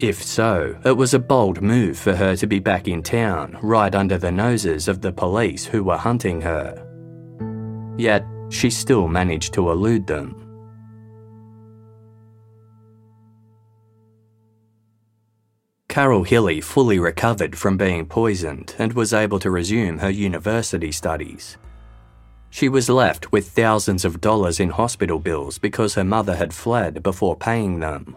If 0.00 0.22
so, 0.22 0.78
it 0.84 0.96
was 0.96 1.12
a 1.12 1.18
bold 1.18 1.60
move 1.60 1.98
for 1.98 2.14
her 2.14 2.36
to 2.36 2.46
be 2.46 2.60
back 2.60 2.86
in 2.86 3.02
town, 3.02 3.58
right 3.62 3.92
under 3.92 4.16
the 4.16 4.30
noses 4.30 4.86
of 4.86 5.00
the 5.00 5.10
police 5.10 5.64
who 5.64 5.82
were 5.82 5.96
hunting 5.96 6.40
her. 6.40 6.84
Yet, 7.98 8.24
she 8.48 8.70
still 8.70 9.08
managed 9.08 9.54
to 9.54 9.70
elude 9.70 10.06
them. 10.06 10.44
Carol 15.88 16.22
Hilley 16.22 16.60
fully 16.60 17.00
recovered 17.00 17.58
from 17.58 17.76
being 17.76 18.06
poisoned 18.06 18.76
and 18.78 18.92
was 18.92 19.12
able 19.12 19.40
to 19.40 19.50
resume 19.50 19.98
her 19.98 20.10
university 20.10 20.92
studies. 20.92 21.58
She 22.50 22.68
was 22.68 22.88
left 22.88 23.32
with 23.32 23.50
thousands 23.50 24.04
of 24.04 24.20
dollars 24.20 24.60
in 24.60 24.70
hospital 24.70 25.18
bills 25.18 25.58
because 25.58 25.94
her 25.94 26.04
mother 26.04 26.36
had 26.36 26.54
fled 26.54 27.02
before 27.02 27.34
paying 27.34 27.80
them. 27.80 28.16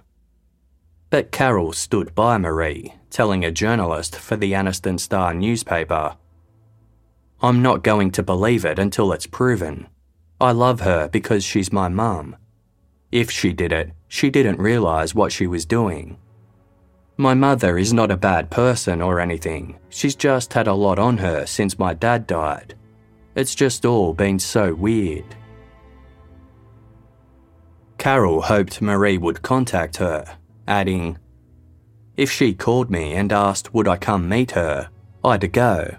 But 1.12 1.32
Carol 1.32 1.74
stood 1.74 2.16
by 2.16 2.38
Marie, 2.38 2.96
telling 3.10 3.46
a 3.46 3.52
journalist 3.52 4.16
for 4.16 4.38
the 4.38 4.54
Anniston 4.54 4.98
Star 4.98 5.34
newspaper 5.34 6.16
I'm 7.44 7.62
not 7.62 7.84
going 7.84 8.12
to 8.12 8.24
believe 8.24 8.66
it 8.66 8.80
until 8.80 9.12
it's 9.12 9.26
proven. 9.26 9.88
I 10.40 10.52
love 10.52 10.80
her 10.82 11.10
because 11.10 11.44
she's 11.44 11.74
my 11.74 11.90
mum. 11.90 12.38
If 13.12 13.30
she 13.30 13.52
did 13.52 13.74
it, 13.74 13.92
she 14.08 14.30
didn't 14.30 14.60
realise 14.60 15.14
what 15.14 15.32
she 15.32 15.48
was 15.48 15.66
doing. 15.66 16.18
My 17.18 17.34
mother 17.34 17.78
is 17.78 17.94
not 17.94 18.10
a 18.10 18.18
bad 18.18 18.50
person 18.50 19.02
or 19.02 19.20
anything, 19.20 19.80
she's 19.90 20.16
just 20.16 20.54
had 20.54 20.68
a 20.68 20.74
lot 20.74 20.98
on 20.98 21.18
her 21.18 21.46
since 21.46 21.78
my 21.78 21.94
dad 21.94 22.26
died. 22.26 22.76
It's 23.36 23.54
just 23.54 23.86
all 23.86 24.14
been 24.14 24.40
so 24.40 24.74
weird. 24.74 25.36
Carol 27.98 28.42
hoped 28.42 28.82
Marie 28.82 29.18
would 29.18 29.42
contact 29.42 29.98
her, 29.98 30.26
adding, 30.72 31.18
If 32.16 32.32
she 32.32 32.54
called 32.54 32.90
me 32.90 33.14
and 33.14 33.34
asked 33.34 33.74
would 33.74 33.90
I 33.90 33.98
come 33.98 34.30
meet 34.30 34.52
her, 34.52 34.90
I'd 35.24 35.52
go. 35.52 35.98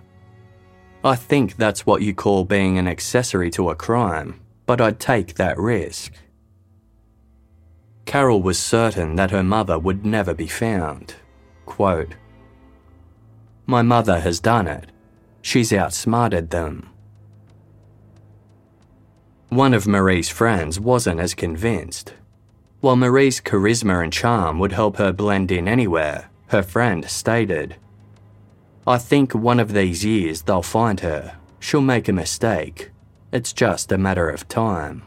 I 1.04 1.14
think 1.14 1.56
that's 1.56 1.84
what 1.84 2.00
you 2.00 2.14
call 2.14 2.44
being 2.44 2.78
an 2.78 2.88
accessory 2.88 3.50
to 3.50 3.68
a 3.68 3.74
crime, 3.74 4.40
but 4.64 4.80
I'd 4.80 4.98
take 4.98 5.34
that 5.34 5.58
risk. 5.58 6.14
Carol 8.06 8.40
was 8.40 8.58
certain 8.58 9.16
that 9.16 9.30
her 9.30 9.42
mother 9.42 9.78
would 9.78 10.06
never 10.06 10.32
be 10.32 10.46
found. 10.46 11.16
Quote, 11.66 12.14
My 13.66 13.82
mother 13.82 14.20
has 14.20 14.40
done 14.40 14.66
it. 14.66 14.90
She's 15.42 15.72
outsmarted 15.72 16.50
them. 16.50 16.88
One 19.50 19.74
of 19.74 19.86
Marie's 19.86 20.30
friends 20.30 20.80
wasn't 20.80 21.20
as 21.20 21.34
convinced. 21.34 22.14
While 22.82 22.96
Marie's 22.96 23.40
charisma 23.40 24.02
and 24.02 24.12
charm 24.12 24.58
would 24.58 24.72
help 24.72 24.96
her 24.96 25.12
blend 25.12 25.52
in 25.52 25.68
anywhere, 25.68 26.30
her 26.48 26.64
friend 26.64 27.08
stated, 27.08 27.76
I 28.84 28.98
think 28.98 29.36
one 29.36 29.60
of 29.60 29.72
these 29.72 30.04
years 30.04 30.42
they'll 30.42 30.62
find 30.62 30.98
her. 30.98 31.36
She'll 31.60 31.80
make 31.80 32.08
a 32.08 32.12
mistake. 32.12 32.90
It's 33.30 33.52
just 33.52 33.92
a 33.92 33.98
matter 33.98 34.28
of 34.28 34.48
time. 34.48 35.04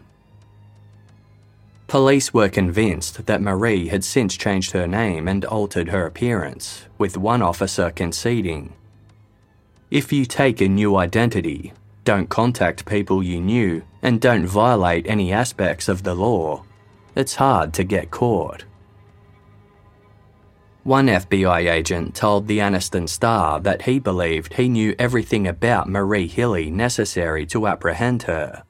Police 1.88 2.34
were 2.34 2.48
convinced 2.48 3.26
that 3.26 3.42
Marie 3.42 3.90
had 3.90 4.06
since 4.06 4.38
changed 4.38 4.72
her 4.72 4.88
name 4.88 5.28
and 5.28 5.44
altered 5.44 5.90
her 5.90 6.06
appearance, 6.06 6.86
with 6.98 7.18
one 7.18 7.42
officer 7.42 7.92
conceding. 7.92 8.72
If 9.92 10.14
you 10.14 10.24
take 10.24 10.62
a 10.62 10.70
new 10.70 10.96
identity, 10.96 11.74
don't 12.06 12.30
contact 12.30 12.86
people 12.86 13.22
you 13.22 13.42
knew, 13.42 13.84
and 14.02 14.22
don't 14.22 14.46
violate 14.46 15.08
any 15.08 15.34
aspects 15.34 15.90
of 15.90 16.04
the 16.04 16.16
law, 16.16 16.64
it's 17.16 17.36
hard 17.36 17.74
to 17.74 17.84
get 17.84 18.12
caught. 18.12 18.66
One 20.84 21.08
FBI 21.08 21.72
agent 21.72 22.14
told 22.14 22.48
the 22.48 22.60
Anniston 22.60 23.10
Star 23.10 23.60
that 23.62 23.84
he 23.84 23.98
believed 23.98 24.54
he 24.54 24.70
knew 24.70 24.94
everything 25.00 25.48
about 25.48 25.90
Marie 25.90 26.28
Hilley 26.28 26.70
necessary 26.70 27.46
to 27.48 27.66
apprehend 27.66 28.24
her. 28.24 28.64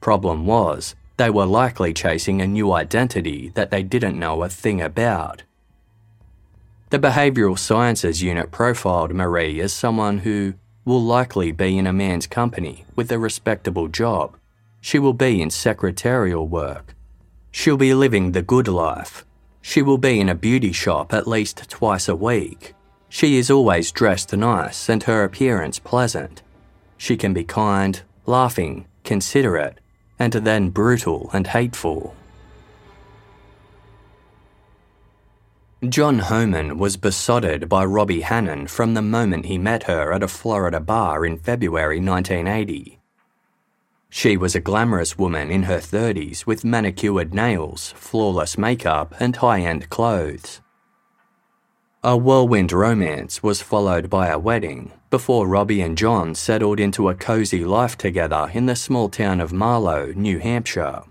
Problem 0.00 0.44
was, 0.44 0.96
they 1.18 1.30
were 1.30 1.46
likely 1.46 1.92
chasing 1.92 2.40
a 2.40 2.46
new 2.46 2.72
identity 2.72 3.52
that 3.54 3.70
they 3.70 3.82
didn't 3.82 4.18
know 4.18 4.42
a 4.42 4.48
thing 4.48 4.80
about. 4.80 5.44
The 6.88 6.98
Behavioural 6.98 7.58
Sciences 7.58 8.22
Unit 8.22 8.50
profiled 8.50 9.14
Marie 9.14 9.60
as 9.60 9.72
someone 9.72 10.18
who 10.18 10.54
will 10.84 11.02
likely 11.02 11.52
be 11.52 11.78
in 11.78 11.86
a 11.86 11.92
man's 11.92 12.26
company 12.26 12.84
with 12.96 13.12
a 13.12 13.18
respectable 13.18 13.86
job. 13.86 14.36
She 14.80 14.98
will 14.98 15.12
be 15.12 15.40
in 15.40 15.50
secretarial 15.50 16.48
work. 16.48 16.96
She'll 17.52 17.76
be 17.76 17.94
living 17.94 18.32
the 18.32 18.42
good 18.42 18.68
life. 18.68 19.24
She 19.62 19.82
will 19.82 19.98
be 19.98 20.20
in 20.20 20.28
a 20.28 20.34
beauty 20.34 20.72
shop 20.72 21.12
at 21.12 21.28
least 21.28 21.68
twice 21.68 22.08
a 22.08 22.16
week. 22.16 22.74
She 23.08 23.36
is 23.36 23.50
always 23.50 23.90
dressed 23.92 24.32
nice 24.32 24.88
and 24.88 25.02
her 25.02 25.24
appearance 25.24 25.78
pleasant. 25.78 26.42
She 26.96 27.16
can 27.16 27.32
be 27.32 27.44
kind, 27.44 28.00
laughing, 28.24 28.86
considerate, 29.04 29.78
and 30.18 30.32
then 30.32 30.70
brutal 30.70 31.30
and 31.32 31.46
hateful. 31.46 32.14
John 35.88 36.18
Homan 36.18 36.76
was 36.76 36.98
besotted 36.98 37.68
by 37.68 37.86
Robbie 37.86 38.20
Hannon 38.20 38.66
from 38.66 38.92
the 38.92 39.00
moment 39.00 39.46
he 39.46 39.56
met 39.56 39.84
her 39.84 40.12
at 40.12 40.22
a 40.22 40.28
Florida 40.28 40.78
bar 40.78 41.24
in 41.24 41.38
February 41.38 42.00
1980. 42.00 42.99
She 44.10 44.36
was 44.36 44.56
a 44.56 44.60
glamorous 44.60 45.16
woman 45.16 45.50
in 45.50 45.62
her 45.62 45.78
30s 45.78 46.44
with 46.44 46.64
manicured 46.64 47.32
nails, 47.32 47.94
flawless 47.96 48.58
makeup, 48.58 49.14
and 49.20 49.36
high 49.36 49.60
end 49.60 49.88
clothes. 49.88 50.60
A 52.02 52.16
whirlwind 52.16 52.72
romance 52.72 53.42
was 53.42 53.62
followed 53.62 54.10
by 54.10 54.28
a 54.28 54.38
wedding 54.38 54.90
before 55.10 55.46
Robbie 55.46 55.80
and 55.80 55.96
John 55.96 56.34
settled 56.34 56.80
into 56.80 57.08
a 57.08 57.14
cozy 57.14 57.64
life 57.64 57.96
together 57.96 58.50
in 58.52 58.66
the 58.66 58.74
small 58.74 59.08
town 59.08 59.40
of 59.40 59.52
Marlow, 59.52 60.12
New 60.16 60.38
Hampshire. 60.38 61.02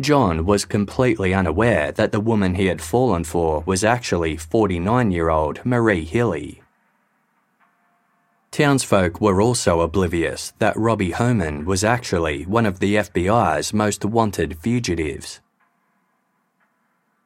John 0.00 0.46
was 0.46 0.64
completely 0.64 1.34
unaware 1.34 1.92
that 1.92 2.12
the 2.12 2.20
woman 2.20 2.54
he 2.54 2.66
had 2.66 2.80
fallen 2.80 3.24
for 3.24 3.62
was 3.66 3.84
actually 3.84 4.38
49 4.38 5.10
year 5.10 5.28
old 5.28 5.64
Marie 5.66 6.04
Hilley. 6.04 6.61
Townsfolk 8.52 9.18
were 9.18 9.40
also 9.40 9.80
oblivious 9.80 10.52
that 10.58 10.76
Robbie 10.76 11.12
Homan 11.12 11.64
was 11.64 11.82
actually 11.82 12.44
one 12.44 12.66
of 12.66 12.80
the 12.80 12.96
FBI's 12.96 13.72
most 13.72 14.04
wanted 14.04 14.58
fugitives. 14.58 15.40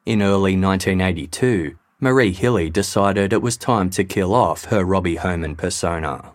In 0.05 0.21
early 0.21 0.55
1982, 0.55 1.77
Marie 1.99 2.31
Hilley 2.31 2.69
decided 2.69 3.33
it 3.33 3.41
was 3.41 3.57
time 3.57 3.89
to 3.89 4.05
kill 4.05 4.33
off 4.33 4.65
her 4.65 4.85
Robbie 4.85 5.17
Homan 5.17 5.57
persona. 5.57 6.31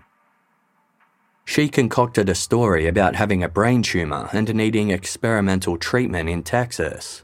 She 1.46 1.70
concocted 1.70 2.28
a 2.28 2.34
story 2.34 2.86
about 2.86 3.16
having 3.16 3.42
a 3.42 3.48
brain 3.48 3.82
tumour 3.82 4.28
and 4.30 4.54
needing 4.54 4.90
experimental 4.90 5.78
treatment 5.78 6.28
in 6.28 6.42
Texas. 6.42 7.22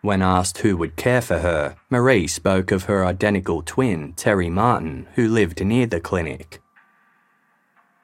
When 0.00 0.22
asked 0.22 0.58
who 0.58 0.76
would 0.76 0.96
care 0.96 1.20
for 1.20 1.40
her, 1.40 1.76
Marie 1.90 2.28
spoke 2.28 2.70
of 2.70 2.84
her 2.84 3.04
identical 3.04 3.62
twin, 3.62 4.12
Terry 4.14 4.48
Martin, 4.48 5.08
who 5.14 5.28
lived 5.28 5.64
near 5.64 5.86
the 5.86 6.00
clinic. 6.00 6.60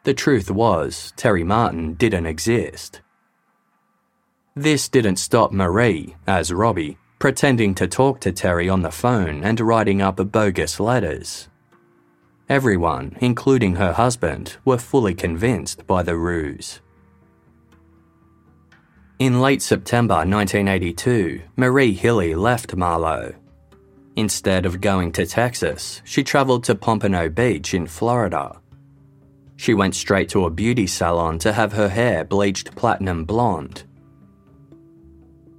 The 0.03 0.15
truth 0.15 0.51
was, 0.51 1.13
Terry 1.17 1.45
Martin 1.45 1.95
didn't 1.95 2.27
exist. 2.27 3.01
This 4.57 4.89
didn't 4.89 5.17
stop 5.17 5.53
Marie, 5.53 6.17
as 6.27 6.53
Robbie, 6.53 6.99
pretending 7.19 7.75
to 7.77 7.87
talk 7.87 8.21
to 8.21 8.33
Terry 8.33 8.69
on 8.69 8.83
the 8.83 8.91
phone 8.91 9.43
and 9.45 9.59
writing 9.61 10.03
up 10.03 10.17
bogus 10.31 10.79
letters. 10.79 11.49
Everyone, 12.49 13.17
including 13.21 13.77
her 13.77 13.95
husband, 13.95 14.57
were 14.65 14.79
fully 14.79 15.15
convinced 15.15 15.87
by 15.87 16.03
the 16.03 16.17
ruse. 16.17 16.81
In 19.19 19.41
late 19.41 19.63
September 19.63 20.17
1982, 20.17 21.43
Marie 21.57 21.93
Hilley 21.95 22.35
left 22.35 22.75
Marlow. 22.75 23.35
Instead 24.17 24.67
of 24.67 24.81
going 24.81 25.13
to 25.13 25.27
Texas, 25.27 26.03
she 26.05 26.23
travelled 26.23 26.65
to 26.65 26.75
Pompano 26.75 27.29
Beach 27.29 27.75
in 27.75 27.87
Florida. 27.87 28.61
She 29.57 29.75
went 29.75 29.95
straight 29.95 30.29
to 30.31 30.47
a 30.47 30.51
beauty 30.51 30.87
salon 30.87 31.39
to 31.41 31.53
have 31.53 31.73
her 31.73 31.89
hair 31.89 32.25
bleached 32.25 32.75
platinum 32.75 33.25
blonde 33.25 33.85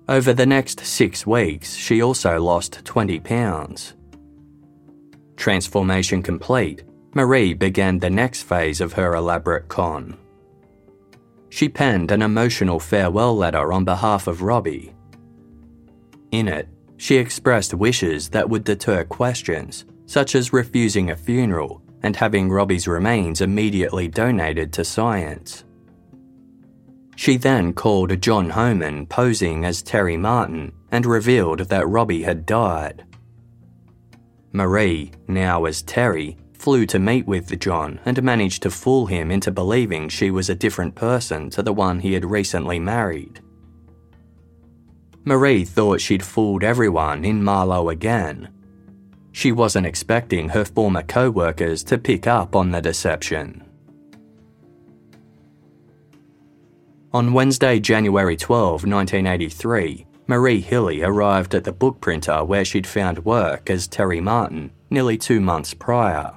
over 0.08 0.34
the 0.34 0.45
next 0.45 0.86
six 0.86 1.26
weeks, 1.26 1.74
she 1.74 2.03
also 2.03 2.39
lost 2.39 2.86
20 2.86 3.20
pounds. 3.22 3.95
Transformation 5.36 6.22
complete, 6.22 6.84
Marie 7.16 7.56
began 7.56 7.97
the 7.97 8.10
next 8.10 8.43
phase 8.43 8.82
of 8.82 8.93
her 8.93 9.16
elaborate 9.16 9.68
con. 9.68 10.16
She 11.56 11.70
penned 11.70 12.12
an 12.12 12.22
emotional 12.22 12.82
farewell 12.82 13.34
letter 13.34 13.72
on 13.72 13.86
behalf 13.86 14.28
of 14.28 14.41
Robbie. 14.41 14.93
In 16.32 16.49
it, 16.49 16.68
she 16.97 17.16
expressed 17.16 17.74
wishes 17.74 18.28
that 18.32 18.49
would 18.49 18.66
deter 18.66 19.06
questions, 19.06 19.86
such 20.06 20.36
as 20.36 20.51
refusing 20.51 21.12
a 21.12 21.16
funeral 21.16 21.82
and 22.03 22.14
having 22.14 22.49
Robbie's 22.49 22.89
remains 22.89 23.39
immediately 23.39 24.10
donated 24.10 24.74
to 24.74 24.84
science. 24.84 25.64
She 27.16 27.38
then 27.38 27.72
called 27.72 28.22
John 28.22 28.49
Homan 28.49 29.06
posing 29.06 29.64
as 29.64 29.82
Terry 29.82 30.18
Martin 30.18 30.74
and 30.91 31.06
revealed 31.06 31.60
that 31.70 31.88
Robbie 31.88 32.24
had 32.24 32.45
died. 32.45 33.06
Marie, 34.51 35.14
now 35.30 35.64
as 35.64 35.84
Terry, 35.84 36.36
flew 36.66 36.84
to 36.84 36.97
meet 36.97 37.28
with 37.28 37.59
John 37.59 37.99
and 38.05 38.24
managed 38.24 38.63
to 38.63 38.72
fool 38.72 39.05
him 39.05 39.30
into 39.30 39.51
believing 39.51 40.09
she 40.09 40.32
was 40.32 40.49
a 40.49 40.55
different 40.55 40.95
person 40.95 41.51
to 41.51 41.61
the 41.61 41.72
one 41.72 41.99
he 41.99 42.13
had 42.13 42.26
recently 42.26 42.80
married. 42.80 43.39
Marie 45.26 45.63
thought 45.63 46.01
she'd 46.01 46.26
fooled 46.26 46.63
everyone 46.63 47.24
in 47.24 47.43
Marlow 47.43 47.89
again. 47.89 48.49
She 49.32 49.51
wasn't 49.51 49.86
expecting 49.86 50.49
her 50.49 50.66
former 50.66 51.03
co 51.03 51.30
workers 51.30 51.84
to 51.84 51.99
pick 51.99 52.26
up 52.26 52.55
on 52.55 52.72
the 52.72 52.82
deception. 52.82 53.63
On 57.13 57.32
Wednesday, 57.32 57.80
January 57.80 58.36
12, 58.36 58.88
1983, 58.88 60.07
Marie 60.26 60.61
Hilley 60.61 61.03
arrived 61.03 61.53
at 61.53 61.63
the 61.63 61.72
book 61.72 62.01
printer 62.01 62.43
where 62.43 62.66
she'd 62.66 62.88
found 62.88 63.24
work 63.24 63.70
as 63.70 63.88
Terry 63.88 64.20
Martin 64.20 64.72
nearly 64.89 65.16
two 65.16 65.39
months 65.39 65.72
prior. 65.72 66.36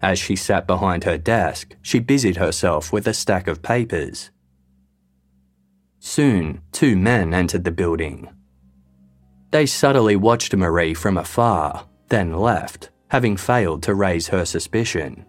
As 0.00 0.18
she 0.18 0.36
sat 0.36 0.66
behind 0.66 1.04
her 1.04 1.18
desk, 1.18 1.74
she 1.82 1.98
busied 1.98 2.36
herself 2.36 2.92
with 2.92 3.08
a 3.08 3.14
stack 3.14 3.48
of 3.48 3.62
papers. 3.62 4.30
Soon, 5.98 6.62
two 6.70 6.96
men 6.96 7.34
entered 7.34 7.64
the 7.64 7.72
building. 7.72 8.28
They 9.50 9.66
subtly 9.66 10.14
watched 10.14 10.54
Marie 10.54 10.94
from 10.94 11.18
afar, 11.18 11.86
then 12.08 12.32
left, 12.32 12.90
having 13.08 13.36
failed 13.36 13.82
to 13.82 13.94
raise 13.94 14.28
her 14.28 14.44
suspicion. 14.44 15.24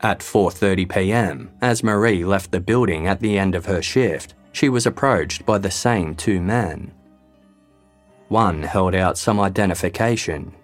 At 0.00 0.20
4:30 0.20 0.88
p.m., 0.88 1.50
as 1.60 1.82
Marie 1.82 2.24
left 2.24 2.52
the 2.52 2.60
building 2.60 3.06
at 3.06 3.20
the 3.20 3.38
end 3.38 3.54
of 3.54 3.66
her 3.66 3.82
shift, 3.82 4.34
she 4.52 4.70
was 4.70 4.86
approached 4.86 5.44
by 5.44 5.58
the 5.58 5.70
same 5.70 6.14
two 6.14 6.40
men. 6.40 6.92
One 8.28 8.62
held 8.62 8.94
out 8.94 9.18
some 9.18 9.40
identification. 9.40 10.54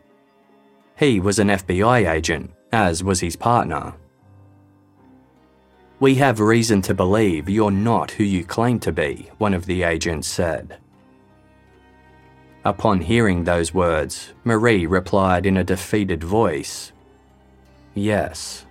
He 0.99 1.21
was 1.21 1.39
an 1.39 1.49
FBI 1.49 2.11
agent, 2.11 2.53
as 2.73 3.05
was 3.05 3.21
his 3.21 3.37
partner. 3.37 3.95
We 6.01 6.15
have 6.17 6.41
reason 6.41 6.83
to 6.83 6.95
believe 6.95 7.49
you're 7.49 7.71
not 7.71 8.11
who 8.11 8.25
you 8.25 8.45
claim 8.45 8.79
to 8.81 8.93
be, 8.93 9.31
one 9.39 9.55
of 9.55 9.67
the 9.67 9.83
agents 9.83 10.27
said. 10.27 10.79
Upon 12.65 13.01
hearing 13.01 13.45
those 13.45 13.73
words, 13.73 14.33
Marie 14.45 14.87
replied 14.87 15.47
in 15.47 15.59
a 15.59 15.65
defeated 15.65 16.25
voice, 16.25 16.93
Yes. 17.95 18.67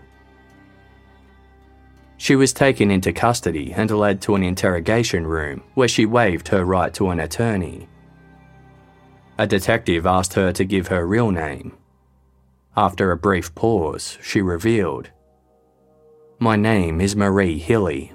She 2.17 2.35
was 2.35 2.53
taken 2.53 2.91
into 2.91 3.13
custody 3.13 3.73
and 3.73 3.89
led 3.89 4.21
to 4.21 4.35
an 4.35 4.43
interrogation 4.43 5.25
room 5.25 5.63
where 5.75 5.87
she 5.87 6.05
waived 6.05 6.47
her 6.49 6.65
right 6.65 6.93
to 6.95 7.09
an 7.09 7.19
attorney. 7.19 7.87
A 9.37 9.47
detective 9.47 10.05
asked 10.05 10.33
her 10.33 10.51
to 10.53 10.63
give 10.63 10.87
her 10.87 11.05
real 11.05 11.31
name. 11.31 11.75
After 12.77 13.11
a 13.11 13.17
brief 13.17 13.55
pause, 13.55 14.17
she 14.21 14.41
revealed, 14.41 15.09
My 16.39 16.57
name 16.57 16.99
is 16.99 17.15
Marie 17.15 17.57
Hilley. 17.57 18.11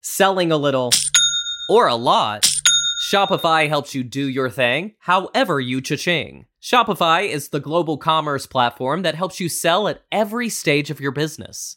Selling 0.00 0.52
a 0.52 0.56
little, 0.56 0.90
or 1.68 1.88
a 1.88 1.96
lot. 1.96 2.48
Shopify 3.10 3.68
helps 3.68 3.92
you 3.92 4.04
do 4.04 4.24
your 4.28 4.48
thing, 4.48 4.94
however 5.00 5.58
you 5.58 5.80
cha-ching. 5.80 6.46
Shopify 6.62 7.28
is 7.28 7.48
the 7.48 7.58
global 7.58 7.96
commerce 7.96 8.46
platform 8.46 9.02
that 9.02 9.16
helps 9.16 9.40
you 9.40 9.48
sell 9.48 9.88
at 9.88 10.02
every 10.12 10.48
stage 10.48 10.90
of 10.90 11.00
your 11.00 11.10
business 11.10 11.76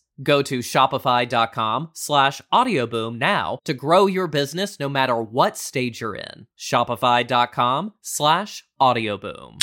Go 0.21 0.41
to 0.43 0.59
shopify.com 0.59 1.89
slash 1.93 2.41
audioboom 2.53 3.17
now 3.17 3.59
to 3.65 3.73
grow 3.73 4.05
your 4.05 4.27
business 4.27 4.79
no 4.79 4.89
matter 4.89 5.21
what 5.21 5.57
stage 5.57 6.01
you're 6.01 6.15
in. 6.15 6.47
Shopify.com 6.57 7.93
slash 8.01 8.63
audioboom. 8.79 9.57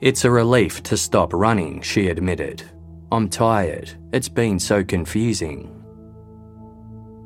It's 0.00 0.24
a 0.24 0.30
relief 0.30 0.82
to 0.84 0.96
stop 0.96 1.34
running, 1.34 1.82
she 1.82 2.08
admitted. 2.08 2.62
I'm 3.12 3.28
tired. 3.28 3.90
It's 4.12 4.30
been 4.30 4.58
so 4.58 4.82
confusing. 4.82 5.76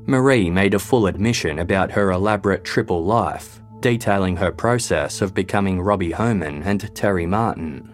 Marie 0.06 0.50
made 0.50 0.74
a 0.74 0.78
full 0.78 1.06
admission 1.06 1.60
about 1.60 1.92
her 1.92 2.10
elaborate 2.10 2.64
triple 2.64 3.04
life, 3.04 3.62
detailing 3.80 4.36
her 4.36 4.50
process 4.50 5.22
of 5.22 5.34
becoming 5.34 5.80
Robbie 5.80 6.10
Homan 6.10 6.62
and 6.64 6.94
Terry 6.96 7.26
Martin. 7.26 7.93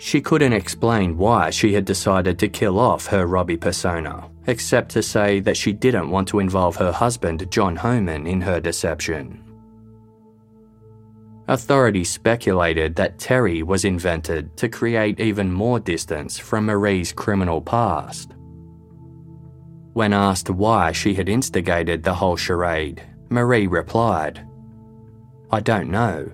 She 0.00 0.22
couldn't 0.22 0.54
explain 0.54 1.18
why 1.18 1.50
she 1.50 1.74
had 1.74 1.84
decided 1.84 2.38
to 2.38 2.48
kill 2.48 2.78
off 2.78 3.06
her 3.08 3.26
Robbie 3.26 3.58
persona, 3.58 4.30
except 4.46 4.88
to 4.92 5.02
say 5.02 5.40
that 5.40 5.58
she 5.58 5.74
didn't 5.74 6.08
want 6.08 6.26
to 6.28 6.38
involve 6.38 6.74
her 6.76 6.90
husband, 6.90 7.50
John 7.50 7.76
Homan, 7.76 8.26
in 8.26 8.40
her 8.40 8.60
deception. 8.60 9.44
Authorities 11.48 12.08
speculated 12.08 12.94
that 12.94 13.18
Terry 13.18 13.62
was 13.62 13.84
invented 13.84 14.56
to 14.56 14.70
create 14.70 15.20
even 15.20 15.52
more 15.52 15.78
distance 15.78 16.38
from 16.38 16.64
Marie's 16.64 17.12
criminal 17.12 17.60
past. 17.60 18.30
When 19.92 20.14
asked 20.14 20.48
why 20.48 20.92
she 20.92 21.12
had 21.12 21.28
instigated 21.28 22.02
the 22.02 22.14
whole 22.14 22.36
charade, 22.36 23.02
Marie 23.28 23.66
replied, 23.66 24.46
I 25.50 25.60
don't 25.60 25.90
know. 25.90 26.32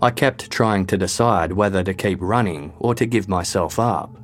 I 0.00 0.10
kept 0.10 0.50
trying 0.50 0.86
to 0.86 0.96
decide 0.96 1.52
whether 1.52 1.82
to 1.82 1.92
keep 1.92 2.18
running 2.20 2.72
or 2.78 2.94
to 2.94 3.04
give 3.04 3.28
myself 3.28 3.78
up. 3.78 4.16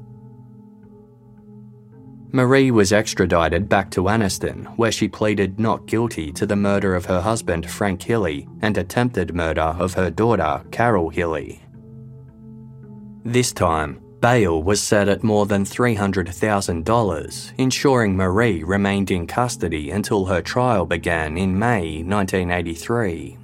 Marie 2.30 2.70
was 2.70 2.92
extradited 2.92 3.68
back 3.68 3.90
to 3.92 4.02
Anniston, 4.08 4.66
where 4.76 4.90
she 4.90 5.06
pleaded 5.06 5.60
not 5.60 5.86
guilty 5.86 6.32
to 6.32 6.46
the 6.46 6.56
murder 6.56 6.94
of 6.94 7.04
her 7.06 7.20
husband 7.20 7.70
Frank 7.70 8.02
Hilley 8.02 8.48
and 8.60 8.76
attempted 8.76 9.34
murder 9.34 9.60
of 9.78 9.94
her 9.94 10.10
daughter 10.10 10.64
Carol 10.72 11.10
Hilley. 11.10 11.62
This 13.24 13.52
time, 13.52 14.00
bail 14.20 14.62
was 14.62 14.82
set 14.82 15.08
at 15.08 15.22
more 15.22 15.46
than 15.46 15.64
$300,000, 15.64 17.52
ensuring 17.58 18.16
Marie 18.16 18.64
remained 18.64 19.10
in 19.10 19.26
custody 19.26 19.90
until 19.90 20.24
her 20.24 20.42
trial 20.42 20.86
began 20.86 21.38
in 21.38 21.56
May 21.58 22.02
1983. 22.02 23.38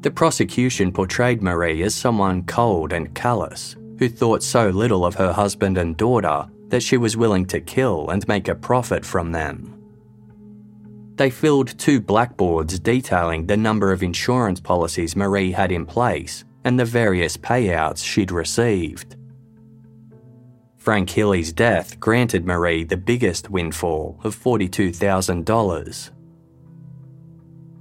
The 0.00 0.10
prosecution 0.10 0.92
portrayed 0.92 1.42
Marie 1.42 1.82
as 1.82 1.94
someone 1.94 2.44
cold 2.44 2.92
and 2.92 3.14
callous, 3.14 3.76
who 3.98 4.08
thought 4.08 4.42
so 4.42 4.70
little 4.70 5.04
of 5.04 5.14
her 5.16 5.32
husband 5.32 5.76
and 5.76 5.96
daughter 5.96 6.46
that 6.68 6.82
she 6.82 6.96
was 6.96 7.18
willing 7.18 7.44
to 7.46 7.60
kill 7.60 8.08
and 8.08 8.26
make 8.26 8.48
a 8.48 8.54
profit 8.54 9.04
from 9.04 9.32
them. 9.32 9.76
They 11.16 11.28
filled 11.28 11.78
two 11.78 12.00
blackboards 12.00 12.78
detailing 12.78 13.44
the 13.44 13.58
number 13.58 13.92
of 13.92 14.02
insurance 14.02 14.58
policies 14.58 15.16
Marie 15.16 15.52
had 15.52 15.70
in 15.70 15.84
place 15.84 16.44
and 16.64 16.80
the 16.80 16.84
various 16.86 17.36
payouts 17.36 18.02
she'd 18.02 18.32
received. 18.32 19.16
Frank 20.78 21.10
Hilley's 21.10 21.52
death 21.52 22.00
granted 22.00 22.46
Marie 22.46 22.84
the 22.84 22.96
biggest 22.96 23.50
windfall 23.50 24.18
of 24.24 24.34
$42,000. 24.34 26.10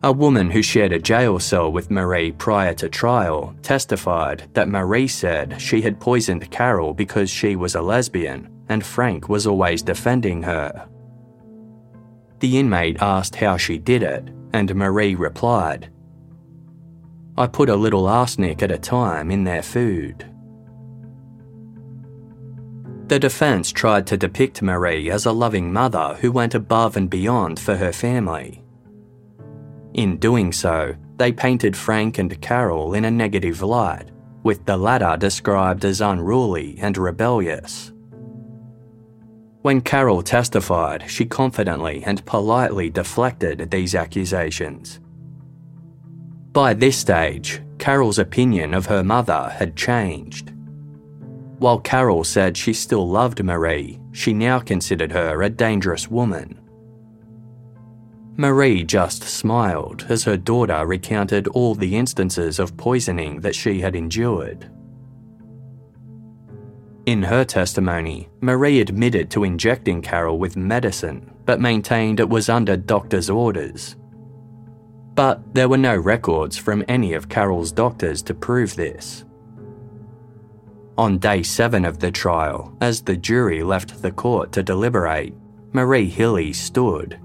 A 0.01 0.11
woman 0.13 0.49
who 0.49 0.61
shared 0.61 0.93
a 0.93 0.99
jail 0.99 1.39
cell 1.39 1.69
with 1.69 1.91
Marie 1.91 2.31
prior 2.31 2.73
to 2.75 2.87
trial 2.87 3.53
testified 3.61 4.49
that 4.53 4.69
Marie 4.69 5.09
said 5.09 5.61
she 5.61 5.81
had 5.81 5.99
poisoned 5.99 6.49
Carol 6.51 6.93
because 6.93 7.29
she 7.29 7.57
was 7.57 7.75
a 7.75 7.81
lesbian 7.81 8.49
and 8.69 8.85
Frank 8.85 9.27
was 9.27 9.45
always 9.45 9.81
defending 9.81 10.43
her. 10.43 10.87
The 12.39 12.57
inmate 12.57 13.01
asked 13.01 13.35
how 13.35 13.57
she 13.57 13.77
did 13.77 14.01
it, 14.01 14.29
and 14.53 14.73
Marie 14.73 15.15
replied, 15.15 15.91
I 17.37 17.47
put 17.47 17.67
a 17.67 17.75
little 17.75 18.07
arsenic 18.07 18.63
at 18.63 18.71
a 18.71 18.77
time 18.77 19.31
in 19.31 19.43
their 19.43 19.61
food. 19.61 20.25
The 23.07 23.19
defence 23.19 23.71
tried 23.71 24.07
to 24.07 24.17
depict 24.17 24.61
Marie 24.61 25.09
as 25.09 25.25
a 25.25 25.31
loving 25.31 25.73
mother 25.73 26.17
who 26.21 26.31
went 26.31 26.55
above 26.55 26.95
and 26.95 27.09
beyond 27.09 27.59
for 27.59 27.75
her 27.75 27.91
family. 27.91 28.63
In 29.93 30.17
doing 30.17 30.51
so, 30.51 30.95
they 31.17 31.31
painted 31.31 31.75
Frank 31.75 32.17
and 32.17 32.39
Carol 32.41 32.93
in 32.93 33.05
a 33.05 33.11
negative 33.11 33.61
light, 33.61 34.09
with 34.43 34.65
the 34.65 34.77
latter 34.77 35.17
described 35.17 35.83
as 35.83 36.01
unruly 36.01 36.77
and 36.79 36.97
rebellious. 36.97 37.91
When 39.61 39.81
Carol 39.81 40.21
testified, 40.21 41.09
she 41.09 41.25
confidently 41.25 42.03
and 42.05 42.25
politely 42.25 42.89
deflected 42.89 43.69
these 43.69 43.93
accusations. 43.93 45.01
By 46.53 46.73
this 46.73 46.97
stage, 46.97 47.61
Carol's 47.77 48.19
opinion 48.19 48.73
of 48.73 48.85
her 48.85 49.03
mother 49.03 49.53
had 49.57 49.75
changed. 49.75 50.53
While 51.57 51.79
Carol 51.79 52.23
said 52.23 52.55
she 52.55 52.73
still 52.73 53.07
loved 53.07 53.43
Marie, 53.43 53.99
she 54.13 54.33
now 54.33 54.59
considered 54.59 55.11
her 55.11 55.41
a 55.41 55.49
dangerous 55.49 56.09
woman. 56.09 56.57
Marie 58.39 58.85
just 58.85 59.21
smiled 59.21 60.05
as 60.07 60.23
her 60.23 60.37
daughter 60.37 60.85
recounted 60.85 61.45
all 61.49 61.75
the 61.75 61.97
instances 61.97 62.57
of 62.57 62.77
poisoning 62.77 63.41
that 63.41 63.53
she 63.53 63.81
had 63.81 63.97
endured. 63.97 64.71
In 67.05 67.21
her 67.21 67.43
testimony, 67.43 68.29
Marie 68.39 68.79
admitted 68.79 69.29
to 69.31 69.43
injecting 69.43 70.01
Carol 70.01 70.39
with 70.39 70.55
medicine, 70.55 71.29
but 71.43 71.59
maintained 71.59 72.21
it 72.21 72.29
was 72.29 72.47
under 72.47 72.77
doctor's 72.77 73.29
orders. 73.29 73.97
But 75.15 75.53
there 75.53 75.67
were 75.67 75.77
no 75.77 75.97
records 75.97 76.57
from 76.57 76.85
any 76.87 77.11
of 77.11 77.27
Carol's 77.27 77.73
doctors 77.73 78.21
to 78.21 78.33
prove 78.33 78.73
this. 78.77 79.25
On 80.97 81.17
day 81.17 81.43
seven 81.43 81.83
of 81.83 81.99
the 81.99 82.09
trial, 82.09 82.73
as 82.79 83.01
the 83.01 83.17
jury 83.17 83.63
left 83.63 84.01
the 84.01 84.11
court 84.11 84.53
to 84.53 84.63
deliberate, 84.63 85.33
Marie 85.73 86.07
Hilley 86.07 86.53
stood. 86.53 87.19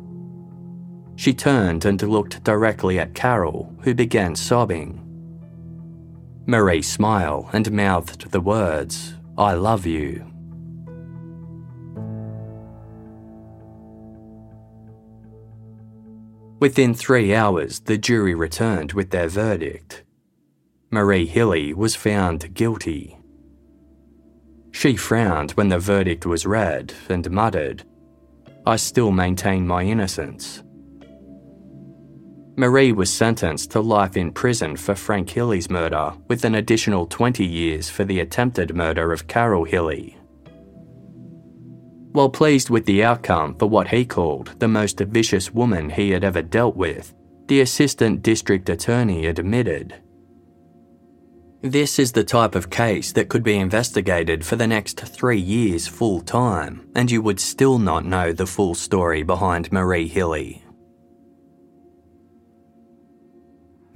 She 1.16 1.32
turned 1.32 1.84
and 1.84 2.02
looked 2.02 2.42
directly 2.42 2.98
at 2.98 3.14
Carol, 3.14 3.74
who 3.82 3.94
began 3.94 4.34
sobbing. 4.34 5.00
Marie 6.46 6.82
smiled 6.82 7.46
and 7.52 7.70
mouthed 7.72 8.30
the 8.30 8.40
words, 8.40 9.14
I 9.38 9.54
love 9.54 9.86
you. 9.86 10.26
Within 16.60 16.94
three 16.94 17.34
hours, 17.34 17.80
the 17.80 17.98
jury 17.98 18.34
returned 18.34 18.92
with 18.92 19.10
their 19.10 19.28
verdict. 19.28 20.02
Marie 20.90 21.26
Hilley 21.26 21.74
was 21.74 21.94
found 21.94 22.54
guilty. 22.54 23.18
She 24.72 24.96
frowned 24.96 25.52
when 25.52 25.68
the 25.68 25.78
verdict 25.78 26.26
was 26.26 26.46
read 26.46 26.92
and 27.08 27.30
muttered, 27.30 27.84
I 28.66 28.76
still 28.76 29.12
maintain 29.12 29.66
my 29.66 29.82
innocence. 29.84 30.63
Marie 32.56 32.92
was 32.92 33.12
sentenced 33.12 33.72
to 33.72 33.80
life 33.80 34.16
in 34.16 34.30
prison 34.30 34.76
for 34.76 34.94
Frank 34.94 35.28
Hilley's 35.28 35.68
murder, 35.68 36.12
with 36.28 36.44
an 36.44 36.54
additional 36.54 37.06
20 37.06 37.44
years 37.44 37.90
for 37.90 38.04
the 38.04 38.20
attempted 38.20 38.74
murder 38.74 39.12
of 39.12 39.26
Carol 39.26 39.64
Hilley. 39.64 40.16
While 42.12 42.28
pleased 42.28 42.70
with 42.70 42.86
the 42.86 43.02
outcome 43.02 43.56
for 43.56 43.66
what 43.66 43.88
he 43.88 44.04
called 44.04 44.54
the 44.60 44.68
most 44.68 45.00
vicious 45.00 45.52
woman 45.52 45.90
he 45.90 46.10
had 46.10 46.22
ever 46.22 46.42
dealt 46.42 46.76
with, 46.76 47.12
the 47.46 47.60
assistant 47.60 48.22
district 48.22 48.68
attorney 48.68 49.26
admitted 49.26 49.94
this 51.64 51.98
is 51.98 52.12
the 52.12 52.22
type 52.24 52.54
of 52.54 52.68
case 52.68 53.12
that 53.12 53.30
could 53.30 53.42
be 53.42 53.56
investigated 53.56 54.44
for 54.44 54.54
the 54.54 54.66
next 54.66 55.00
three 55.00 55.40
years 55.40 55.86
full 55.86 56.20
time, 56.20 56.86
and 56.94 57.10
you 57.10 57.22
would 57.22 57.40
still 57.40 57.78
not 57.78 58.04
know 58.04 58.32
the 58.34 58.46
full 58.46 58.74
story 58.74 59.22
behind 59.22 59.72
Marie 59.72 60.06
Hilley. 60.06 60.63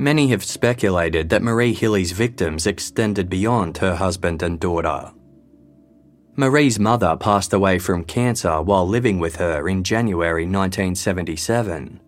Many 0.01 0.29
have 0.29 0.45
speculated 0.45 1.29
that 1.29 1.43
Marie 1.43 1.75
Hilley's 1.75 2.13
victims 2.13 2.69
extended 2.69 3.29
beyond 3.29 3.79
her 3.79 3.97
husband 3.97 4.45
and 4.45 4.61
daughter. 4.61 5.11
Marie's 6.37 6.79
mother 6.79 7.17
passed 7.17 7.53
away 7.53 7.81
from 7.81 8.05
cancer 8.05 8.63
while 8.63 8.87
living 8.87 9.19
with 9.19 9.35
her 9.37 9.69
in 9.69 9.83
January 9.83 10.45
1977. 10.45 12.01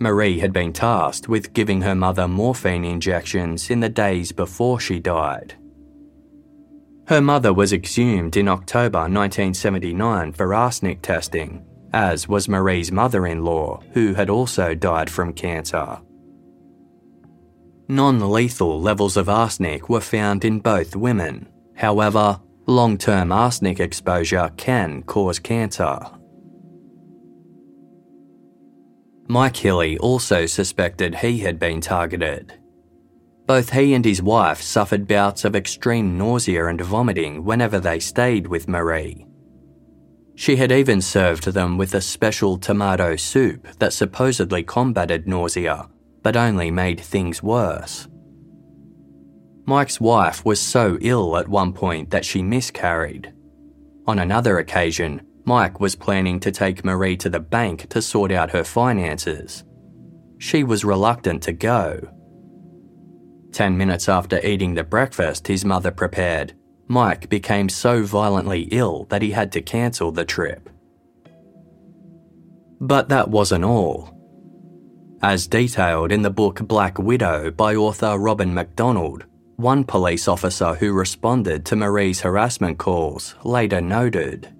Marie 0.00 0.40
had 0.40 0.52
been 0.52 0.72
tasked 0.72 1.28
with 1.28 1.52
giving 1.52 1.80
her 1.82 1.94
mother 1.94 2.26
morphine 2.26 2.84
injections 2.84 3.70
in 3.70 3.78
the 3.78 3.88
days 3.88 4.32
before 4.32 4.80
she 4.80 4.98
died. 4.98 5.54
Her 7.06 7.20
mother 7.20 7.52
was 7.52 7.72
exhumed 7.72 8.36
in 8.36 8.48
October 8.48 8.98
1979 8.98 10.32
for 10.32 10.52
arsenic 10.52 11.02
testing, 11.02 11.64
as 11.92 12.26
was 12.26 12.48
Marie's 12.48 12.90
mother 12.90 13.28
in 13.28 13.44
law, 13.44 13.80
who 13.92 14.14
had 14.14 14.28
also 14.28 14.74
died 14.74 15.08
from 15.08 15.32
cancer. 15.32 16.00
Non 17.88 18.32
lethal 18.32 18.80
levels 18.80 19.18
of 19.18 19.28
arsenic 19.28 19.90
were 19.90 20.00
found 20.00 20.44
in 20.44 20.58
both 20.58 20.96
women. 20.96 21.46
However, 21.74 22.40
long 22.66 22.96
term 22.96 23.30
arsenic 23.30 23.78
exposure 23.78 24.50
can 24.56 25.02
cause 25.02 25.38
cancer. 25.38 25.98
Mike 29.28 29.56
Hilley 29.56 29.98
also 29.98 30.46
suspected 30.46 31.16
he 31.16 31.38
had 31.40 31.58
been 31.58 31.80
targeted. 31.80 32.54
Both 33.46 33.70
he 33.70 33.92
and 33.92 34.04
his 34.04 34.22
wife 34.22 34.62
suffered 34.62 35.06
bouts 35.06 35.44
of 35.44 35.54
extreme 35.54 36.16
nausea 36.16 36.66
and 36.66 36.80
vomiting 36.80 37.44
whenever 37.44 37.78
they 37.80 38.00
stayed 38.00 38.46
with 38.46 38.68
Marie. 38.68 39.26
She 40.36 40.56
had 40.56 40.72
even 40.72 41.02
served 41.02 41.44
them 41.44 41.76
with 41.76 41.94
a 41.94 42.00
special 42.00 42.56
tomato 42.56 43.16
soup 43.16 43.68
that 43.78 43.92
supposedly 43.92 44.62
combated 44.62 45.28
nausea 45.28 45.88
but 46.24 46.36
only 46.36 46.70
made 46.70 46.98
things 46.98 47.42
worse. 47.42 48.08
Mike's 49.66 50.00
wife 50.00 50.44
was 50.44 50.60
so 50.60 50.98
ill 51.00 51.36
at 51.36 51.48
one 51.48 51.72
point 51.72 52.10
that 52.10 52.24
she 52.24 52.42
miscarried. 52.42 53.32
On 54.06 54.18
another 54.18 54.58
occasion, 54.58 55.22
Mike 55.44 55.80
was 55.80 55.94
planning 55.94 56.40
to 56.40 56.50
take 56.50 56.84
Marie 56.84 57.16
to 57.18 57.28
the 57.28 57.40
bank 57.40 57.88
to 57.90 58.02
sort 58.02 58.32
out 58.32 58.50
her 58.50 58.64
finances. 58.64 59.64
She 60.38 60.64
was 60.64 60.84
reluctant 60.84 61.42
to 61.44 61.52
go. 61.52 62.08
Ten 63.52 63.76
minutes 63.76 64.08
after 64.08 64.44
eating 64.44 64.74
the 64.74 64.82
breakfast 64.82 65.46
his 65.46 65.64
mother 65.64 65.90
prepared, 65.90 66.54
Mike 66.88 67.28
became 67.28 67.68
so 67.68 68.02
violently 68.02 68.62
ill 68.72 69.04
that 69.10 69.22
he 69.22 69.30
had 69.30 69.52
to 69.52 69.62
cancel 69.62 70.10
the 70.10 70.24
trip. 70.24 70.68
But 72.80 73.08
that 73.10 73.28
wasn't 73.28 73.64
all. 73.64 74.13
As 75.24 75.46
detailed 75.46 76.12
in 76.12 76.20
the 76.20 76.28
book 76.28 76.60
Black 76.68 76.98
Widow 76.98 77.50
by 77.50 77.76
author 77.76 78.18
Robin 78.18 78.52
McDonald, 78.52 79.24
one 79.56 79.82
police 79.82 80.28
officer 80.28 80.74
who 80.74 80.92
responded 80.92 81.64
to 81.64 81.76
Marie's 81.76 82.20
harassment 82.20 82.76
calls 82.76 83.34
later 83.42 83.80
noted 83.80 84.52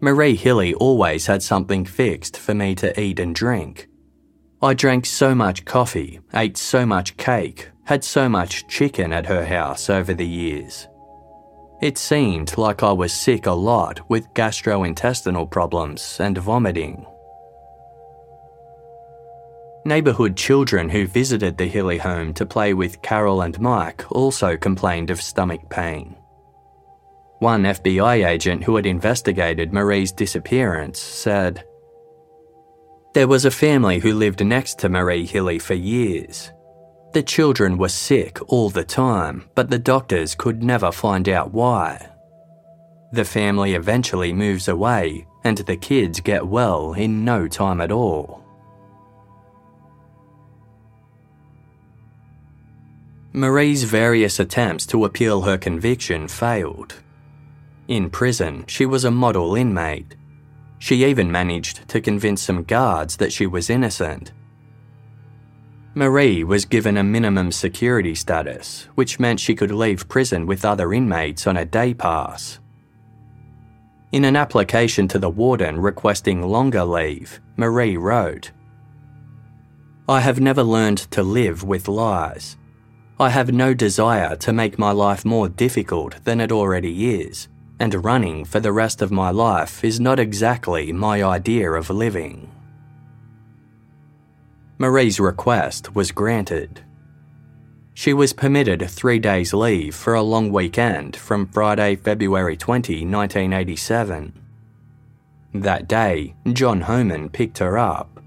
Marie 0.00 0.34
Hilley 0.34 0.74
always 0.74 1.26
had 1.26 1.44
something 1.44 1.84
fixed 1.84 2.36
for 2.36 2.54
me 2.54 2.74
to 2.74 3.00
eat 3.00 3.20
and 3.20 3.36
drink. 3.36 3.86
I 4.60 4.74
drank 4.74 5.06
so 5.06 5.32
much 5.32 5.64
coffee, 5.64 6.18
ate 6.34 6.56
so 6.56 6.84
much 6.84 7.16
cake, 7.16 7.68
had 7.84 8.02
so 8.02 8.28
much 8.28 8.66
chicken 8.66 9.12
at 9.12 9.26
her 9.26 9.46
house 9.46 9.88
over 9.88 10.12
the 10.12 10.26
years. 10.26 10.88
It 11.80 11.98
seemed 11.98 12.58
like 12.58 12.82
I 12.82 12.90
was 12.90 13.12
sick 13.12 13.46
a 13.46 13.52
lot 13.52 14.10
with 14.10 14.34
gastrointestinal 14.34 15.48
problems 15.48 16.16
and 16.18 16.36
vomiting. 16.36 17.06
Neighbourhood 19.88 20.36
children 20.36 20.90
who 20.90 21.06
visited 21.06 21.56
the 21.56 21.64
Hilley 21.64 21.96
home 21.96 22.34
to 22.34 22.44
play 22.44 22.74
with 22.74 23.00
Carol 23.00 23.40
and 23.40 23.58
Mike 23.58 24.04
also 24.12 24.54
complained 24.54 25.08
of 25.08 25.22
stomach 25.22 25.62
pain. 25.70 26.14
One 27.38 27.62
FBI 27.62 28.26
agent 28.28 28.64
who 28.64 28.76
had 28.76 28.84
investigated 28.84 29.72
Marie's 29.72 30.12
disappearance 30.12 31.00
said, 31.00 31.64
There 33.14 33.28
was 33.28 33.46
a 33.46 33.50
family 33.50 33.98
who 33.98 34.12
lived 34.12 34.44
next 34.44 34.78
to 34.80 34.90
Marie 34.90 35.24
Hilley 35.24 35.58
for 35.58 35.72
years. 35.72 36.52
The 37.14 37.22
children 37.22 37.78
were 37.78 37.88
sick 37.88 38.38
all 38.48 38.68
the 38.68 38.84
time, 38.84 39.48
but 39.54 39.70
the 39.70 39.78
doctors 39.78 40.34
could 40.34 40.62
never 40.62 40.92
find 40.92 41.30
out 41.30 41.54
why. 41.54 42.10
The 43.12 43.24
family 43.24 43.72
eventually 43.72 44.34
moves 44.34 44.68
away, 44.68 45.26
and 45.44 45.56
the 45.56 45.78
kids 45.78 46.20
get 46.20 46.46
well 46.46 46.92
in 46.92 47.24
no 47.24 47.48
time 47.48 47.80
at 47.80 47.90
all. 47.90 48.44
Marie's 53.38 53.84
various 53.84 54.40
attempts 54.40 54.84
to 54.84 55.04
appeal 55.04 55.42
her 55.42 55.56
conviction 55.56 56.26
failed. 56.26 56.96
In 57.86 58.10
prison, 58.10 58.64
she 58.66 58.84
was 58.84 59.04
a 59.04 59.12
model 59.12 59.54
inmate. 59.54 60.16
She 60.80 61.04
even 61.04 61.30
managed 61.30 61.86
to 61.88 62.00
convince 62.00 62.42
some 62.42 62.64
guards 62.64 63.16
that 63.18 63.32
she 63.32 63.46
was 63.46 63.70
innocent. 63.70 64.32
Marie 65.94 66.42
was 66.42 66.64
given 66.64 66.96
a 66.96 67.04
minimum 67.04 67.52
security 67.52 68.16
status, 68.16 68.88
which 68.96 69.20
meant 69.20 69.38
she 69.38 69.54
could 69.54 69.70
leave 69.70 70.08
prison 70.08 70.44
with 70.44 70.64
other 70.64 70.92
inmates 70.92 71.46
on 71.46 71.58
a 71.58 71.64
day 71.64 71.94
pass. 71.94 72.58
In 74.10 74.24
an 74.24 74.34
application 74.34 75.06
to 75.08 75.18
the 75.20 75.30
warden 75.30 75.80
requesting 75.80 76.42
longer 76.42 76.84
leave, 76.84 77.40
Marie 77.56 77.96
wrote 77.96 78.50
I 80.08 80.20
have 80.20 80.40
never 80.40 80.64
learned 80.64 80.98
to 81.12 81.22
live 81.22 81.62
with 81.62 81.86
lies. 81.86 82.56
I 83.20 83.30
have 83.30 83.52
no 83.52 83.74
desire 83.74 84.36
to 84.36 84.52
make 84.52 84.78
my 84.78 84.92
life 84.92 85.24
more 85.24 85.48
difficult 85.48 86.22
than 86.22 86.40
it 86.40 86.52
already 86.52 87.20
is, 87.20 87.48
and 87.80 88.04
running 88.04 88.44
for 88.44 88.60
the 88.60 88.70
rest 88.70 89.02
of 89.02 89.10
my 89.10 89.30
life 89.30 89.82
is 89.82 89.98
not 89.98 90.20
exactly 90.20 90.92
my 90.92 91.24
idea 91.24 91.72
of 91.72 91.90
living. 91.90 92.48
Marie's 94.78 95.18
request 95.18 95.96
was 95.96 96.12
granted. 96.12 96.84
She 97.92 98.14
was 98.14 98.32
permitted 98.32 98.88
three 98.88 99.18
days' 99.18 99.52
leave 99.52 99.96
for 99.96 100.14
a 100.14 100.22
long 100.22 100.52
weekend 100.52 101.16
from 101.16 101.48
Friday, 101.48 101.96
February 101.96 102.56
20, 102.56 103.04
1987. 103.04 104.32
That 105.54 105.88
day, 105.88 106.36
John 106.52 106.82
Homan 106.82 107.30
picked 107.30 107.58
her 107.58 107.76
up. 107.76 108.17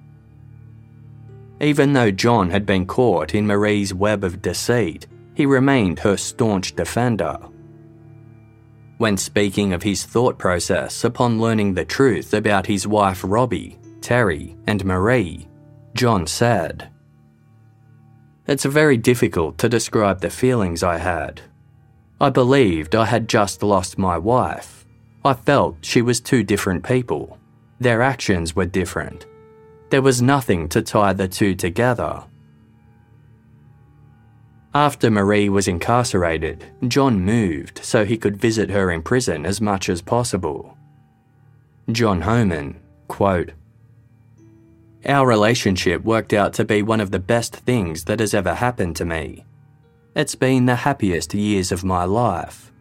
Even 1.62 1.94
though 1.94 2.10
John 2.10 2.50
had 2.50 2.66
been 2.66 2.88
caught 2.88 3.36
in 3.36 3.46
Marie's 3.46 3.94
web 3.94 4.24
of 4.24 4.42
deceit, 4.42 5.06
he 5.36 5.46
remained 5.46 6.00
her 6.00 6.18
staunch 6.18 6.76
defender. 6.76 7.38
When 8.98 9.16
speaking 9.16 9.72
of 9.72 9.84
his 9.84 10.04
thought 10.04 10.40
process 10.40 11.04
upon 11.04 11.40
learning 11.40 11.76
the 11.76 11.86
truth 11.86 12.34
about 12.34 12.66
his 12.66 12.88
wife 12.88 13.22
Robbie, 13.24 13.80
Terry, 14.02 14.56
and 14.66 14.84
Marie, 14.84 15.48
John 15.94 16.26
said, 16.26 16.90
It's 18.48 18.66
very 18.66 18.98
difficult 18.98 19.60
to 19.60 19.70
describe 19.70 20.22
the 20.22 20.30
feelings 20.32 20.82
I 20.82 20.98
had. 20.98 21.42
I 22.20 22.32
believed 22.32 22.96
I 22.96 23.06
had 23.06 23.30
just 23.30 23.62
lost 23.62 24.00
my 24.00 24.18
wife. 24.18 24.86
I 25.24 25.34
felt 25.34 25.78
she 25.82 26.02
was 26.02 26.20
two 26.20 26.44
different 26.44 26.84
people. 26.84 27.38
Their 27.80 28.02
actions 28.02 28.56
were 28.56 28.66
different. 28.66 29.28
There 29.92 30.02
was 30.02 30.22
nothing 30.22 30.70
to 30.70 30.82
tie 30.82 31.12
the 31.12 31.28
two 31.28 31.54
together. 31.54 32.24
After 34.74 35.12
Marie 35.12 35.50
was 35.50 35.68
incarcerated, 35.68 36.64
John 36.88 37.20
moved 37.20 37.84
so 37.84 38.06
he 38.06 38.18
could 38.18 38.38
visit 38.38 38.70
her 38.70 38.90
in 38.90 39.04
prison 39.04 39.46
as 39.46 39.60
much 39.60 39.90
as 39.90 40.02
possible. 40.02 40.78
John 41.92 42.22
Homan, 42.22 42.80
quote, 43.10 43.52
our 45.06 45.28
relationship 45.28 46.04
worked 46.04 46.32
out 46.32 46.54
to 46.54 46.64
be 46.64 46.84
one 46.84 47.02
of 47.02 47.12
the 47.12 47.20
best 47.20 47.56
things 47.56 48.06
that 48.06 48.22
has 48.22 48.34
ever 48.34 48.54
happened 48.54 48.96
to 48.96 49.04
me. 49.04 49.44
It's 50.16 50.36
been 50.36 50.68
the 50.68 50.76
happiest 50.76 51.34
years 51.34 51.72
of 51.72 51.84
my 51.84 52.06
life. 52.06 52.72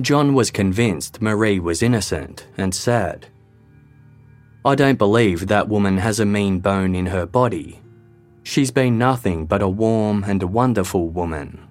John 0.00 0.34
was 0.34 0.50
convinced 0.50 1.22
Marie 1.22 1.60
was 1.60 1.82
innocent 1.82 2.48
and 2.56 2.74
said, 2.74 3.28
I 4.64 4.76
don't 4.76 4.98
believe 4.98 5.48
that 5.48 5.68
woman 5.68 5.98
has 5.98 6.20
a 6.20 6.26
mean 6.26 6.60
bone 6.60 6.94
in 6.94 7.06
her 7.06 7.26
body. 7.26 7.80
She's 8.44 8.70
been 8.70 8.96
nothing 8.96 9.46
but 9.46 9.60
a 9.60 9.68
warm 9.68 10.22
and 10.24 10.40
wonderful 10.42 11.08
woman. 11.08 11.68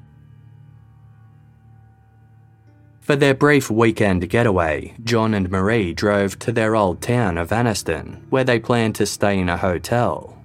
For 2.99 3.15
their 3.15 3.33
brief 3.33 3.71
weekend 3.71 4.29
getaway, 4.29 4.93
John 5.05 5.33
and 5.33 5.49
Marie 5.49 5.93
drove 5.93 6.37
to 6.39 6.51
their 6.51 6.75
old 6.75 7.01
town 7.01 7.37
of 7.37 7.49
Anniston, 7.49 8.29
where 8.29 8.43
they 8.43 8.59
planned 8.59 8.95
to 8.95 9.05
stay 9.05 9.39
in 9.39 9.47
a 9.47 9.57
hotel. 9.57 10.37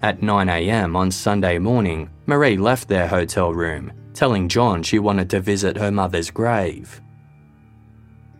At 0.00 0.20
9am 0.20 0.96
on 0.96 1.10
Sunday 1.10 1.58
morning, 1.58 2.10
Marie 2.26 2.56
left 2.56 2.88
their 2.88 3.06
hotel 3.06 3.52
room, 3.52 3.92
telling 4.14 4.48
John 4.48 4.82
she 4.82 4.98
wanted 4.98 5.28
to 5.30 5.40
visit 5.40 5.76
her 5.76 5.92
mother's 5.92 6.30
grave. 6.30 7.00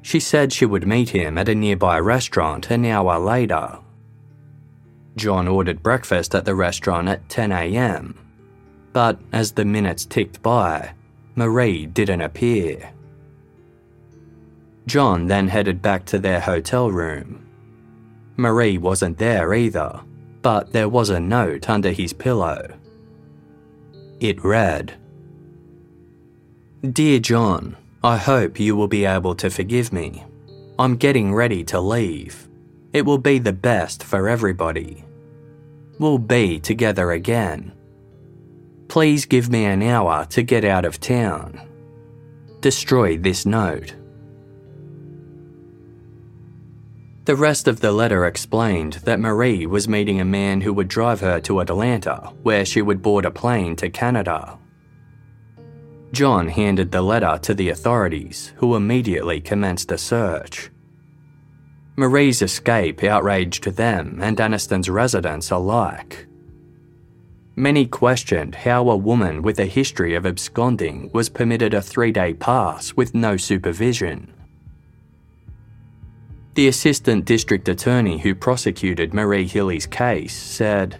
She 0.02 0.20
said 0.20 0.52
she 0.52 0.66
would 0.66 0.86
meet 0.86 1.10
him 1.10 1.38
at 1.38 1.48
a 1.48 1.54
nearby 1.54 1.98
restaurant 2.00 2.70
an 2.70 2.84
hour 2.84 3.18
later. 3.18 3.78
John 5.16 5.46
ordered 5.46 5.82
breakfast 5.82 6.34
at 6.34 6.44
the 6.44 6.54
restaurant 6.54 7.08
at 7.08 7.28
10am. 7.28 8.16
But 8.92 9.20
as 9.32 9.52
the 9.52 9.64
minutes 9.64 10.04
ticked 10.04 10.42
by, 10.42 10.92
Marie 11.34 11.86
didn't 11.86 12.20
appear. 12.20 12.92
John 14.86 15.26
then 15.26 15.48
headed 15.48 15.80
back 15.80 16.04
to 16.06 16.18
their 16.18 16.40
hotel 16.40 16.90
room. 16.90 17.46
Marie 18.36 18.78
wasn't 18.78 19.18
there 19.18 19.54
either, 19.54 20.00
but 20.42 20.72
there 20.72 20.88
was 20.88 21.10
a 21.10 21.20
note 21.20 21.70
under 21.70 21.92
his 21.92 22.12
pillow. 22.12 22.68
It 24.20 24.42
read 24.44 24.94
Dear 26.90 27.20
John, 27.20 27.76
I 28.04 28.16
hope 28.16 28.58
you 28.58 28.74
will 28.74 28.88
be 28.88 29.04
able 29.04 29.36
to 29.36 29.48
forgive 29.48 29.92
me. 29.92 30.24
I'm 30.76 30.96
getting 30.96 31.32
ready 31.32 31.62
to 31.64 31.80
leave. 31.80 32.48
It 32.92 33.06
will 33.06 33.18
be 33.18 33.38
the 33.38 33.52
best 33.52 34.02
for 34.02 34.28
everybody. 34.28 35.04
We'll 36.00 36.18
be 36.18 36.58
together 36.58 37.12
again. 37.12 37.72
Please 38.88 39.24
give 39.24 39.50
me 39.50 39.66
an 39.66 39.82
hour 39.84 40.24
to 40.30 40.42
get 40.42 40.64
out 40.64 40.84
of 40.84 40.98
town. 40.98 41.60
Destroy 42.58 43.18
this 43.18 43.46
note. 43.46 43.94
The 47.24 47.36
rest 47.36 47.68
of 47.68 47.78
the 47.78 47.92
letter 47.92 48.26
explained 48.26 48.94
that 49.04 49.20
Marie 49.20 49.64
was 49.64 49.86
meeting 49.86 50.20
a 50.20 50.24
man 50.24 50.60
who 50.60 50.72
would 50.72 50.88
drive 50.88 51.20
her 51.20 51.38
to 51.42 51.60
Atlanta, 51.60 52.32
where 52.42 52.64
she 52.64 52.82
would 52.82 53.00
board 53.00 53.24
a 53.24 53.30
plane 53.30 53.76
to 53.76 53.88
Canada. 53.88 54.58
John 56.12 56.48
handed 56.48 56.92
the 56.92 57.00
letter 57.00 57.38
to 57.42 57.54
the 57.54 57.70
authorities, 57.70 58.52
who 58.56 58.76
immediately 58.76 59.40
commenced 59.40 59.90
a 59.92 59.98
search. 59.98 60.70
Marie's 61.96 62.42
escape 62.42 63.02
outraged 63.02 63.64
them 63.64 64.18
and 64.22 64.40
Anniston's 64.40 64.90
residents 64.90 65.50
alike. 65.50 66.26
Many 67.56 67.86
questioned 67.86 68.54
how 68.54 68.88
a 68.88 68.96
woman 68.96 69.42
with 69.42 69.58
a 69.58 69.66
history 69.66 70.14
of 70.14 70.24
absconding 70.24 71.10
was 71.12 71.28
permitted 71.28 71.74
a 71.74 71.82
three 71.82 72.12
day 72.12 72.32
pass 72.32 72.94
with 72.94 73.14
no 73.14 73.36
supervision. 73.36 74.32
The 76.54 76.68
assistant 76.68 77.24
district 77.24 77.68
attorney 77.68 78.18
who 78.18 78.34
prosecuted 78.34 79.14
Marie 79.14 79.46
Hilley's 79.46 79.86
case 79.86 80.34
said, 80.34 80.98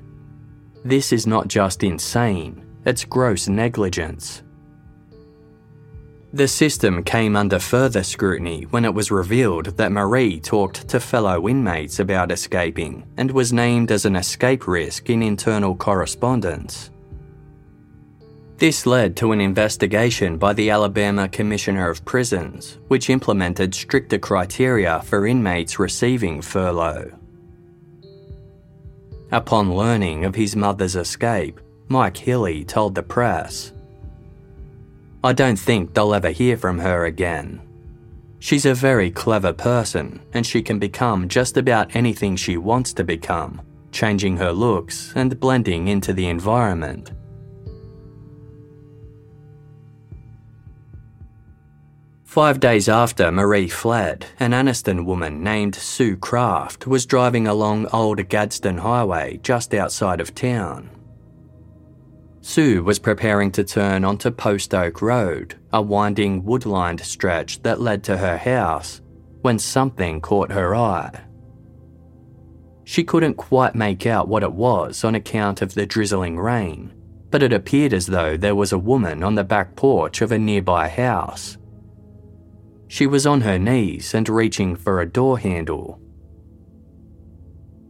This 0.85 1.13
is 1.13 1.27
not 1.27 1.49
just 1.49 1.83
insane, 1.83 2.65
it's 2.87 3.05
gross 3.05 3.49
negligence. 3.49 4.43
The 6.35 6.49
system 6.49 7.03
came 7.03 7.37
under 7.37 7.59
further 7.59 8.03
scrutiny 8.03 8.63
when 8.71 8.87
it 8.87 8.95
was 8.95 9.11
revealed 9.11 9.77
that 9.77 9.93
Marie 9.93 10.41
talked 10.41 10.89
to 10.89 10.99
fellow 10.99 11.47
inmates 11.47 12.01
about 12.01 12.33
escaping 12.33 13.05
and 13.19 13.31
was 13.31 13.53
named 13.53 13.93
as 13.93 14.07
an 14.07 14.17
escape 14.17 14.67
risk 14.67 15.11
in 15.11 15.23
internal 15.23 15.77
correspondence. 15.77 16.91
This 18.57 18.87
led 18.87 19.15
to 19.17 19.33
an 19.33 19.43
investigation 19.43 20.39
by 20.39 20.55
the 20.55 20.71
Alabama 20.71 21.29
Commissioner 21.29 21.91
of 21.91 22.05
Prisons, 22.07 22.79
which 22.89 23.11
implemented 23.11 23.75
stricter 23.75 24.19
criteria 24.19 25.03
for 25.03 25.27
inmates 25.27 25.79
receiving 25.79 26.41
furlough. 26.41 27.13
Upon 29.33 29.75
learning 29.75 30.25
of 30.25 30.35
his 30.35 30.57
mother's 30.57 30.97
escape, 30.97 31.61
Mike 31.89 32.17
Hilley 32.17 32.65
told 32.65 32.95
the 32.95 33.03
press 33.03 33.73
I 35.25 35.33
don't 35.33 35.59
think 35.59 35.95
they'll 35.95 36.15
ever 36.15 36.31
hear 36.31 36.57
from 36.57 36.79
her 36.81 37.05
again. 37.05 37.61
She's 38.41 38.67
a 38.67 38.75
very 38.75 39.11
clever 39.11 39.53
person 39.53 40.21
and 40.33 40.45
she 40.45 40.63
can 40.63 40.81
become 40.81 41.29
just 41.29 41.57
about 41.57 41.95
anything 41.95 42.35
she 42.35 42.57
wants 42.57 42.93
to 42.95 43.05
become, 43.05 43.63
changing 43.93 44.37
her 44.39 44.51
looks 44.51 45.13
and 45.15 45.39
blending 45.39 45.87
into 45.87 46.13
the 46.13 46.27
environment. 46.27 47.13
Five 52.25 52.59
days 52.61 52.89
after 52.89 53.31
Marie 53.31 53.69
fled, 53.69 54.27
an 54.41 54.53
Anniston 54.53 55.05
woman 55.05 55.45
named 55.45 55.75
Sue 55.77 56.17
Kraft 56.17 56.87
was 56.87 57.07
driving 57.07 57.47
along 57.47 57.87
Old 57.93 58.27
Gadsden 58.29 58.79
Highway 58.79 59.39
just 59.43 59.73
outside 59.75 60.21
of 60.21 60.35
town. 60.35 60.89
Sue 62.45 62.83
was 62.83 62.99
preparing 62.99 63.53
to 63.53 63.63
turn 63.63 64.05
onto 64.05 64.29
Post 64.29 64.75
Oak 64.75 65.01
Road, 65.01 65.55
a 65.73 65.81
winding 65.81 66.45
wood-lined 66.45 67.01
stretch 67.01 67.63
that 67.63 67.81
led 67.81 68.03
to 68.05 68.17
her 68.17 68.37
house, 68.37 69.01
when 69.43 69.61
something 69.61 70.21
caught 70.21 70.51
her 70.51 70.75
eye. 70.75 71.23
She 72.83 73.05
couldn't 73.05 73.35
quite 73.35 73.77
make 73.77 74.07
out 74.07 74.27
what 74.27 74.43
it 74.43 74.53
was 74.53 75.05
on 75.05 75.15
account 75.15 75.63
of 75.63 75.75
the 75.75 75.87
drizzling 75.87 76.37
rain, 76.37 76.93
but 77.31 77.45
it 77.45 77.53
appeared 77.53 77.93
as 77.93 78.09
though 78.09 78.37
there 78.37 78.57
was 78.57 78.73
a 78.73 78.79
woman 78.79 79.23
on 79.23 79.37
the 79.37 79.45
back 79.45 79.77
porch 79.77 80.21
of 80.21 80.33
a 80.33 80.39
nearby 80.39 80.89
house. 80.89 81.57
She 82.89 83.07
was 83.07 83.25
on 83.25 83.43
her 83.43 83.59
knees 83.59 84.15
and 84.15 84.29
reaching 84.29 84.75
for 84.75 85.01
a 85.01 85.09
door 85.09 85.39
handle. 85.39 86.01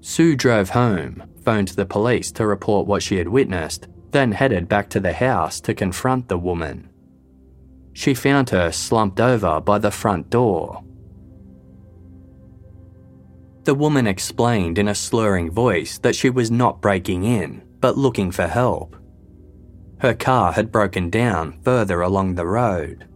Sue 0.02 0.36
drove 0.36 0.70
home, 0.70 1.22
phoned 1.42 1.68
the 1.68 1.86
police 1.86 2.30
to 2.32 2.46
report 2.46 2.86
what 2.86 3.02
she 3.02 3.16
had 3.16 3.28
witnessed, 3.28 3.88
then 4.12 4.32
headed 4.32 4.68
back 4.68 4.88
to 4.90 5.00
the 5.00 5.12
house 5.12 5.60
to 5.62 5.74
confront 5.74 6.28
the 6.28 6.38
woman. 6.38 6.88
She 7.92 8.14
found 8.14 8.50
her 8.50 8.70
slumped 8.72 9.20
over 9.20 9.60
by 9.60 9.78
the 9.78 9.90
front 9.90 10.30
door. 10.30 10.82
The 13.64 13.74
woman 13.74 14.06
explained 14.06 14.78
in 14.78 14.88
a 14.88 14.94
slurring 14.94 15.50
voice 15.50 15.98
that 15.98 16.16
she 16.16 16.30
was 16.30 16.50
not 16.50 16.80
breaking 16.80 17.24
in, 17.24 17.62
but 17.80 17.98
looking 17.98 18.30
for 18.30 18.46
help. 18.46 18.96
Her 19.98 20.14
car 20.14 20.52
had 20.52 20.72
broken 20.72 21.10
down 21.10 21.60
further 21.62 22.00
along 22.00 22.34
the 22.34 22.46
road. 22.46 23.06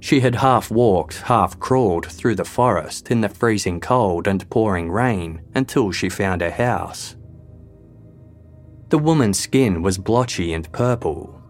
She 0.00 0.20
had 0.20 0.34
half 0.34 0.70
walked, 0.70 1.22
half 1.22 1.58
crawled 1.58 2.04
through 2.04 2.34
the 2.34 2.44
forest 2.44 3.10
in 3.10 3.22
the 3.22 3.30
freezing 3.30 3.80
cold 3.80 4.26
and 4.28 4.48
pouring 4.50 4.90
rain 4.90 5.40
until 5.54 5.90
she 5.90 6.10
found 6.10 6.42
a 6.42 6.50
house. 6.50 7.16
The 8.94 8.98
woman's 8.98 9.40
skin 9.40 9.82
was 9.82 9.98
blotchy 9.98 10.52
and 10.52 10.70
purple. 10.70 11.42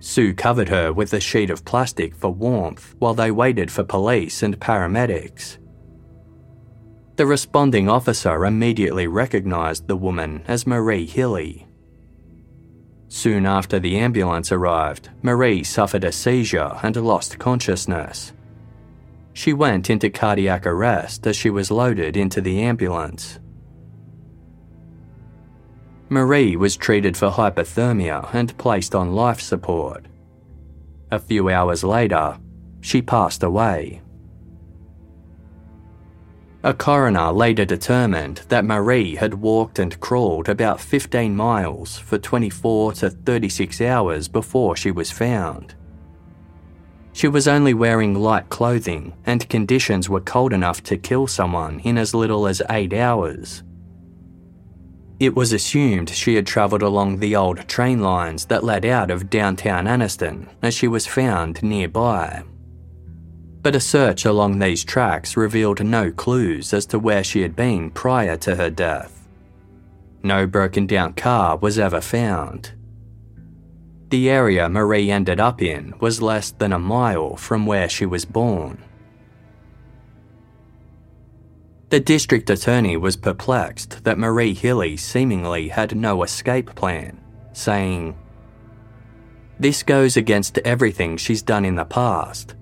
Sue 0.00 0.32
covered 0.32 0.70
her 0.70 0.94
with 0.94 1.12
a 1.12 1.20
sheet 1.20 1.50
of 1.50 1.62
plastic 1.62 2.14
for 2.14 2.30
warmth 2.30 2.94
while 3.00 3.12
they 3.12 3.30
waited 3.30 3.70
for 3.70 3.84
police 3.84 4.42
and 4.42 4.58
paramedics. 4.58 5.58
The 7.16 7.26
responding 7.26 7.90
officer 7.90 8.46
immediately 8.46 9.06
recognised 9.06 9.88
the 9.88 9.96
woman 9.96 10.42
as 10.48 10.66
Marie 10.66 11.04
Hilley, 11.04 11.66
Soon 13.08 13.44
after 13.44 13.78
the 13.78 13.98
ambulance 13.98 14.50
arrived, 14.50 15.10
Marie 15.20 15.62
suffered 15.62 16.04
a 16.04 16.12
seizure 16.12 16.78
and 16.82 16.96
lost 16.96 17.38
consciousness. 17.38 18.32
She 19.34 19.52
went 19.52 19.90
into 19.90 20.08
cardiac 20.08 20.66
arrest 20.66 21.26
as 21.26 21.36
she 21.36 21.50
was 21.50 21.70
loaded 21.70 22.16
into 22.16 22.40
the 22.40 22.62
ambulance. 22.62 23.38
Marie 26.10 26.56
was 26.56 26.76
treated 26.76 27.16
for 27.16 27.30
hypothermia 27.30 28.32
and 28.32 28.56
placed 28.56 28.94
on 28.94 29.14
life 29.14 29.40
support. 29.40 30.06
A 31.10 31.18
few 31.18 31.50
hours 31.50 31.84
later, 31.84 32.38
she 32.80 33.02
passed 33.02 33.42
away. 33.42 34.00
A 36.64 36.74
coroner 36.74 37.30
later 37.30 37.64
determined 37.64 38.38
that 38.48 38.64
Marie 38.64 39.14
had 39.14 39.34
walked 39.34 39.78
and 39.78 40.00
crawled 40.00 40.48
about 40.48 40.80
15 40.80 41.36
miles 41.36 41.98
for 41.98 42.18
24 42.18 42.94
to 42.94 43.10
36 43.10 43.80
hours 43.80 44.28
before 44.28 44.76
she 44.76 44.90
was 44.90 45.10
found. 45.10 45.74
She 47.12 47.28
was 47.28 47.48
only 47.48 47.74
wearing 47.74 48.14
light 48.14 48.48
clothing, 48.48 49.12
and 49.26 49.48
conditions 49.48 50.08
were 50.08 50.20
cold 50.20 50.52
enough 50.52 50.82
to 50.84 50.96
kill 50.96 51.26
someone 51.26 51.80
in 51.80 51.98
as 51.98 52.14
little 52.14 52.46
as 52.46 52.62
8 52.70 52.92
hours. 52.92 53.62
It 55.20 55.34
was 55.34 55.52
assumed 55.52 56.10
she 56.10 56.36
had 56.36 56.46
travelled 56.46 56.82
along 56.82 57.18
the 57.18 57.34
old 57.34 57.66
train 57.68 58.00
lines 58.00 58.46
that 58.46 58.64
led 58.64 58.84
out 58.84 59.10
of 59.10 59.30
downtown 59.30 59.86
Anniston 59.86 60.48
as 60.62 60.74
she 60.74 60.86
was 60.86 61.06
found 61.06 61.62
nearby 61.62 62.44
but 63.62 63.74
a 63.74 63.80
search 63.80 64.24
along 64.24 64.58
these 64.58 64.84
tracks 64.84 65.36
revealed 65.36 65.84
no 65.84 66.10
clues 66.10 66.72
as 66.72 66.86
to 66.86 66.98
where 66.98 67.24
she 67.24 67.42
had 67.42 67.56
been 67.56 67.90
prior 67.90 68.36
to 68.36 68.56
her 68.56 68.70
death. 68.70 69.28
No 70.22 70.46
broken 70.46 70.86
down 70.86 71.14
car 71.14 71.56
was 71.56 71.78
ever 71.78 72.00
found. 72.00 72.72
The 74.08 74.30
area 74.30 74.68
Marie 74.68 75.10
ended 75.10 75.38
up 75.38 75.60
in 75.60 75.92
was 76.00 76.22
less 76.22 76.50
than 76.50 76.72
a 76.72 76.78
mile 76.78 77.36
from 77.36 77.66
where 77.66 77.88
she 77.88 78.06
was 78.06 78.24
born. 78.24 78.82
The 81.90 82.00
district 82.00 82.50
attorney 82.50 82.96
was 82.96 83.16
perplexed 83.16 84.04
that 84.04 84.18
Marie 84.18 84.54
Hilley 84.54 84.96
seemingly 84.96 85.68
had 85.68 85.96
no 85.96 86.22
escape 86.22 86.74
plan, 86.74 87.20
saying, 87.52 88.16
This 89.58 89.82
goes 89.82 90.16
against 90.16 90.58
everything 90.58 91.16
she's 91.16 91.42
done 91.42 91.64
in 91.64 91.76
the 91.76 91.84
past 91.84 92.54